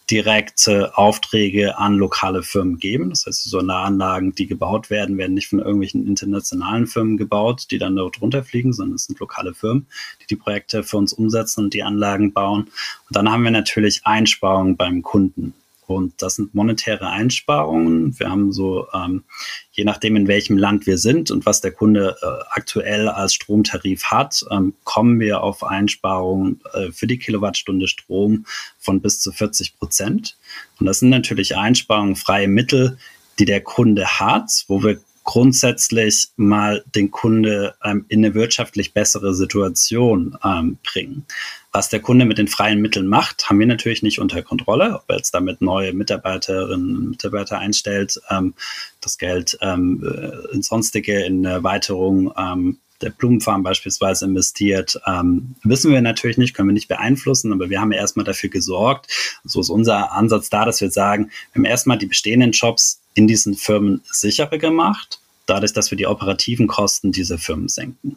direkte 0.09 0.95
Aufträge 0.97 1.77
an 1.77 1.95
lokale 1.95 2.43
Firmen 2.43 2.77
geben. 2.77 3.09
Das 3.09 3.25
heißt, 3.25 3.45
die 3.45 3.49
Solaranlagen, 3.49 4.35
die 4.35 4.45
gebaut 4.45 4.89
werden, 4.89 5.17
werden 5.17 5.33
nicht 5.33 5.47
von 5.47 5.59
irgendwelchen 5.59 6.05
internationalen 6.05 6.85
Firmen 6.85 7.17
gebaut, 7.17 7.67
die 7.71 7.79
dann 7.79 7.95
dort 7.95 8.21
runterfliegen, 8.21 8.71
sondern 8.71 8.95
es 8.95 9.05
sind 9.05 9.19
lokale 9.19 9.53
Firmen, 9.53 9.87
die 10.21 10.27
die 10.27 10.35
Projekte 10.35 10.83
für 10.83 10.97
uns 10.97 11.13
umsetzen 11.13 11.65
und 11.65 11.73
die 11.73 11.83
Anlagen 11.83 12.33
bauen. 12.33 12.65
Und 13.07 13.15
dann 13.15 13.31
haben 13.31 13.43
wir 13.43 13.51
natürlich 13.51 14.01
Einsparungen 14.05 14.77
beim 14.77 15.01
Kunden. 15.01 15.53
Und 15.87 16.21
das 16.21 16.35
sind 16.35 16.53
monetäre 16.53 17.09
Einsparungen. 17.09 18.17
Wir 18.19 18.29
haben 18.29 18.51
so, 18.51 18.87
ähm, 18.93 19.23
je 19.71 19.83
nachdem, 19.83 20.15
in 20.15 20.27
welchem 20.27 20.57
Land 20.57 20.87
wir 20.87 20.97
sind 20.97 21.31
und 21.31 21.45
was 21.45 21.61
der 21.61 21.71
Kunde 21.71 22.15
äh, 22.21 22.25
aktuell 22.51 23.07
als 23.07 23.33
Stromtarif 23.33 24.05
hat, 24.05 24.43
ähm, 24.51 24.73
kommen 24.83 25.19
wir 25.19 25.43
auf 25.43 25.63
Einsparungen 25.63 26.61
äh, 26.73 26.91
für 26.91 27.07
die 27.07 27.19
Kilowattstunde 27.19 27.87
Strom 27.87 28.45
von 28.77 29.01
bis 29.01 29.19
zu 29.19 29.31
40 29.31 29.77
Prozent. 29.77 30.37
Und 30.79 30.85
das 30.85 30.99
sind 30.99 31.09
natürlich 31.09 31.55
Einsparungen, 31.55 32.15
freie 32.15 32.47
Mittel, 32.47 32.97
die 33.39 33.45
der 33.45 33.61
Kunde 33.61 34.05
hat, 34.19 34.65
wo 34.67 34.83
wir 34.83 34.99
grundsätzlich 35.25 36.29
mal 36.37 36.83
den 36.93 37.11
Kunde 37.11 37.75
ähm, 37.83 38.05
in 38.07 38.23
eine 38.23 38.33
wirtschaftlich 38.33 38.93
bessere 38.93 39.33
Situation 39.33 40.37
ähm, 40.43 40.77
bringen. 40.83 41.25
Was 41.75 41.89
der 41.89 41.99
Kunde 41.99 42.23
mit 42.23 42.37
den 42.37 42.47
freien 42.47 42.79
Mitteln 42.79 43.05
macht, 43.05 43.49
haben 43.49 43.59
wir 43.59 43.67
natürlich 43.67 44.01
nicht 44.01 44.19
unter 44.19 44.41
Kontrolle. 44.41 44.95
Ob 44.95 45.03
er 45.09 45.17
jetzt 45.17 45.33
damit 45.33 45.61
neue 45.61 45.91
Mitarbeiterinnen 45.91 46.95
und 46.95 47.09
Mitarbeiter 47.09 47.59
einstellt, 47.59 48.17
ähm, 48.29 48.53
das 49.01 49.17
Geld 49.17 49.57
ähm, 49.59 50.01
äh, 50.01 50.53
in 50.53 50.61
sonstige, 50.61 51.25
in 51.25 51.43
Erweiterung 51.43 52.33
ähm, 52.37 52.77
der 53.01 53.09
Blumenfarm 53.09 53.63
beispielsweise 53.63 54.23
investiert, 54.23 55.01
ähm, 55.05 55.55
wissen 55.65 55.91
wir 55.91 55.99
natürlich 55.99 56.37
nicht, 56.37 56.53
können 56.53 56.69
wir 56.69 56.73
nicht 56.73 56.87
beeinflussen, 56.87 57.51
aber 57.51 57.69
wir 57.69 57.81
haben 57.81 57.91
ja 57.91 57.99
erstmal 57.99 58.23
dafür 58.23 58.49
gesorgt. 58.49 59.11
So 59.43 59.59
ist 59.59 59.69
unser 59.69 60.13
Ansatz 60.13 60.49
da, 60.49 60.63
dass 60.63 60.79
wir 60.79 60.91
sagen, 60.91 61.29
wir 61.51 61.59
haben 61.59 61.65
erstmal 61.65 61.97
die 61.97 62.05
bestehenden 62.05 62.53
Jobs 62.53 63.01
in 63.15 63.27
diesen 63.27 63.53
Firmen 63.53 63.99
sicherer 64.09 64.59
gemacht, 64.59 65.19
dadurch, 65.45 65.73
dass 65.73 65.91
wir 65.91 65.97
die 65.97 66.07
operativen 66.07 66.67
Kosten 66.67 67.11
dieser 67.11 67.37
Firmen 67.37 67.67
senken. 67.67 68.15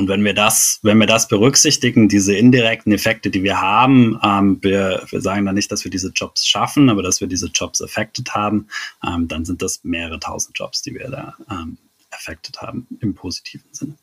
Und 0.00 0.08
wenn 0.08 0.24
wir 0.24 0.32
das, 0.32 0.78
wenn 0.82 0.96
wir 0.96 1.06
das 1.06 1.28
berücksichtigen, 1.28 2.08
diese 2.08 2.34
indirekten 2.34 2.90
Effekte, 2.90 3.28
die 3.28 3.42
wir 3.42 3.60
haben, 3.60 4.18
ähm, 4.24 4.56
wir, 4.62 5.02
wir 5.10 5.20
sagen 5.20 5.44
dann 5.44 5.54
nicht, 5.54 5.70
dass 5.70 5.84
wir 5.84 5.90
diese 5.90 6.08
Jobs 6.08 6.46
schaffen, 6.46 6.88
aber 6.88 7.02
dass 7.02 7.20
wir 7.20 7.28
diese 7.28 7.48
Jobs 7.48 7.82
affected 7.82 8.34
haben, 8.34 8.68
ähm, 9.06 9.28
dann 9.28 9.44
sind 9.44 9.60
das 9.60 9.84
mehrere 9.84 10.18
tausend 10.18 10.58
Jobs, 10.58 10.80
die 10.80 10.94
wir 10.94 11.10
da 11.10 11.34
ähm, 11.50 11.76
affected 12.10 12.62
haben 12.62 12.86
im 13.00 13.14
positiven 13.14 13.68
Sinne. 13.72 13.94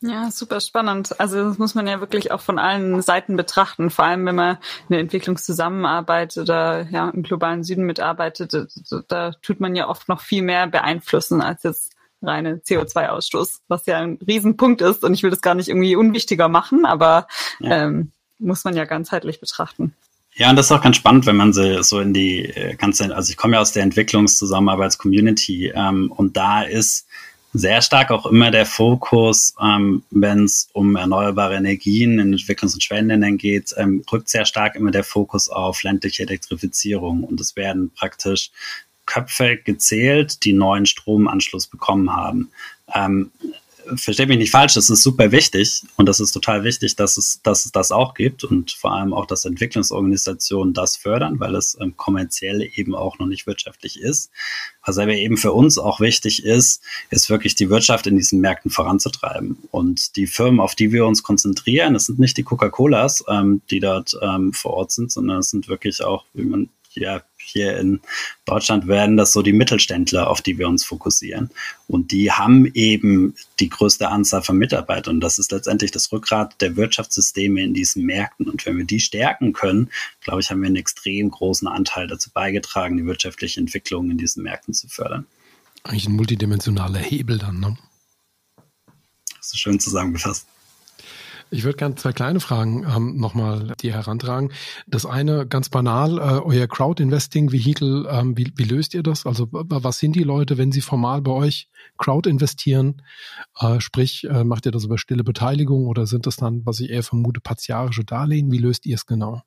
Ja, 0.00 0.30
super 0.30 0.60
spannend. 0.60 1.18
Also 1.18 1.48
das 1.48 1.58
muss 1.58 1.74
man 1.74 1.88
ja 1.88 1.98
wirklich 1.98 2.30
auch 2.30 2.40
von 2.40 2.60
allen 2.60 3.02
Seiten 3.02 3.36
betrachten, 3.36 3.90
vor 3.90 4.04
allem 4.04 4.24
wenn 4.26 4.36
man 4.36 4.58
in 4.88 4.92
der 4.92 5.00
Entwicklungszusammenarbeit 5.00 6.36
oder 6.36 6.86
ja 6.92 7.08
im 7.08 7.24
globalen 7.24 7.64
Süden 7.64 7.82
mitarbeitet, 7.82 8.54
da, 8.54 8.66
da 9.08 9.32
tut 9.42 9.58
man 9.58 9.74
ja 9.74 9.88
oft 9.88 10.08
noch 10.08 10.20
viel 10.20 10.42
mehr 10.42 10.68
beeinflussen 10.68 11.40
als 11.40 11.64
jetzt 11.64 11.97
reine 12.22 12.56
CO2-Ausstoß, 12.56 13.60
was 13.68 13.86
ja 13.86 13.98
ein 13.98 14.18
Riesenpunkt 14.26 14.80
ist 14.80 15.04
und 15.04 15.14
ich 15.14 15.22
will 15.22 15.30
das 15.30 15.40
gar 15.40 15.54
nicht 15.54 15.68
irgendwie 15.68 15.96
unwichtiger 15.96 16.48
machen, 16.48 16.84
aber 16.84 17.26
ja. 17.60 17.84
ähm, 17.84 18.12
muss 18.38 18.64
man 18.64 18.76
ja 18.76 18.84
ganzheitlich 18.84 19.40
betrachten. 19.40 19.94
Ja, 20.34 20.50
und 20.50 20.56
das 20.56 20.66
ist 20.66 20.72
auch 20.72 20.82
ganz 20.82 20.96
spannend, 20.96 21.26
wenn 21.26 21.36
man 21.36 21.52
so, 21.52 21.82
so 21.82 21.98
in 22.00 22.14
die 22.14 22.44
äh, 22.44 22.76
ganze, 22.76 23.14
also 23.14 23.30
ich 23.30 23.36
komme 23.36 23.54
ja 23.54 23.60
aus 23.60 23.72
der 23.72 23.82
Entwicklungszusammenarbeits-Community 23.82 25.72
ähm, 25.74 26.12
und 26.12 26.36
da 26.36 26.62
ist 26.62 27.08
sehr 27.52 27.82
stark 27.82 28.10
auch 28.10 28.26
immer 28.26 28.50
der 28.50 28.66
Fokus, 28.66 29.54
ähm, 29.60 30.04
wenn 30.10 30.44
es 30.44 30.68
um 30.72 30.96
erneuerbare 30.96 31.56
Energien 31.56 32.18
in 32.18 32.34
Entwicklungs- 32.34 32.74
und 32.74 32.82
Schwellenländern 32.82 33.38
geht, 33.38 33.74
ähm, 33.76 34.04
rückt 34.12 34.28
sehr 34.28 34.44
stark 34.44 34.76
immer 34.76 34.90
der 34.90 35.04
Fokus 35.04 35.48
auf 35.48 35.82
ländliche 35.82 36.24
Elektrifizierung. 36.24 37.24
Und 37.24 37.40
es 37.40 37.56
werden 37.56 37.90
praktisch 37.90 38.50
Köpfe 39.08 39.56
gezählt, 39.56 40.44
die 40.44 40.52
neuen 40.52 40.86
Stromanschluss 40.86 41.66
bekommen 41.66 42.14
haben. 42.14 42.50
Ähm, 42.94 43.32
versteht 43.96 44.28
mich 44.28 44.36
nicht 44.36 44.50
falsch, 44.50 44.74
das 44.74 44.90
ist 44.90 45.02
super 45.02 45.32
wichtig 45.32 45.82
und 45.96 46.06
das 46.06 46.20
ist 46.20 46.32
total 46.32 46.62
wichtig, 46.62 46.96
dass 46.96 47.16
es, 47.16 47.40
dass 47.42 47.64
es 47.64 47.72
das 47.72 47.90
auch 47.90 48.12
gibt 48.12 48.44
und 48.44 48.72
vor 48.72 48.92
allem 48.92 49.14
auch, 49.14 49.24
dass 49.24 49.46
Entwicklungsorganisationen 49.46 50.74
das 50.74 50.96
fördern, 50.96 51.40
weil 51.40 51.54
es 51.54 51.76
ähm, 51.80 51.96
kommerziell 51.96 52.68
eben 52.74 52.94
auch 52.94 53.18
noch 53.18 53.26
nicht 53.26 53.46
wirtschaftlich 53.46 53.98
ist. 53.98 54.30
Was 54.84 54.98
aber 54.98 55.14
eben 55.14 55.38
für 55.38 55.52
uns 55.52 55.78
auch 55.78 56.00
wichtig 56.00 56.44
ist, 56.44 56.82
ist 57.08 57.30
wirklich 57.30 57.54
die 57.54 57.70
Wirtschaft 57.70 58.06
in 58.06 58.16
diesen 58.16 58.40
Märkten 58.40 58.70
voranzutreiben. 58.70 59.56
Und 59.70 60.16
die 60.16 60.26
Firmen, 60.26 60.60
auf 60.60 60.74
die 60.74 60.92
wir 60.92 61.06
uns 61.06 61.22
konzentrieren, 61.22 61.94
das 61.94 62.06
sind 62.06 62.18
nicht 62.18 62.36
die 62.36 62.42
Coca-Colas, 62.42 63.24
ähm, 63.28 63.62
die 63.70 63.80
dort 63.80 64.16
ähm, 64.20 64.52
vor 64.52 64.74
Ort 64.74 64.92
sind, 64.92 65.10
sondern 65.10 65.38
es 65.38 65.50
sind 65.50 65.68
wirklich 65.68 66.04
auch, 66.04 66.24
wie 66.34 66.44
man 66.44 66.68
ja 66.94 67.22
hier 67.48 67.78
in 67.78 68.00
Deutschland 68.44 68.86
werden 68.86 69.16
das 69.16 69.32
so 69.32 69.42
die 69.42 69.52
Mittelständler, 69.52 70.28
auf 70.28 70.42
die 70.42 70.58
wir 70.58 70.68
uns 70.68 70.84
fokussieren. 70.84 71.50
Und 71.86 72.12
die 72.12 72.30
haben 72.32 72.66
eben 72.74 73.34
die 73.60 73.68
größte 73.68 74.08
Anzahl 74.08 74.42
von 74.42 74.58
Mitarbeitern. 74.58 75.16
Und 75.16 75.20
das 75.20 75.38
ist 75.38 75.52
letztendlich 75.52 75.90
das 75.90 76.12
Rückgrat 76.12 76.60
der 76.60 76.76
Wirtschaftssysteme 76.76 77.62
in 77.62 77.74
diesen 77.74 78.04
Märkten. 78.04 78.48
Und 78.48 78.64
wenn 78.66 78.76
wir 78.76 78.84
die 78.84 79.00
stärken 79.00 79.52
können, 79.52 79.90
glaube 80.20 80.40
ich, 80.40 80.50
haben 80.50 80.60
wir 80.60 80.66
einen 80.66 80.76
extrem 80.76 81.30
großen 81.30 81.68
Anteil 81.68 82.06
dazu 82.06 82.30
beigetragen, 82.30 82.96
die 82.96 83.06
wirtschaftliche 83.06 83.60
Entwicklung 83.60 84.10
in 84.10 84.18
diesen 84.18 84.42
Märkten 84.42 84.74
zu 84.74 84.88
fördern. 84.88 85.26
Eigentlich 85.84 86.06
ein 86.06 86.12
multidimensionaler 86.12 86.98
Hebel 86.98 87.38
dann, 87.38 87.60
ne? 87.60 87.76
Das 89.36 89.54
ist 89.54 89.60
schön 89.60 89.80
zusammengefasst. 89.80 90.46
Ich 91.50 91.64
würde 91.64 91.76
gerne 91.76 91.94
zwei 91.94 92.12
kleine 92.12 92.40
Fragen 92.40 92.84
ähm, 92.84 93.16
nochmal 93.16 93.74
dir 93.80 93.94
herantragen. 93.94 94.52
Das 94.86 95.06
eine 95.06 95.46
ganz 95.46 95.68
banal, 95.68 96.18
äh, 96.18 96.40
euer 96.40 96.66
Crowd-Investing-Vehikel, 96.66 98.06
ähm, 98.10 98.36
wie, 98.36 98.52
wie 98.56 98.64
löst 98.64 98.94
ihr 98.94 99.02
das? 99.02 99.26
Also 99.26 99.48
was 99.50 99.98
sind 99.98 100.14
die 100.16 100.24
Leute, 100.24 100.58
wenn 100.58 100.72
sie 100.72 100.80
formal 100.80 101.22
bei 101.22 101.32
euch 101.32 101.68
Crowd 101.96 102.28
investieren? 102.28 103.02
Äh, 103.58 103.80
sprich, 103.80 104.24
äh, 104.24 104.44
macht 104.44 104.66
ihr 104.66 104.72
das 104.72 104.84
über 104.84 104.98
stille 104.98 105.24
Beteiligung 105.24 105.86
oder 105.86 106.06
sind 106.06 106.26
das 106.26 106.36
dann, 106.36 106.64
was 106.66 106.80
ich 106.80 106.90
eher 106.90 107.02
vermute, 107.02 107.40
partiarische 107.40 108.04
Darlehen? 108.04 108.52
Wie 108.52 108.58
löst 108.58 108.86
ihr 108.86 108.94
es 108.94 109.06
genau? 109.06 109.42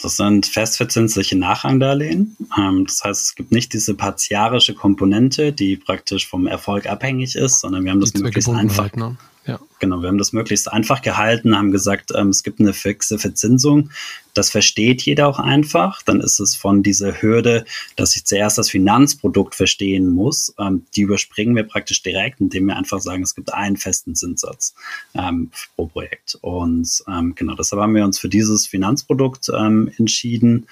Das 0.00 0.16
sind 0.16 0.46
festverzinsliche 0.46 1.36
Nachrangdarlehen. 1.36 2.36
Ähm, 2.56 2.84
das 2.86 3.02
heißt, 3.02 3.22
es 3.22 3.34
gibt 3.34 3.50
nicht 3.50 3.72
diese 3.72 3.94
partiarische 3.94 4.74
Komponente, 4.74 5.52
die 5.52 5.76
praktisch 5.76 6.28
vom 6.28 6.46
Erfolg 6.46 6.86
abhängig 6.86 7.34
ist, 7.34 7.60
sondern 7.60 7.84
wir 7.84 7.90
haben 7.90 8.00
das 8.00 8.14
möglichst 8.14 8.48
einfach. 8.48 8.92
Ne? 8.94 9.16
Ja. 9.44 9.58
Genau, 9.78 10.02
wir 10.02 10.08
haben 10.08 10.18
das 10.18 10.32
möglichst 10.32 10.72
einfach 10.72 11.02
gehalten, 11.02 11.56
haben 11.56 11.70
gesagt, 11.70 12.12
ähm, 12.14 12.28
es 12.28 12.42
gibt 12.42 12.60
eine 12.60 12.72
fixe 12.72 13.18
Verzinsung. 13.18 13.90
Das 14.34 14.50
versteht 14.50 15.02
jeder 15.02 15.28
auch 15.28 15.38
einfach. 15.38 16.02
Dann 16.02 16.20
ist 16.20 16.38
es 16.40 16.54
von 16.54 16.82
dieser 16.82 17.22
Hürde, 17.22 17.64
dass 17.96 18.16
ich 18.16 18.24
zuerst 18.24 18.58
das 18.58 18.70
Finanzprodukt 18.70 19.54
verstehen 19.54 20.08
muss. 20.10 20.54
Ähm, 20.58 20.86
die 20.94 21.02
überspringen 21.02 21.56
wir 21.56 21.64
praktisch 21.64 22.02
direkt, 22.02 22.40
indem 22.40 22.66
wir 22.66 22.76
einfach 22.76 23.00
sagen, 23.00 23.22
es 23.22 23.34
gibt 23.34 23.52
einen 23.52 23.76
festen 23.76 24.14
Zinssatz 24.14 24.74
ähm, 25.14 25.50
pro 25.76 25.86
Projekt. 25.86 26.38
Und 26.40 27.02
ähm, 27.08 27.34
genau, 27.34 27.54
deshalb 27.54 27.82
haben 27.82 27.94
wir 27.94 28.04
uns 28.04 28.18
für 28.18 28.28
dieses 28.28 28.66
Finanzprodukt 28.66 29.48
ähm, 29.54 29.90
entschieden. 29.98 30.66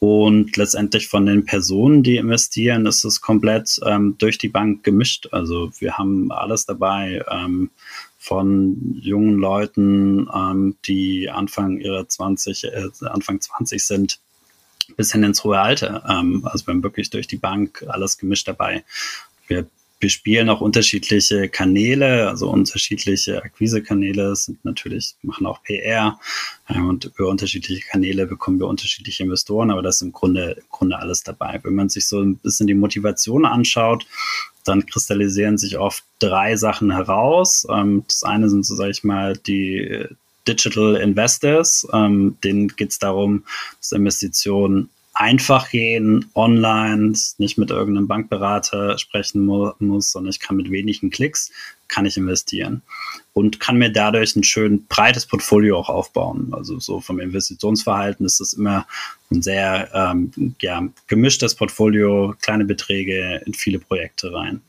Und 0.00 0.56
letztendlich 0.56 1.06
von 1.06 1.26
den 1.26 1.44
Personen, 1.44 2.02
die 2.02 2.16
investieren, 2.16 2.86
ist 2.86 3.04
es 3.04 3.20
komplett 3.20 3.78
ähm, 3.86 4.16
durch 4.18 4.36
die 4.36 4.48
Bank 4.48 4.82
gemischt. 4.82 5.28
Also 5.30 5.70
wir 5.78 5.96
haben 5.96 6.32
alles 6.32 6.66
dabei. 6.66 7.24
Ähm, 7.30 7.70
von 8.22 8.51
jungen 9.00 9.38
Leuten, 9.38 10.28
ähm, 10.34 10.76
die 10.86 11.30
Anfang 11.30 11.78
ihrer 11.78 12.08
20, 12.08 12.64
äh, 12.64 12.88
Anfang 13.06 13.40
20 13.40 13.84
sind, 13.84 14.18
bis 14.96 15.12
hin 15.12 15.22
ins 15.22 15.44
hohe 15.44 15.58
Alter. 15.58 16.04
Ähm, 16.08 16.42
also 16.44 16.66
wir 16.66 16.74
haben 16.74 16.82
wirklich 16.82 17.10
durch 17.10 17.26
die 17.26 17.36
Bank 17.36 17.84
alles 17.88 18.18
gemischt 18.18 18.48
dabei. 18.48 18.84
Wir 19.46 19.66
bespielen 20.02 20.50
auch 20.50 20.60
unterschiedliche 20.60 21.48
Kanäle, 21.48 22.28
also 22.28 22.50
unterschiedliche 22.50 23.40
Akquisekanäle 23.40 24.34
sind 24.34 24.64
natürlich, 24.64 25.14
machen 25.22 25.46
auch 25.46 25.62
PR 25.62 26.18
äh, 26.66 26.80
und 26.80 27.04
über 27.04 27.28
unterschiedliche 27.28 27.86
Kanäle 27.86 28.26
bekommen 28.26 28.58
wir 28.58 28.66
unterschiedliche 28.66 29.22
Investoren, 29.22 29.70
aber 29.70 29.80
das 29.80 29.96
ist 29.96 30.02
im 30.02 30.10
Grunde, 30.10 30.56
im 30.58 30.64
Grunde 30.70 30.98
alles 30.98 31.22
dabei. 31.22 31.60
Wenn 31.62 31.76
man 31.76 31.88
sich 31.88 32.08
so 32.08 32.20
ein 32.20 32.36
bisschen 32.38 32.66
die 32.66 32.74
Motivation 32.74 33.44
anschaut, 33.44 34.04
dann 34.64 34.86
kristallisieren 34.86 35.58
sich 35.58 35.78
oft 35.78 36.04
drei 36.18 36.56
Sachen 36.56 36.92
heraus. 36.92 37.66
Ähm, 37.70 38.04
das 38.06 38.22
eine 38.22 38.48
sind, 38.48 38.64
so 38.64 38.74
sage 38.74 38.90
ich 38.90 39.04
mal, 39.04 39.36
die 39.36 40.06
Digital 40.46 40.96
Investors. 40.96 41.86
Ähm, 41.92 42.36
denen 42.42 42.68
geht 42.68 42.90
es 42.90 42.98
darum, 42.98 43.44
dass 43.78 43.92
Investitionen 43.92 44.90
einfach 45.14 45.70
gehen, 45.70 46.30
online, 46.34 47.14
nicht 47.38 47.58
mit 47.58 47.70
irgendeinem 47.70 48.08
Bankberater 48.08 48.98
sprechen 48.98 49.44
mu 49.44 49.72
muss, 49.78 50.12
sondern 50.12 50.30
ich 50.30 50.40
kann 50.40 50.56
mit 50.56 50.70
wenigen 50.70 51.10
Klicks, 51.10 51.50
kann 51.88 52.06
ich 52.06 52.16
investieren 52.16 52.82
und 53.34 53.60
kann 53.60 53.76
mir 53.76 53.90
dadurch 53.90 54.34
ein 54.36 54.44
schön 54.44 54.86
breites 54.86 55.26
Portfolio 55.26 55.78
auch 55.78 55.90
aufbauen. 55.90 56.52
Also 56.52 56.80
so 56.80 57.00
vom 57.00 57.20
Investitionsverhalten 57.20 58.24
ist 58.24 58.40
das 58.40 58.54
immer 58.54 58.86
ein 59.30 59.42
sehr 59.42 59.90
ähm, 59.94 60.54
ja, 60.60 60.82
gemischtes 61.06 61.54
Portfolio, 61.54 62.34
kleine 62.40 62.64
Beträge 62.64 63.42
in 63.44 63.52
viele 63.52 63.78
Projekte 63.78 64.32
rein. 64.32 64.62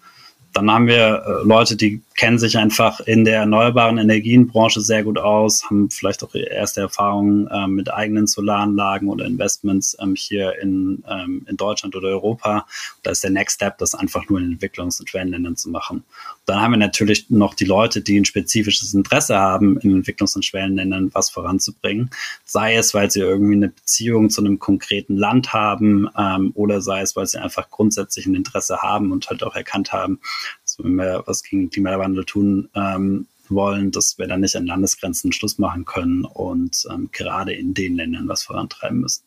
Dann 0.54 0.70
haben 0.72 0.88
wir 0.88 1.24
äh, 1.26 1.48
Leute, 1.48 1.76
die 1.76 2.02
kennen 2.16 2.38
sich 2.38 2.58
einfach 2.58 3.00
in 3.00 3.26
der 3.26 3.40
erneuerbaren 3.40 3.98
Energienbranche 3.98 4.82
sehr 4.82 5.04
gut 5.04 5.18
aus, 5.18 5.64
haben 5.66 5.90
vielleicht 5.90 6.24
auch 6.24 6.36
erste 6.36 6.82
Erfahrungen 6.82 7.48
äh, 7.48 7.68
mit 7.68 7.92
eigenen 7.92 8.28
Solaranlagen 8.28 9.10
oder 9.10 9.26
Investments 9.26 9.98
ähm, 10.00 10.14
hier 10.16 10.60
in, 10.62 11.04
ähm, 11.10 11.46
in 11.50 11.58
Deutschland 11.58 11.96
oder 11.96 12.10
Europa. 12.10 12.68
Da 13.02 13.12
ist 13.12 13.24
der 13.24 13.32
Next 13.32 13.56
Step, 13.56 13.80
das 13.80 13.96
einfach 13.96 14.30
nur 14.30 14.40
in 14.40 14.58
Entwicklungs- 14.58 15.00
und 15.00 15.10
Schwellenländern 15.10 15.56
zu 15.56 15.70
machen. 15.70 16.04
Dann 16.46 16.62
haben 16.62 16.72
wir 16.72 16.78
natürlich 16.78 17.30
noch 17.30 17.56
die 17.56 17.66
Leute, 17.66 18.02
die 18.02 18.20
ein 18.20 18.26
spezifisches 18.26 18.94
Interesse 18.94 19.38
haben, 19.38 19.78
in 19.80 20.04
Entwicklungs- 20.04 20.36
und 20.36 20.46
Schwellenländern 20.46 21.10
was 21.14 21.32
voranzubringen. 21.32 22.12
Sei 22.46 22.76
es, 22.76 22.94
weil 22.94 23.10
sie 23.10 23.22
irgendwie 23.22 23.56
eine 23.56 23.70
Beziehung 23.70 24.30
zu 24.30 24.42
einem 24.42 24.60
konkreten 24.60 25.18
Land 25.18 25.54
haben 25.54 26.08
ähm, 26.16 26.52
oder 26.54 26.82
sei 26.82 27.02
es, 27.02 27.16
weil 27.16 27.26
sie 27.26 27.42
einfach 27.42 27.72
grundsätzlich 27.72 28.28
ein 28.28 28.36
Interesse 28.36 28.84
haben 28.84 29.12
und 29.12 29.30
halt 29.30 29.42
auch 29.44 29.56
erkannt 29.56 29.94
haben, 29.94 30.20
dass 30.78 30.84
wenn 30.84 30.96
wir 30.96 31.24
was 31.26 31.44
gegen 31.44 31.70
Klimawandel 31.70 32.26
tun 32.26 32.70
ähm, 32.76 33.28
wollen, 33.50 33.92
dass 33.92 34.18
wir 34.18 34.28
dann 34.28 34.42
nicht 34.42 34.56
an 34.56 34.66
Landesgrenzen 34.66 35.32
Schluss 35.32 35.58
machen 35.58 35.86
können 35.86 36.26
und 36.26 36.86
ähm, 36.90 37.10
gerade 37.12 37.54
in 37.54 37.74
den 37.74 37.96
Ländern 37.96 38.28
was 38.28 38.44
vorantreiben 38.44 39.02
müssen. 39.02 39.24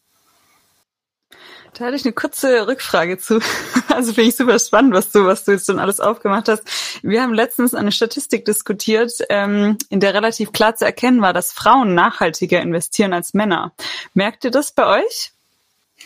Da 1.74 1.84
hatte 1.84 1.97
ich 1.97 2.05
eine 2.05 2.14
kurze 2.14 2.66
Rückfrage 2.66 3.18
zu. 3.18 3.40
Also 3.88 4.12
finde 4.12 4.28
ich 4.28 4.36
super 4.36 4.59
spannend, 4.59 4.92
was 4.92 5.11
du, 5.11 5.24
was 5.24 5.44
du 5.44 5.53
jetzt 5.53 5.64
schon 5.64 5.78
alles 5.78 6.01
aufgemacht 6.01 6.49
hast. 6.51 6.64
Wir 7.03 7.22
haben 7.22 7.32
letztens 7.32 7.72
eine 7.72 7.92
Statistik 7.92 8.44
diskutiert, 8.44 9.11
ähm, 9.30 9.78
in 9.88 10.01
der 10.01 10.12
relativ 10.12 10.53
klar 10.53 10.76
zu 10.76 10.84
erkennen 10.84 11.22
war, 11.22 11.32
dass 11.32 11.51
Frauen 11.53 11.94
nachhaltiger 11.94 12.61
investieren 12.61 13.14
als 13.14 13.32
Männer. 13.32 13.72
Merkt 14.12 14.44
ihr 14.44 14.51
das 14.51 14.72
bei 14.72 15.03
euch? 15.03 15.32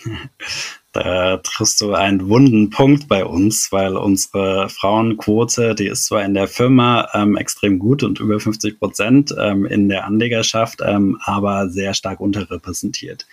Da 0.93 1.37
triffst 1.37 1.81
du 1.81 1.95
einen 1.95 2.29
wunden 2.29 2.71
Punkt 2.71 3.07
bei 3.07 3.25
uns, 3.25 3.71
weil 3.71 3.97
unsere 3.97 4.69
Frauenquote, 4.69 5.77
die 5.77 5.87
ist 5.87 6.07
zwar 6.07 6.25
in 6.25 6.35
der 6.35 6.49
Firma 6.49 7.09
ähm, 7.15 7.37
extrem 7.37 7.79
gut 7.79 8.03
und 8.03 8.19
über 8.19 8.41
50 8.41 8.81
Prozent 8.81 9.35
ähm, 9.39 9.67
in 9.67 9.89
der 9.89 10.05
Anlegerschaft, 10.05 10.81
ähm, 10.85 11.21
aber 11.25 11.71
sehr 11.71 11.95
stark 11.95 12.19
unterrepräsentiert. 12.19 13.27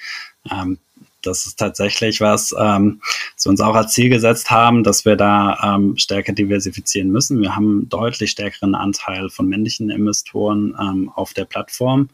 Das 1.28 1.46
ist 1.46 1.60
tatsächlich 1.60 2.22
was, 2.22 2.56
ähm, 2.58 3.02
was 3.36 3.46
wir 3.46 3.50
uns 3.52 3.62
auch 3.62 3.76
als 3.76 3.94
Ziel 3.94 4.10
gesetzt 4.10 4.50
haben, 4.50 4.84
dass 4.84 5.06
wir 5.06 5.16
da 5.16 5.76
ähm, 5.76 5.98
stärker 5.98 6.34
diversifizieren 6.34 7.12
müssen. 7.12 7.42
Wir 7.42 7.56
haben 7.56 7.80
einen 7.80 7.90
deutlich 7.90 8.32
stärkeren 8.32 8.76
Anteil 8.76 9.30
von 9.30 9.48
männlichen 9.48 9.90
Investoren 9.90 10.76
ähm, 10.80 11.12
auf 11.14 11.34
der 11.34 11.46
Plattform. 11.46 12.10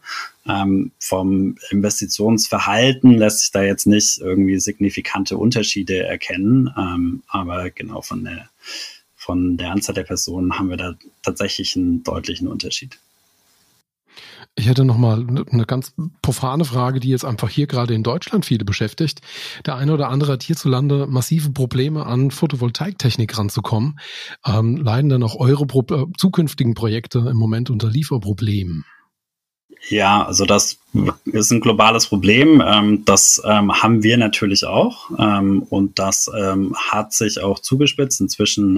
Ähm, 0.46 0.90
vom 0.98 1.56
Investitionsverhalten 1.70 3.12
lässt 3.12 3.40
sich 3.40 3.50
da 3.50 3.62
jetzt 3.62 3.86
nicht 3.86 4.18
irgendwie 4.18 4.58
signifikante 4.58 5.38
Unterschiede 5.38 6.04
erkennen, 6.04 6.70
ähm, 6.76 7.22
aber 7.28 7.70
genau 7.70 8.02
von 8.02 8.24
der, 8.24 8.50
von 9.16 9.56
der 9.56 9.70
Anzahl 9.70 9.94
der 9.94 10.02
Personen 10.02 10.58
haben 10.58 10.68
wir 10.68 10.76
da 10.76 10.94
tatsächlich 11.22 11.76
einen 11.76 12.02
deutlichen 12.02 12.48
Unterschied. 12.48 12.98
Ich 14.56 14.68
hätte 14.68 14.84
noch 14.84 14.98
mal 14.98 15.26
eine 15.50 15.64
ganz 15.66 15.94
profane 16.22 16.64
Frage, 16.64 17.00
die 17.00 17.08
jetzt 17.08 17.24
einfach 17.24 17.48
hier 17.48 17.66
gerade 17.66 17.92
in 17.92 18.04
Deutschland 18.04 18.46
viele 18.46 18.64
beschäftigt. 18.64 19.20
Der 19.66 19.74
eine 19.74 19.92
oder 19.92 20.10
andere 20.10 20.32
hat 20.32 20.44
hierzulande 20.44 21.08
massive 21.08 21.50
Probleme, 21.50 22.06
an 22.06 22.30
Photovoltaiktechnik 22.30 23.36
ranzukommen. 23.36 23.98
Ähm, 24.46 24.76
leiden 24.76 25.10
dann 25.10 25.24
auch 25.24 25.34
eure 25.34 25.66
Pro 25.66 25.84
äh, 25.90 26.06
zukünftigen 26.16 26.74
Projekte 26.74 27.18
im 27.18 27.36
Moment 27.36 27.68
unter 27.68 27.90
Lieferproblemen? 27.90 28.84
Ja, 29.88 30.24
also 30.24 30.46
das 30.46 30.78
ist 31.24 31.50
ein 31.50 31.60
globales 31.60 32.06
Problem. 32.06 32.62
Ähm, 32.64 33.04
das 33.04 33.42
ähm, 33.44 33.82
haben 33.82 34.02
wir 34.02 34.16
natürlich 34.16 34.64
auch. 34.64 35.10
Ähm, 35.18 35.62
und 35.68 35.98
das 35.98 36.30
hat 36.76 37.12
sich 37.12 37.40
auch 37.40 37.58
zugespitzt. 37.58 38.20
Inzwischen 38.20 38.76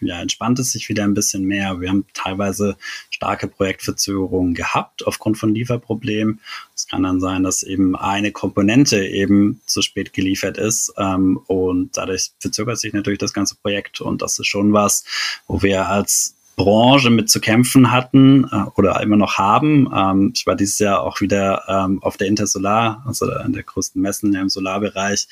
ja, 0.00 0.20
entspannt 0.20 0.58
es 0.58 0.72
sich 0.72 0.88
wieder 0.88 1.04
ein 1.04 1.14
bisschen 1.14 1.44
mehr. 1.44 1.80
Wir 1.80 1.90
haben 1.90 2.04
teilweise 2.14 2.76
starke 3.10 3.48
Projektverzögerungen 3.48 4.54
gehabt 4.54 5.06
aufgrund 5.06 5.38
von 5.38 5.54
Lieferproblemen. 5.54 6.40
Es 6.74 6.86
kann 6.86 7.02
dann 7.02 7.20
sein, 7.20 7.42
dass 7.42 7.62
eben 7.62 7.96
eine 7.96 8.32
Komponente 8.32 9.04
eben 9.06 9.60
zu 9.66 9.82
spät 9.82 10.12
geliefert 10.12 10.58
ist. 10.58 10.92
und 10.96 11.90
dadurch 11.94 12.30
verzögert 12.38 12.78
sich 12.78 12.92
natürlich 12.92 13.18
das 13.18 13.32
ganze 13.32 13.56
Projekt. 13.56 14.00
Und 14.00 14.22
das 14.22 14.38
ist 14.38 14.46
schon 14.46 14.72
was, 14.72 15.04
wo 15.46 15.62
wir 15.62 15.88
als 15.88 16.34
Branche 16.64 17.10
mit 17.10 17.30
zu 17.30 17.40
kämpfen 17.40 17.90
hatten 17.90 18.44
äh, 18.52 18.64
oder 18.76 19.00
immer 19.00 19.16
noch 19.16 19.38
haben. 19.38 19.90
Ähm, 19.94 20.32
ich 20.34 20.46
war 20.46 20.56
dieses 20.56 20.78
Jahr 20.78 21.02
auch 21.02 21.20
wieder 21.20 21.62
ähm, 21.68 22.02
auf 22.02 22.16
der 22.16 22.28
Intersolar, 22.28 23.02
also 23.06 23.30
an 23.30 23.52
der 23.52 23.62
größten 23.62 24.00
Messen 24.00 24.34
im 24.34 24.48
Solarbereich, 24.48 25.28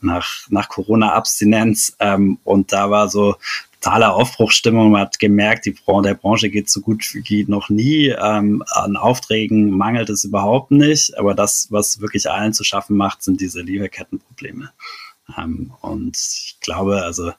nach, 0.00 0.46
nach 0.48 0.68
Corona-Abstinenz. 0.68 1.96
Ähm, 2.00 2.38
und 2.44 2.72
da 2.72 2.90
war 2.90 3.08
so 3.08 3.36
totale 3.82 4.12
Aufbruchsstimmung. 4.12 4.92
Man 4.92 5.02
hat 5.02 5.18
gemerkt, 5.18 5.66
die 5.66 5.72
Bran 5.72 6.04
der 6.04 6.14
Branche 6.14 6.50
geht 6.50 6.70
so 6.70 6.80
gut 6.80 7.04
wie 7.14 7.44
noch 7.48 7.68
nie. 7.68 8.08
Ähm, 8.08 8.62
an 8.70 8.96
Aufträgen 8.96 9.70
mangelt 9.70 10.08
es 10.08 10.24
überhaupt 10.24 10.70
nicht. 10.70 11.18
Aber 11.18 11.34
das, 11.34 11.66
was 11.70 12.00
wirklich 12.00 12.30
allen 12.30 12.52
zu 12.52 12.64
schaffen 12.64 12.96
macht, 12.96 13.22
sind 13.22 13.40
diese 13.40 13.60
Lieferkettenprobleme. 13.60 14.70
Ähm, 15.36 15.72
und 15.80 16.16
ich 16.16 16.56
glaube, 16.60 17.02
also 17.02 17.32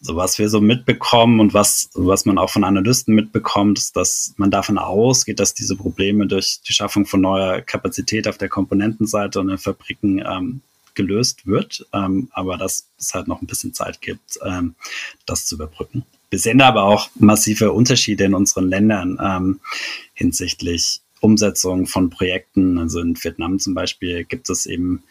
so 0.00 0.16
was 0.16 0.38
wir 0.38 0.48
so 0.48 0.60
mitbekommen 0.60 1.40
und 1.40 1.54
was, 1.54 1.90
was 1.94 2.26
man 2.26 2.38
auch 2.38 2.50
von 2.50 2.64
Analysten 2.64 3.14
mitbekommt, 3.14 3.78
ist, 3.78 3.96
dass 3.96 4.34
man 4.36 4.50
davon 4.50 4.78
ausgeht, 4.78 5.40
dass 5.40 5.54
diese 5.54 5.76
Probleme 5.76 6.26
durch 6.26 6.60
die 6.66 6.72
Schaffung 6.72 7.06
von 7.06 7.20
neuer 7.20 7.62
Kapazität 7.62 8.28
auf 8.28 8.38
der 8.38 8.48
Komponentenseite 8.48 9.40
und 9.40 9.48
in 9.48 9.58
Fabriken 9.58 10.18
ähm, 10.20 10.60
gelöst 10.94 11.46
wird, 11.46 11.86
ähm, 11.92 12.28
aber 12.32 12.56
dass 12.56 12.86
es 12.98 13.14
halt 13.14 13.28
noch 13.28 13.40
ein 13.40 13.46
bisschen 13.46 13.74
Zeit 13.74 14.00
gibt, 14.00 14.38
ähm, 14.44 14.74
das 15.26 15.46
zu 15.46 15.54
überbrücken. 15.54 16.04
Wir 16.30 16.38
sehen 16.38 16.60
aber 16.60 16.82
auch 16.82 17.08
massive 17.14 17.72
Unterschiede 17.72 18.24
in 18.24 18.34
unseren 18.34 18.68
Ländern 18.68 19.18
ähm, 19.22 19.60
hinsichtlich 20.14 21.00
Umsetzung 21.20 21.86
von 21.86 22.10
Projekten. 22.10 22.78
Also 22.78 23.00
in 23.00 23.16
Vietnam 23.22 23.58
zum 23.58 23.74
Beispiel 23.74 24.24
gibt 24.24 24.50
es 24.50 24.66
eben 24.66 25.02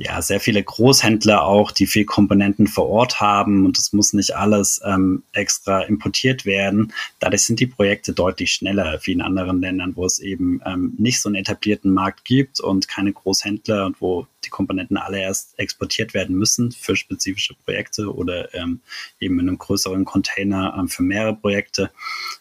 ja, 0.00 0.22
sehr 0.22 0.38
viele 0.38 0.62
Großhändler 0.62 1.42
auch, 1.42 1.72
die 1.72 1.86
viel 1.86 2.04
Komponenten 2.04 2.68
vor 2.68 2.88
Ort 2.88 3.20
haben 3.20 3.66
und 3.66 3.78
es 3.78 3.92
muss 3.92 4.12
nicht 4.12 4.36
alles 4.36 4.80
ähm, 4.84 5.24
extra 5.32 5.80
importiert 5.80 6.44
werden. 6.44 6.92
Dadurch 7.18 7.44
sind 7.44 7.58
die 7.58 7.66
Projekte 7.66 8.12
deutlich 8.12 8.52
schneller 8.52 9.00
wie 9.02 9.12
in 9.12 9.20
anderen 9.20 9.60
Ländern, 9.60 9.96
wo 9.96 10.06
es 10.06 10.20
eben 10.20 10.60
ähm, 10.64 10.94
nicht 10.98 11.20
so 11.20 11.28
einen 11.28 11.34
etablierten 11.34 11.92
Markt 11.92 12.24
gibt 12.24 12.60
und 12.60 12.86
keine 12.86 13.12
Großhändler 13.12 13.86
und 13.86 14.00
wo 14.00 14.26
die 14.44 14.50
Komponenten 14.50 14.96
alle 14.96 15.20
erst 15.20 15.58
exportiert 15.58 16.14
werden 16.14 16.36
müssen 16.36 16.70
für 16.70 16.94
spezifische 16.94 17.54
Projekte 17.54 18.14
oder 18.14 18.54
ähm, 18.54 18.80
eben 19.18 19.40
in 19.40 19.48
einem 19.48 19.58
größeren 19.58 20.04
Container 20.04 20.76
ähm, 20.78 20.88
für 20.88 21.02
mehrere 21.02 21.34
Projekte. 21.34 21.90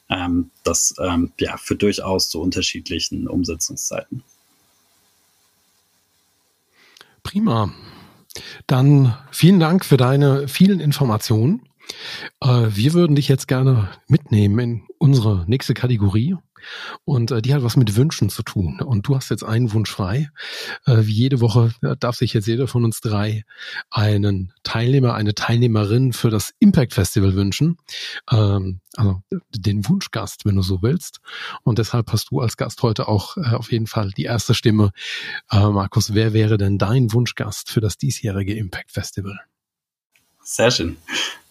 Ähm, 0.09 0.51
das 0.63 0.93
ähm, 0.99 1.31
ja, 1.39 1.57
führt 1.57 1.81
durchaus 1.81 2.29
zu 2.29 2.39
unterschiedlichen 2.39 3.27
Umsetzungszeiten. 3.27 4.23
Prima. 7.27 7.73
Dann 8.67 9.13
vielen 9.31 9.59
Dank 9.59 9.83
für 9.83 9.97
deine 9.97 10.47
vielen 10.47 10.79
Informationen. 10.79 11.63
Äh, 12.39 12.67
wir 12.69 12.93
würden 12.93 13.17
dich 13.17 13.27
jetzt 13.27 13.49
gerne 13.49 13.89
mitnehmen 14.07 14.59
in 14.59 14.83
unsere 14.97 15.43
nächste 15.45 15.73
Kategorie. 15.73 16.37
Und 17.05 17.31
äh, 17.31 17.41
die 17.41 17.53
hat 17.53 17.63
was 17.63 17.77
mit 17.77 17.95
Wünschen 17.95 18.29
zu 18.29 18.43
tun. 18.43 18.79
Und 18.81 19.07
du 19.07 19.15
hast 19.15 19.29
jetzt 19.29 19.43
einen 19.43 19.73
Wunsch 19.73 19.91
frei. 19.91 20.29
Äh, 20.85 20.97
wie 21.01 21.13
jede 21.13 21.41
Woche 21.41 21.73
darf 21.99 22.15
sich 22.15 22.33
jetzt 22.33 22.47
jeder 22.47 22.67
von 22.67 22.83
uns 22.83 23.01
drei 23.01 23.43
einen 23.89 24.53
Teilnehmer, 24.63 25.13
eine 25.13 25.35
Teilnehmerin 25.35 26.13
für 26.13 26.29
das 26.29 26.53
Impact 26.59 26.93
Festival 26.93 27.35
wünschen. 27.35 27.77
Ähm, 28.31 28.81
also 28.95 29.21
den 29.51 29.87
Wunschgast, 29.87 30.45
wenn 30.45 30.55
du 30.55 30.61
so 30.61 30.81
willst. 30.81 31.19
Und 31.63 31.79
deshalb 31.79 32.11
hast 32.11 32.31
du 32.31 32.41
als 32.41 32.57
Gast 32.57 32.81
heute 32.83 33.07
auch 33.07 33.37
äh, 33.37 33.55
auf 33.55 33.71
jeden 33.71 33.87
Fall 33.87 34.11
die 34.11 34.23
erste 34.23 34.53
Stimme. 34.53 34.91
Äh, 35.51 35.69
Markus, 35.69 36.13
wer 36.13 36.33
wäre 36.33 36.57
denn 36.57 36.77
dein 36.77 37.13
Wunschgast 37.13 37.69
für 37.69 37.81
das 37.81 37.97
diesjährige 37.97 38.55
Impact 38.55 38.91
Festival? 38.91 39.39
Sehr 40.43 40.71
schön. 40.71 40.97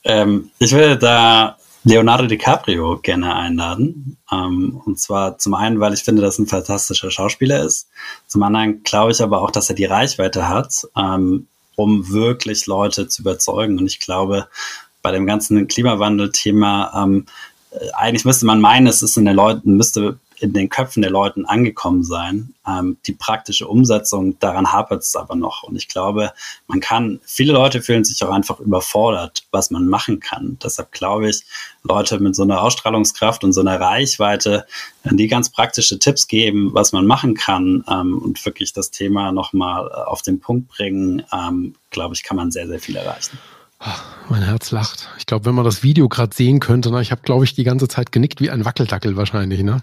Ähm, 0.04 0.50
ich 0.59 0.72
würde 0.72 0.98
da 0.98 1.59
Leonardo 1.87 2.26
DiCaprio 2.26 2.99
gerne 3.01 3.37
einladen. 3.37 4.16
Ähm, 4.32 4.82
und 4.84 4.99
zwar 4.99 5.39
zum 5.39 5.55
einen, 5.55 5.78
weil 5.78 5.95
ich 5.95 6.03
finde, 6.03 6.20
dass 6.20 6.37
er 6.37 6.43
ein 6.45 6.49
fantastischer 6.49 7.12
Schauspieler 7.12 7.62
ist. 7.62 7.89
Zum 8.26 8.43
anderen 8.43 8.82
glaube 8.82 9.12
ich 9.12 9.22
aber 9.22 9.41
auch, 9.41 9.53
dass 9.53 9.70
er 9.70 9.76
die 9.76 9.84
Reichweite 9.84 10.49
hat, 10.49 10.84
ähm, 10.97 11.47
um 11.76 12.11
wirklich 12.11 12.66
Leute 12.66 13.07
zu 13.07 13.22
überzeugen. 13.22 13.78
Und 13.78 13.87
ich 13.87 14.01
glaube, 14.01 14.49
bei 15.01 15.12
dem 15.12 15.26
ganzen 15.26 15.68
Klimawandel-Thema, 15.68 17.05
ähm, 17.05 17.26
äh, 17.70 17.76
eigentlich 17.93 18.24
müsste 18.24 18.47
man 18.47 18.61
meinen, 18.61 18.89
es 18.89 19.03
ist 19.03 19.16
in 19.16 19.24
den 19.24 19.37
Leuten, 19.37 19.76
müsste 19.76 20.18
in 20.39 20.53
den 20.53 20.68
Köpfen 20.68 21.03
der 21.03 21.11
Leuten 21.11 21.45
angekommen 21.47 22.05
sein. 22.05 22.55
Ähm, 22.66 22.97
die 23.07 23.12
praktische 23.12 23.68
Umsetzung, 23.68 24.39
daran 24.39 24.72
hapert 24.72 25.03
es 25.03 25.16
aber 25.16 25.37
noch. 25.37 25.62
Und 25.62 25.76
ich 25.76 25.89
glaube, 25.89 26.32
man 26.66 26.80
kann, 26.80 27.20
viele 27.24 27.53
Leute 27.53 27.82
fühlen 27.82 28.05
sich 28.05 28.22
auch 28.22 28.30
einfach 28.30 28.61
überfordert, 28.61 29.45
was 29.51 29.70
man 29.70 29.87
machen 29.87 30.20
kann. 30.20 30.59
Deshalb 30.62 30.93
glaube 30.93 31.30
ich, 31.30 31.45
Leute 31.82 32.18
mit 32.18 32.34
so 32.34 32.43
einer 32.43 32.62
Ausstrahlungskraft 32.62 33.45
und 33.45 33.53
so 33.53 33.61
einer 33.61 33.80
Reichweite, 33.80 34.66
die 35.05 35.28
ganz 35.28 35.51
praktische 35.51 35.99
Tipps 35.99 36.26
geben, 36.26 36.70
was 36.72 36.93
man 36.93 37.07
machen 37.07 37.34
kann 37.34 37.84
ähm, 37.89 38.18
und 38.18 38.45
wirklich 38.45 38.72
das 38.72 38.91
Thema 38.91 39.32
nochmal 39.32 39.91
auf 39.93 40.22
den 40.22 40.41
Punkt 40.41 40.68
bringen, 40.68 41.22
ähm, 41.32 41.74
glaube 41.91 42.14
ich, 42.14 42.22
kann 42.22 42.37
man 42.37 42.51
sehr, 42.51 42.66
sehr 42.66 42.80
viel 42.80 42.97
erreichen. 42.97 43.39
Mein 44.28 44.43
Herz 44.43 44.70
lacht. 44.70 45.09
Ich 45.18 45.26
glaube, 45.26 45.45
wenn 45.45 45.55
man 45.55 45.64
das 45.64 45.82
Video 45.82 46.09
gerade 46.09 46.34
sehen 46.34 46.61
könnte, 46.61 46.91
ne, 46.91 47.03
ich 47.03 47.12
habe, 47.12 47.22
glaube 47.22 47.45
ich, 47.45 47.55
die 47.55 47.64
ganze 47.64 47.89
Zeit 47.89 48.11
genickt 48.11 48.41
wie 48.41 48.51
ein 48.51 48.64
Wackeldackel 48.64 49.16
wahrscheinlich, 49.16 49.62
ne? 49.62 49.82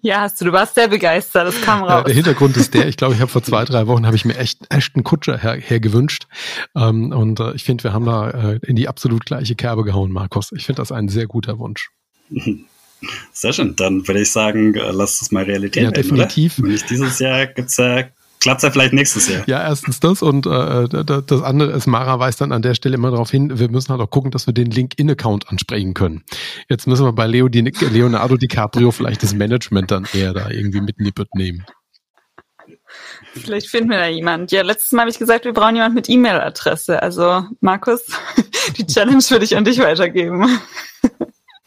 Ja, 0.00 0.22
hast 0.22 0.40
du, 0.40 0.46
du 0.46 0.52
warst 0.52 0.74
sehr 0.74 0.88
begeistert, 0.88 1.48
das 1.48 1.60
kam 1.62 1.82
raus. 1.82 1.90
Ja, 1.90 2.02
der 2.04 2.14
Hintergrund 2.14 2.56
ist 2.56 2.74
der, 2.74 2.88
ich 2.88 2.96
glaube, 2.96 3.14
ich 3.14 3.20
habe 3.20 3.30
vor 3.30 3.42
zwei, 3.44 3.64
drei 3.64 3.86
Wochen 3.86 4.06
habe 4.06 4.16
ich 4.16 4.24
mir 4.24 4.36
echt 4.36 4.60
Ashton 4.70 5.04
Kutscher 5.04 5.38
her, 5.38 5.54
hergewünscht. 5.54 6.26
Ähm, 6.76 7.12
und 7.12 7.40
äh, 7.40 7.52
ich 7.54 7.64
finde, 7.64 7.84
wir 7.84 7.92
haben 7.92 8.04
da 8.04 8.30
äh, 8.30 8.60
in 8.66 8.76
die 8.76 8.88
absolut 8.88 9.26
gleiche 9.26 9.54
Kerbe 9.54 9.84
gehauen, 9.84 10.12
Markus. 10.12 10.52
Ich 10.52 10.66
finde 10.66 10.82
das 10.82 10.92
ein 10.92 11.08
sehr 11.08 11.26
guter 11.26 11.58
Wunsch. 11.58 11.90
Sehr 13.32 13.52
schön. 13.52 13.76
Dann 13.76 14.06
würde 14.06 14.22
ich 14.22 14.30
sagen, 14.30 14.74
äh, 14.74 14.90
lass 14.90 15.20
es 15.22 15.30
mal 15.30 15.44
Realität 15.44 15.82
ja, 15.82 15.90
werden. 15.90 16.02
Definitiv. 16.02 16.58
Oder? 16.58 16.68
Nicht 16.68 16.90
dieses 16.90 17.18
Jahr 17.18 17.46
gibt's 17.46 17.76
ja 17.76 18.04
klappt 18.40 18.62
ja 18.62 18.70
vielleicht 18.70 18.92
nächstes 18.92 19.28
Jahr. 19.28 19.42
Ja, 19.46 19.62
erstens 19.62 20.00
das 20.00 20.22
und 20.22 20.46
äh, 20.46 20.88
das 20.88 21.42
andere 21.42 21.72
ist, 21.72 21.86
Mara 21.86 22.18
weist 22.18 22.40
dann 22.40 22.52
an 22.52 22.62
der 22.62 22.74
Stelle 22.74 22.96
immer 22.96 23.10
darauf 23.10 23.30
hin, 23.30 23.58
wir 23.58 23.68
müssen 23.68 23.90
halt 23.90 24.00
auch 24.00 24.10
gucken, 24.10 24.30
dass 24.30 24.46
wir 24.46 24.54
den 24.54 24.70
LinkedIn-Account 24.70 25.48
ansprechen 25.48 25.94
können. 25.94 26.24
Jetzt 26.68 26.86
müssen 26.86 27.04
wir 27.04 27.12
bei 27.12 27.26
Leo, 27.26 27.48
die, 27.48 27.60
Leonardo 27.60 28.36
DiCaprio 28.36 28.90
vielleicht 28.90 29.22
das 29.22 29.34
Management 29.34 29.90
dann 29.90 30.06
eher 30.12 30.32
da 30.32 30.50
irgendwie 30.50 30.80
mit 30.80 30.98
in 30.98 31.04
die 31.04 31.12
Bütt 31.12 31.34
nehmen. 31.34 31.64
Vielleicht 33.34 33.68
finden 33.68 33.90
wir 33.90 33.98
da 33.98 34.06
jemand. 34.06 34.50
Ja, 34.52 34.62
letztes 34.62 34.92
Mal 34.92 35.02
habe 35.02 35.10
ich 35.10 35.18
gesagt, 35.18 35.44
wir 35.44 35.52
brauchen 35.52 35.76
jemand 35.76 35.94
mit 35.94 36.08
E-Mail-Adresse. 36.08 37.02
Also, 37.02 37.44
Markus, 37.60 38.02
die 38.76 38.86
Challenge 38.86 39.22
würde 39.28 39.44
ich 39.44 39.56
an 39.56 39.64
dich 39.64 39.78
weitergeben. 39.78 40.58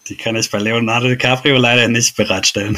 Die 0.08 0.18
kann 0.18 0.36
ich 0.36 0.50
bei 0.50 0.60
Leonardo 0.60 1.08
DiCaprio 1.08 1.58
leider 1.58 1.88
nicht 1.88 2.16
bereitstellen. 2.18 2.78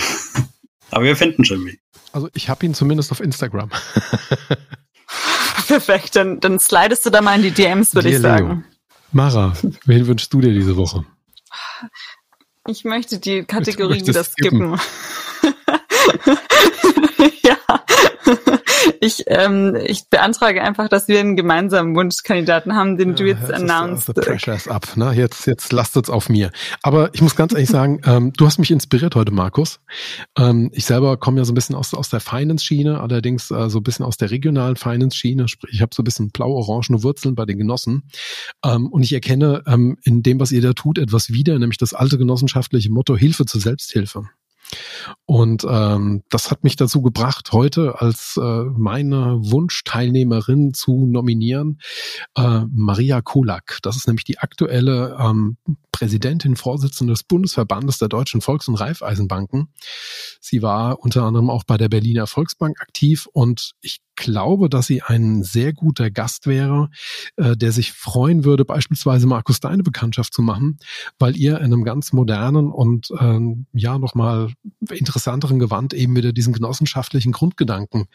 Aber 0.94 1.06
wir 1.06 1.16
finden 1.16 1.44
schon 1.44 1.66
wie. 1.66 1.80
Also 2.12 2.30
ich 2.34 2.50
habe 2.50 2.66
ihn 2.66 2.74
zumindest 2.74 3.12
auf 3.12 3.20
Instagram. 3.20 3.70
Perfekt, 5.68 6.16
dann, 6.16 6.40
dann 6.40 6.60
slidest 6.60 7.06
du 7.06 7.10
da 7.10 7.22
mal 7.22 7.36
in 7.36 7.42
die 7.42 7.52
DMs, 7.52 7.96
würde 7.96 8.10
ich 8.10 8.20
sagen. 8.20 8.48
Leo. 8.48 8.64
Mara, 9.12 9.54
wen 9.86 10.08
wünschst 10.08 10.32
du 10.34 10.42
dir 10.42 10.54
diese 10.54 10.76
Woche? 10.76 11.06
Ich 12.68 12.84
möchte 12.84 13.20
die 13.20 13.44
Kategorie 13.44 14.06
wieder 14.06 14.24
skippen. 14.24 14.78
skippen. 14.78 15.58
ja. 17.44 17.58
Ich, 19.00 19.24
ähm, 19.28 19.76
ich 19.86 20.10
beantrage 20.10 20.62
einfach, 20.62 20.90
dass 20.90 21.08
wir 21.08 21.20
einen 21.20 21.36
gemeinsamen 21.36 21.96
Wunschkandidaten 21.96 22.76
haben, 22.76 22.98
den 22.98 23.10
ja, 23.10 23.16
du 23.16 23.26
jetzt 23.26 23.52
announced. 23.52 24.08
The 24.08 24.14
pressure 24.14 24.56
is 24.56 24.68
up. 24.68 24.96
Ne? 24.96 25.14
Jetzt, 25.14 25.46
jetzt 25.48 25.72
lastet's 25.72 26.10
auf 26.10 26.30
mir. 26.30 26.52
Aber 26.82 27.14
ich 27.14 27.22
muss 27.22 27.36
ganz 27.36 27.54
ehrlich 27.54 27.70
sagen, 27.70 28.02
ähm, 28.06 28.34
du 28.34 28.46
hast 28.46 28.60
mich 28.60 28.72
inspiriert 28.72 29.16
heute, 29.16 29.32
Markus. 29.32 29.80
Ähm, 30.38 30.70
ich 30.74 30.86
selber 30.86 31.18
komme 31.18 31.40
ja 31.40 31.46
so 31.46 31.52
ein 31.52 31.56
bisschen 31.56 31.76
aus, 31.76 31.94
aus 31.94 32.10
der 32.10 32.20
Finance-Schiene, 32.20 33.00
allerdings 33.00 33.52
äh, 33.52 33.70
so 33.70 33.80
ein 33.80 33.84
bisschen 33.84 34.06
aus 34.06 34.18
der 34.18 34.32
regionalen 34.32 34.76
Finance-Schiene. 34.76 35.48
Sprich, 35.48 35.74
ich 35.76 35.82
habe 35.82 35.94
so 35.94 36.02
ein 36.02 36.06
bisschen 36.06 36.32
blau-orangene 36.32 37.04
Wurzeln 37.04 37.36
bei 37.36 37.46
den 37.46 37.58
Genossen. 37.58 38.04
Ähm, 38.66 38.88
und 38.88 39.04
ich 39.04 39.14
erkenne 39.14 39.64
ähm, 39.68 39.98
in 40.04 40.24
dem, 40.24 40.40
was 40.40 40.52
ihr 40.52 40.62
da 40.62 40.74
tut, 40.74 40.98
etwas 40.98 41.30
wieder, 41.32 41.58
nämlich 41.60 41.78
das 41.78 41.94
alte 41.94 42.18
genossenschaftliche 42.18 42.92
Motto 42.92 43.16
Hilfe 43.16 43.46
zur 43.46 43.62
Selbsthilfe. 43.62 44.24
Und 45.26 45.66
ähm, 45.70 46.24
das 46.30 46.52
hat 46.52 46.64
mich 46.64 46.76
dazu 46.76 47.02
gebracht, 47.02 47.52
heute 47.52 48.02
als 48.02 48.38
äh, 48.38 48.64
meine 48.78 49.38
Wunschteilnehmerin 49.42 50.74
zu 50.74 51.06
nominieren 51.06 51.80
äh, 52.36 52.62
Maria 52.72 53.22
Kolak. 53.22 53.80
Das 53.82 53.96
ist 53.96 54.08
nämlich 54.08 54.24
die 54.24 54.40
aktuelle 54.40 55.18
ähm, 55.20 55.58
Präsidentin, 55.92 56.56
Vorsitzende 56.56 57.14
des 57.14 57.24
Bundesverbandes 57.24 58.00
der 58.00 58.10
deutschen 58.10 58.42
Volks- 58.42 58.68
und 58.68 58.76
Raiffeisenbanken. 58.76 59.70
Sie 60.42 60.62
war 60.62 61.00
unter 61.00 61.24
anderem 61.24 61.50
auch 61.50 61.64
bei 61.64 61.78
der 61.78 61.90
Berliner 61.90 62.28
Volksbank 62.28 62.82
aktiv 62.82 63.28
und 63.32 63.74
ich 63.82 64.00
glaube, 64.16 64.70
dass 64.70 64.88
sie 64.88 65.02
ein 65.02 65.44
sehr 65.44 65.74
guter 65.74 66.12
Gast 66.12 66.48
wäre, 66.48 66.90
äh, 67.38 67.56
der 67.56 67.72
sich 67.72 67.94
freuen 67.94 68.44
würde, 68.44 68.66
beispielsweise 68.66 69.28
Markus 69.28 69.60
Deine 69.60 69.84
Bekanntschaft 69.84 70.34
zu 70.34 70.42
machen, 70.42 70.78
weil 71.20 71.36
ihr 71.38 71.58
in 71.58 71.66
einem 71.66 71.84
ganz 71.84 72.14
modernen 72.14 72.72
und 72.72 73.10
ähm, 73.20 73.66
ja 73.74 73.98
nochmal 73.98 74.52
interessanteren 74.90 75.60
Gewand 75.60 75.94
eben 75.94 76.16
wieder 76.16 76.34
diesen 76.34 76.54
genossenschaftlichen 76.54 77.32
Grundgedanken 77.32 78.06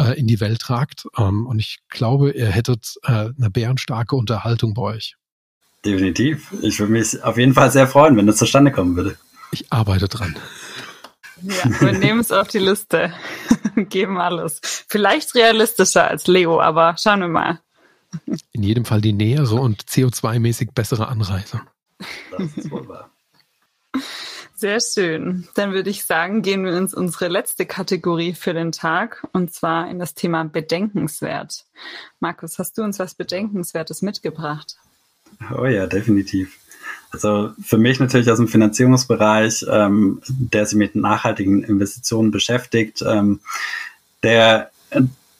äh, 0.00 0.18
in 0.18 0.26
die 0.26 0.40
Welt 0.40 0.60
tragt. 0.60 1.06
Ähm, 1.16 1.46
und 1.46 1.58
ich 1.58 1.78
glaube, 1.88 2.32
ihr 2.32 2.48
hättet 2.48 2.96
äh, 3.04 3.30
eine 3.36 3.50
bärenstarke 3.50 4.16
Unterhaltung 4.16 4.74
bei 4.74 4.82
euch. 4.82 5.16
Definitiv. 5.84 6.52
Ich 6.62 6.80
würde 6.80 6.92
mich 6.92 7.22
auf 7.22 7.38
jeden 7.38 7.54
Fall 7.54 7.70
sehr 7.70 7.86
freuen, 7.86 8.16
wenn 8.16 8.26
das 8.26 8.36
zustande 8.36 8.72
kommen 8.72 8.96
würde. 8.96 9.16
Ich 9.52 9.72
arbeite 9.72 10.08
dran. 10.08 10.36
Ja, 11.42 11.80
wir 11.80 11.92
nehmen 11.92 12.20
es 12.20 12.32
auf 12.32 12.48
die 12.48 12.58
Liste. 12.58 13.12
Geben 13.76 14.18
alles. 14.18 14.60
Vielleicht 14.88 15.34
realistischer 15.34 16.08
als 16.08 16.26
Leo, 16.26 16.60
aber 16.60 16.96
schauen 16.98 17.20
wir 17.20 17.28
mal. 17.28 17.60
In 18.52 18.62
jedem 18.62 18.84
Fall 18.84 19.00
die 19.00 19.12
nähere 19.12 19.56
und 19.56 19.84
CO2-mäßig 19.84 20.70
bessere 20.74 21.08
Anreise. 21.08 21.60
Das 22.30 22.56
ist 22.56 22.70
wohl 22.70 22.88
wahr. 22.88 23.10
Sehr 24.54 24.80
schön. 24.80 25.46
Dann 25.54 25.72
würde 25.72 25.90
ich 25.90 26.04
sagen, 26.04 26.40
gehen 26.40 26.64
wir 26.64 26.74
ins 26.74 26.94
unsere 26.94 27.28
letzte 27.28 27.66
Kategorie 27.66 28.32
für 28.32 28.54
den 28.54 28.72
Tag 28.72 29.26
und 29.32 29.52
zwar 29.52 29.90
in 29.90 29.98
das 29.98 30.14
Thema 30.14 30.44
Bedenkenswert. 30.44 31.66
Markus, 32.20 32.58
hast 32.58 32.78
du 32.78 32.82
uns 32.82 32.98
was 32.98 33.14
Bedenkenswertes 33.14 34.00
mitgebracht? 34.00 34.76
Oh 35.54 35.66
ja, 35.66 35.86
definitiv. 35.86 36.58
Also 37.10 37.50
für 37.62 37.78
mich 37.78 38.00
natürlich 38.00 38.30
aus 38.30 38.38
dem 38.38 38.48
Finanzierungsbereich, 38.48 39.64
ähm, 39.70 40.20
der 40.28 40.66
sich 40.66 40.76
mit 40.76 40.94
nachhaltigen 40.96 41.62
Investitionen 41.62 42.30
beschäftigt, 42.30 43.02
ähm, 43.06 43.40
der 44.22 44.70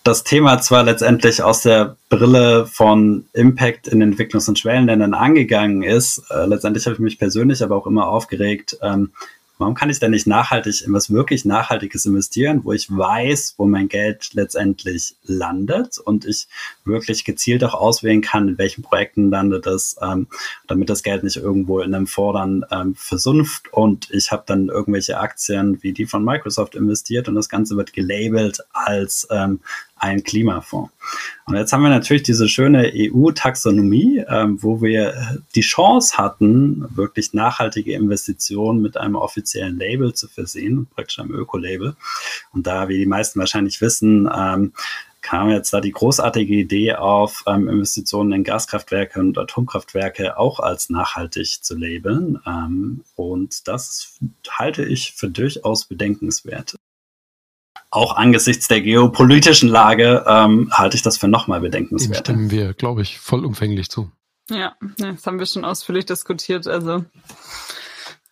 das 0.06 0.22
Thema 0.22 0.60
zwar 0.60 0.84
letztendlich 0.84 1.42
aus 1.42 1.62
der 1.62 1.96
Brille 2.08 2.66
von 2.66 3.24
Impact 3.32 3.88
in 3.88 4.02
Entwicklungs- 4.02 4.48
und 4.48 4.58
Schwellenländern 4.58 5.14
angegangen 5.14 5.82
ist, 5.82 6.22
äh, 6.30 6.46
letztendlich 6.46 6.86
habe 6.86 6.94
ich 6.94 7.00
mich 7.00 7.18
persönlich 7.18 7.62
aber 7.62 7.74
auch 7.76 7.88
immer 7.88 8.06
aufgeregt, 8.06 8.78
ähm, 8.82 9.10
Warum 9.58 9.74
kann 9.74 9.88
ich 9.88 9.98
denn 9.98 10.10
nicht 10.10 10.26
nachhaltig 10.26 10.82
in 10.86 10.92
was 10.92 11.10
wirklich 11.10 11.44
Nachhaltiges 11.44 12.04
investieren, 12.04 12.60
wo 12.64 12.72
ich 12.72 12.90
weiß, 12.90 13.54
wo 13.56 13.64
mein 13.64 13.88
Geld 13.88 14.34
letztendlich 14.34 15.16
landet 15.24 15.98
und 15.98 16.26
ich 16.26 16.46
wirklich 16.84 17.24
gezielt 17.24 17.64
auch 17.64 17.74
auswählen 17.74 18.20
kann, 18.20 18.48
in 18.48 18.58
welchen 18.58 18.82
Projekten 18.82 19.30
landet 19.30 19.66
es, 19.66 19.96
ähm, 20.02 20.26
damit 20.66 20.90
das 20.90 21.02
Geld 21.02 21.24
nicht 21.24 21.36
irgendwo 21.36 21.80
in 21.80 21.94
einem 21.94 22.06
Fordern 22.06 22.66
ähm, 22.70 22.94
versumpft 22.94 23.72
und 23.72 24.10
ich 24.10 24.30
habe 24.30 24.44
dann 24.46 24.68
irgendwelche 24.68 25.18
Aktien 25.18 25.82
wie 25.82 25.92
die 25.92 26.06
von 26.06 26.24
Microsoft 26.24 26.74
investiert 26.74 27.28
und 27.28 27.34
das 27.34 27.48
Ganze 27.48 27.76
wird 27.76 27.94
gelabelt 27.94 28.60
als 28.72 29.26
ähm, 29.30 29.60
ein 29.98 30.22
Klimafonds. 30.22 30.92
Und 31.46 31.56
jetzt 31.56 31.72
haben 31.72 31.82
wir 31.82 31.88
natürlich 31.88 32.22
diese 32.22 32.48
schöne 32.48 32.92
EU-Taxonomie, 32.94 34.24
ähm, 34.28 34.62
wo 34.62 34.82
wir 34.82 35.40
die 35.54 35.62
Chance 35.62 36.18
hatten, 36.18 36.84
wirklich 36.94 37.32
nachhaltige 37.32 37.94
Investitionen 37.94 38.82
mit 38.82 38.96
einem 38.96 39.16
offiziellen 39.16 39.78
Label 39.78 40.12
zu 40.14 40.28
versehen, 40.28 40.86
praktisch 40.94 41.18
einem 41.18 41.32
Öko-Label. 41.32 41.96
Und 42.52 42.66
da, 42.66 42.88
wie 42.88 42.98
die 42.98 43.06
meisten 43.06 43.40
wahrscheinlich 43.40 43.80
wissen, 43.80 44.28
ähm, 44.34 44.72
kam 45.22 45.50
jetzt 45.50 45.72
da 45.72 45.80
die 45.80 45.90
großartige 45.90 46.54
Idee 46.54 46.94
auf, 46.94 47.42
ähm, 47.48 47.68
Investitionen 47.68 48.32
in 48.32 48.44
Gaskraftwerke 48.44 49.18
und 49.18 49.36
Atomkraftwerke 49.36 50.38
auch 50.38 50.60
als 50.60 50.88
nachhaltig 50.88 51.64
zu 51.64 51.76
labeln. 51.76 52.38
Ähm, 52.46 53.02
und 53.16 53.66
das 53.66 54.18
halte 54.48 54.84
ich 54.84 55.14
für 55.14 55.28
durchaus 55.28 55.86
bedenkenswert 55.86 56.76
auch 57.96 58.14
angesichts 58.14 58.68
der 58.68 58.82
geopolitischen 58.82 59.68
Lage 59.68 60.24
ähm, 60.28 60.70
halte 60.70 60.96
ich 60.96 61.02
das 61.02 61.16
für 61.16 61.28
nochmal 61.28 61.60
bedenkenswert. 61.60 62.28
Dem 62.28 62.34
stimmen 62.34 62.50
wir, 62.50 62.74
glaube 62.74 63.02
ich, 63.02 63.18
vollumfänglich 63.18 63.88
zu. 63.90 64.10
Ja, 64.50 64.76
das 64.98 65.26
haben 65.26 65.38
wir 65.38 65.46
schon 65.46 65.64
ausführlich 65.64 66.06
diskutiert. 66.06 66.66
Also 66.66 67.04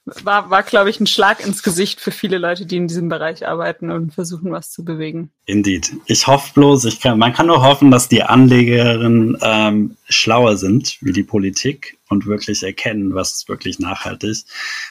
war, 0.05 0.51
war 0.51 0.63
glaube 0.63 0.91
ich, 0.91 1.01
ein 1.01 1.07
Schlag 1.07 1.45
ins 1.45 1.63
Gesicht 1.63 2.01
für 2.01 2.11
viele 2.11 2.39
Leute, 2.39 2.67
die 2.67 2.77
in 2.77 2.89
diesem 2.89 3.09
Bereich 3.09 3.47
arbeiten 3.47 3.91
und 3.91 4.13
versuchen, 4.13 4.53
was 4.53 4.71
zu 4.71 4.85
bewegen. 4.85 5.31
Indeed. 5.47 5.93
Ich 6.07 6.27
hoffe 6.27 6.53
bloß, 6.53 6.85
ich 6.85 7.01
kann, 7.01 7.19
man 7.19 7.33
kann 7.33 7.47
nur 7.47 7.63
hoffen, 7.63 7.91
dass 7.91 8.09
die 8.09 8.23
Anlegerinnen 8.23 9.39
ähm, 9.41 9.97
schlauer 10.09 10.57
sind 10.57 10.99
wie 11.01 11.13
die 11.13 11.23
Politik 11.23 11.99
und 12.09 12.27
wirklich 12.27 12.63
erkennen, 12.63 13.15
was 13.15 13.33
ist 13.33 13.49
wirklich 13.49 13.79
nachhaltig 13.79 14.45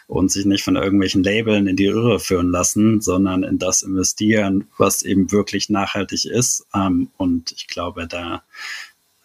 und 0.07 0.31
sich 0.31 0.45
nicht 0.45 0.63
von 0.63 0.75
irgendwelchen 0.75 1.23
Labeln 1.23 1.67
in 1.67 1.75
die 1.75 1.85
Irre 1.85 2.19
führen 2.19 2.49
lassen, 2.49 2.99
sondern 3.01 3.43
in 3.43 3.59
das 3.59 3.83
investieren, 3.83 4.67
was 4.77 5.03
eben 5.03 5.31
wirklich 5.31 5.69
nachhaltig 5.69 6.25
ist. 6.25 6.65
Ähm, 6.73 7.11
und 7.17 7.51
ich 7.51 7.67
glaube, 7.67 8.07
da 8.07 8.43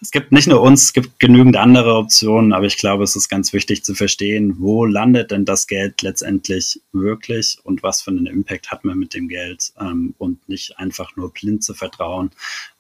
es 0.01 0.12
gibt 0.12 0.30
nicht 0.30 0.46
nur 0.46 0.61
uns, 0.61 0.84
es 0.84 0.92
gibt 0.92 1.18
genügend 1.18 1.57
andere 1.57 1.94
Optionen, 1.96 2.53
aber 2.53 2.66
ich 2.66 2.76
glaube, 2.76 3.03
es 3.03 3.16
ist 3.16 3.28
ganz 3.28 3.53
wichtig 3.53 3.84
zu 3.84 3.94
verstehen, 3.94 4.57
wo 4.59 4.84
landet 4.84 5.32
denn 5.32 5.44
das 5.44 5.66
Geld 5.66 6.03
letztendlich 6.03 6.80
wirklich 6.92 7.59
und 7.64 7.82
was 7.82 8.03
für 8.03 8.12
einen 8.12 8.26
Impact 8.26 8.70
hat 8.70 8.84
man 8.84 8.99
mit 8.99 9.14
dem 9.14 9.28
Geld 9.28 9.72
ähm, 9.80 10.14
und 10.18 10.49
nicht 10.49 10.78
einfach 10.78 11.16
nur 11.16 11.32
blind 11.32 11.64
zu 11.64 11.74
vertrauen, 11.74 12.30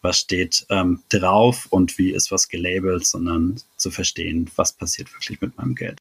was 0.00 0.20
steht 0.20 0.64
ähm, 0.70 1.00
drauf 1.08 1.66
und 1.70 1.98
wie 1.98 2.10
ist 2.12 2.30
was 2.30 2.48
gelabelt, 2.48 3.04
sondern 3.04 3.60
zu 3.76 3.90
verstehen, 3.90 4.48
was 4.54 4.72
passiert 4.72 5.12
wirklich 5.12 5.40
mit 5.40 5.56
meinem 5.58 5.74
Geld. 5.74 5.98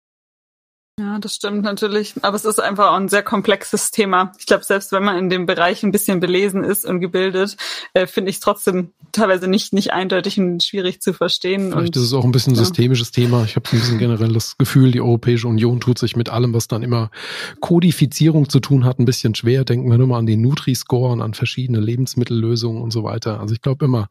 Ja, 1.00 1.20
das 1.20 1.36
stimmt 1.36 1.62
natürlich. 1.62 2.16
Aber 2.24 2.36
es 2.36 2.44
ist 2.44 2.60
einfach 2.60 2.90
auch 2.90 2.96
ein 2.96 3.08
sehr 3.08 3.22
komplexes 3.22 3.92
Thema. 3.92 4.32
Ich 4.40 4.48
glaube, 4.48 4.64
selbst 4.64 4.92
wenn 4.92 5.04
man 5.04 5.16
in 5.16 5.30
dem 5.30 5.46
Bereich 5.46 5.84
ein 5.84 5.92
bisschen 5.92 6.20
belesen 6.20 6.64
ist 6.64 6.86
und 6.86 7.02
gebildet, 7.02 7.56
äh, 7.94 8.08
finde 8.08 8.32
ich 8.32 8.38
es 8.38 8.40
trotzdem 8.40 8.94
teilweise 9.12 9.48
nicht, 9.48 9.74
nicht 9.74 9.94
eindeutig 9.94 10.40
und 10.40 10.64
schwierig 10.64 11.00
zu 11.00 11.14
verstehen. 11.14 11.72
Vielleicht 11.72 11.96
und, 11.96 11.98
ist 11.98 12.02
es 12.02 12.14
auch 12.14 12.26
ein 12.26 12.32
bisschen 12.32 12.56
ja. 12.56 12.64
systemisches 12.64 13.12
Thema. 13.12 13.44
Ich 13.44 13.56
habe 13.56 13.70
ein 13.70 13.80
bisschen 13.80 14.00
generell 14.00 14.34
das 14.34 14.58
Gefühl, 14.58 14.92
die 14.92 15.00
Europäische 15.00 15.48
Union 15.48 15.80
tut 15.80 16.00
sich 16.00 16.16
mit 16.16 16.30
allem, 16.30 16.56
was 16.56 16.68
dann 16.68 16.82
immer 16.82 17.12
Kodifizierung 17.60 18.50
zu 18.50 18.60
tun 18.60 18.84
hat, 18.84 18.98
ein 18.98 19.06
bisschen 19.06 19.36
schwer. 19.36 19.66
Denken 19.66 19.92
wir 19.92 20.00
nur 20.00 20.08
mal 20.08 20.18
an 20.18 20.26
den 20.26 20.42
Nutri-Score 20.42 21.12
und 21.12 21.22
an 21.22 21.36
verschiedene 21.36 21.80
Lebensmittellösungen 21.80 22.82
und 22.82 22.90
so 22.90 23.04
weiter. 23.04 23.40
Also 23.40 23.54
ich 23.54 23.62
glaube 23.62 23.86
immer, 23.86 24.10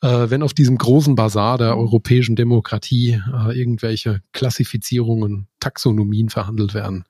äh, 0.00 0.30
wenn 0.30 0.42
auf 0.42 0.54
diesem 0.54 0.78
großen 0.78 1.14
Bazar 1.14 1.58
der 1.58 1.76
europäischen 1.76 2.36
Demokratie 2.36 3.20
äh, 3.34 3.58
irgendwelche 3.58 4.22
Klassifizierungen 4.32 5.48
Taxonomien 5.60 6.05
verhandelt 6.28 6.74
werden, 6.74 7.04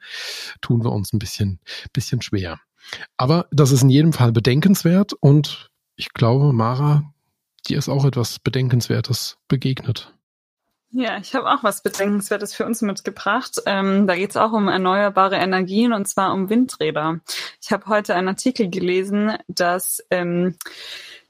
tun 0.60 0.84
wir 0.84 0.92
uns 0.92 1.12
ein 1.12 1.18
bisschen, 1.18 1.60
bisschen 1.92 2.22
schwer. 2.22 2.60
Aber 3.16 3.46
das 3.50 3.72
ist 3.72 3.82
in 3.82 3.90
jedem 3.90 4.12
Fall 4.12 4.32
bedenkenswert 4.32 5.12
und 5.12 5.70
ich 5.96 6.12
glaube, 6.12 6.52
Mara, 6.52 7.12
dir 7.66 7.78
ist 7.78 7.88
auch 7.88 8.04
etwas 8.04 8.38
Bedenkenswertes 8.38 9.38
begegnet. 9.48 10.12
Ja, 10.90 11.18
ich 11.18 11.34
habe 11.34 11.50
auch 11.50 11.64
was 11.64 11.82
Bedenkenswertes 11.82 12.54
für 12.54 12.64
uns 12.64 12.80
mitgebracht. 12.80 13.60
Ähm, 13.66 14.06
da 14.06 14.14
geht 14.14 14.30
es 14.30 14.36
auch 14.36 14.52
um 14.52 14.68
erneuerbare 14.68 15.36
Energien 15.36 15.92
und 15.92 16.06
zwar 16.06 16.32
um 16.32 16.48
Windräder. 16.48 17.20
Ich 17.60 17.72
habe 17.72 17.86
heute 17.86 18.14
einen 18.14 18.28
Artikel 18.28 18.70
gelesen, 18.70 19.32
dass 19.48 20.02
ähm, 20.10 20.56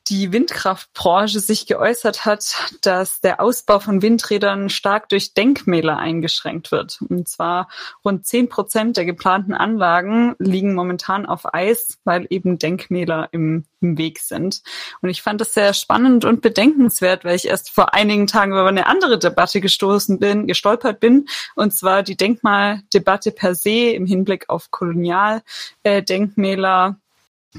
die 0.09 0.33
Windkraftbranche 0.33 1.41
sich 1.41 1.67
geäußert 1.67 2.25
hat, 2.25 2.55
dass 2.83 3.21
der 3.21 3.41
Ausbau 3.41 3.81
von 3.81 4.03
Windrädern 4.03 4.71
stark 4.71 5.09
durch 5.09 5.35
Denkmäler 5.35 5.99
eingeschränkt 5.99 6.71
wird. 6.71 7.01
Und 7.09 7.27
zwar 7.29 7.69
rund 8.05 8.25
zehn 8.27 8.49
Prozent 8.49 8.97
der 8.97 9.05
geplanten 9.05 9.55
Anlagen 9.55 10.37
liegen 10.39 10.75
momentan 10.75 11.27
auf 11.27 11.53
Eis, 11.53 11.99
weil 12.05 12.29
eben 12.31 12.59
Denkmäler 12.59 13.29
im, 13.33 13.65
im 13.81 13.99
Weg 13.99 14.21
sind. 14.21 14.63
Und 15.03 15.09
ich 15.09 15.23
fand 15.23 15.41
das 15.41 15.55
sehr 15.55 15.75
spannend 15.75 16.25
und 16.25 16.41
bedenkenswert, 16.41 17.25
weil 17.25 17.35
ich 17.35 17.49
erst 17.49 17.71
vor 17.71 17.95
einigen 17.95 18.29
Tagen 18.29 18.53
über 18.53 18.69
eine 18.69 18.87
andere 18.87 19.19
Debatte 19.19 19.61
gestoßen 19.61 20.21
bin, 20.21 20.47
gestolpert 20.47 21.01
bin, 21.01 21.27
und 21.57 21.75
zwar 21.75 22.05
die 22.05 22.17
Denkmaldebatte 22.17 23.33
per 23.33 23.57
se 23.57 23.91
im 23.91 24.07
Hinblick 24.07 24.49
auf 24.49 24.71
Kolonialdenkmäler 24.71 27.01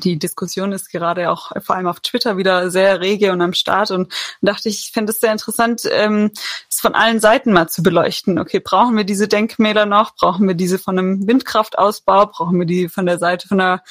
die 0.03 0.17
Diskussion 0.17 0.71
ist 0.71 0.91
gerade 0.91 1.31
auch 1.31 1.51
vor 1.61 1.75
allem 1.75 1.87
auf 1.87 1.99
Twitter 1.99 2.37
wieder 2.37 2.69
sehr 2.71 3.01
rege 3.01 3.31
und 3.31 3.41
am 3.41 3.53
Start 3.53 3.91
und 3.91 4.13
dachte 4.41 4.69
ich, 4.69 4.79
ich 4.79 4.91
fände 4.91 5.11
es 5.11 5.19
sehr 5.19 5.31
interessant, 5.31 5.83
ähm, 5.91 6.31
es 6.69 6.79
von 6.79 6.95
allen 6.95 7.19
Seiten 7.19 7.53
mal 7.53 7.67
zu 7.67 7.83
beleuchten. 7.83 8.39
Okay, 8.39 8.59
brauchen 8.59 8.95
wir 8.95 9.03
diese 9.03 9.27
Denkmäler 9.27 9.85
noch? 9.85 10.15
Brauchen 10.15 10.47
wir 10.47 10.55
diese 10.55 10.79
von 10.79 10.97
einem 10.97 11.27
Windkraftausbau? 11.27 12.27
Brauchen 12.27 12.59
wir 12.59 12.65
die 12.65 12.89
von 12.89 13.05
der 13.05 13.19
Seite 13.19 13.47
von 13.47 13.57
der, 13.57 13.83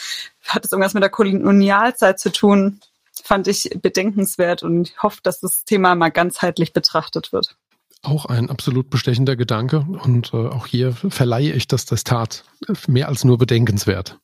hat 0.47 0.65
es 0.65 0.73
irgendwas 0.73 0.95
mit 0.95 1.03
der 1.03 1.11
Kolonialzeit 1.11 2.19
zu 2.19 2.31
tun? 2.31 2.81
Fand 3.25 3.49
ich 3.49 3.71
bedenkenswert 3.83 4.63
und 4.63 4.93
hoffe, 5.03 5.21
dass 5.23 5.41
das 5.41 5.65
Thema 5.65 5.95
mal 5.95 6.11
ganzheitlich 6.11 6.73
betrachtet 6.73 7.33
wird. 7.33 7.57
Auch 8.03 8.27
ein 8.27 8.51
absolut 8.51 8.89
bestechender 8.91 9.35
Gedanke 9.35 9.85
und 10.03 10.33
äh, 10.33 10.37
auch 10.37 10.67
hier 10.67 10.93
verleihe 10.93 11.53
ich 11.53 11.67
das 11.67 11.87
Testat 11.87 12.45
mehr 12.87 13.09
als 13.09 13.25
nur 13.25 13.39
bedenkenswert. 13.39 14.19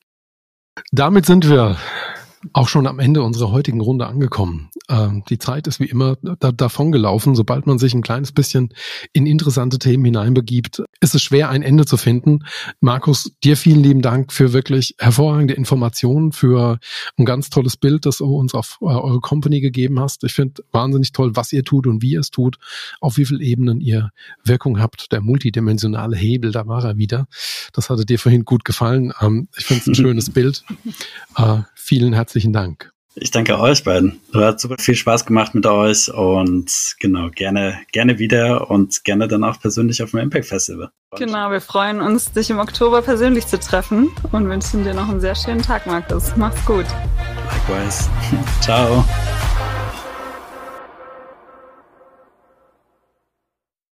Damit 0.91 1.27
sind 1.27 1.49
wir 1.49 1.77
auch 2.53 2.69
schon 2.69 2.87
am 2.87 2.99
Ende 2.99 3.23
unserer 3.23 3.53
heutigen 3.53 3.81
Runde 3.81 4.07
angekommen. 4.07 4.71
Ähm, 4.89 5.23
die 5.29 5.39
Zeit 5.39 5.67
ist 5.67 5.81
wie 5.81 5.87
immer 5.87 6.17
da, 6.23 6.53
davon 6.53 6.93
gelaufen. 6.93 7.35
Sobald 7.35 7.67
man 7.67 7.79
sich 7.79 7.95
ein 7.95 8.03
kleines 8.03 8.33
bisschen 8.33 8.75
in 9.13 9.27
interessante 9.27 9.79
Themen 9.79 10.05
hineinbegibt, 10.05 10.83
ist 11.01 11.15
es 11.15 11.23
schwer, 11.23 11.51
ein 11.51 11.63
Ende 11.63 11.85
zu 11.87 11.97
finden. 11.97 12.41
Markus, 12.81 13.33
dir 13.45 13.57
vielen 13.57 13.83
lieben 13.83 14.03
Dank 14.03 14.33
für 14.33 14.53
wirklich 14.53 14.95
hervorragende 14.99 15.55
Informationen, 15.55 16.33
für 16.33 16.79
ein 17.17 17.25
ganz 17.25 17.51
tolles 17.51 17.77
Bild, 17.77 18.07
das 18.07 18.19
du 18.19 18.25
uns 18.25 18.55
auf 18.55 18.79
äh, 18.81 18.87
eure 18.87 19.21
Company 19.21 19.61
gegeben 19.61 20.01
hast. 20.01 20.25
Ich 20.25 20.33
finde 20.33 20.63
wahnsinnig 20.73 21.13
toll, 21.13 21.37
was 21.37 21.53
ihr 21.53 21.65
tut 21.65 21.87
und 21.87 22.03
wie 22.03 22.13
ihr 22.13 22.21
es 22.21 22.31
tut, 22.31 22.59
auf 23.01 23.17
wie 23.17 23.25
vielen 23.25 23.41
Ebenen 23.41 23.81
ihr 23.81 24.11
Wirkung 24.45 24.81
habt. 24.81 25.13
Der 25.13 25.21
multidimensionale 25.21 26.17
Hebel, 26.17 26.53
da 26.53 26.67
war 26.67 26.85
er 26.85 26.97
wieder. 26.97 27.27
Das 27.73 27.91
hatte 27.91 28.05
dir 28.05 28.19
vorhin 28.19 28.45
gut 28.45 28.65
gefallen. 28.65 29.13
Ähm, 29.21 29.49
ich 29.57 29.65
finde 29.65 29.83
es 29.83 29.87
ein 29.87 29.95
schönes 30.03 30.31
Bild. 30.31 30.65
Äh, 31.37 31.63
vielen 31.75 32.15
herzlichen 32.33 32.55
Dank. 32.55 32.91
Ich 33.15 33.31
danke 33.31 33.59
euch 33.59 33.85
beiden. 33.85 34.19
Hat 34.33 34.59
super 34.59 34.77
viel 34.79 34.95
Spaß 34.95 35.27
gemacht 35.27 35.55
mit 35.55 35.67
euch 35.67 36.11
und 36.15 36.95
genau, 36.99 37.29
gerne, 37.29 37.79
gerne 37.93 38.19
wieder 38.19 38.71
und 38.71 39.05
gerne 39.05 39.29
dann 39.29 39.45
auch 39.45 39.61
persönlich 39.61 40.03
auf 40.03 40.13
dem 40.13 40.21
Impact 40.21 40.47
Festival. 40.47 40.89
Genau, 41.19 41.51
wir 41.51 41.61
freuen 41.61 42.01
uns, 42.01 42.33
dich 42.33 42.49
im 42.49 42.59
Oktober 42.59 43.03
persönlich 43.03 43.47
zu 43.47 43.61
treffen 43.61 44.09
und 44.33 44.49
wünschen 44.49 44.83
dir 44.85 44.95
noch 44.95 45.11
einen 45.11 45.21
sehr 45.21 45.35
schönen 45.35 45.61
Tag, 45.61 45.87
Markus. 45.87 46.33
Mach's 46.37 46.65
gut. 46.65 46.87
Likewise. 47.51 48.09
Ciao. 48.63 49.05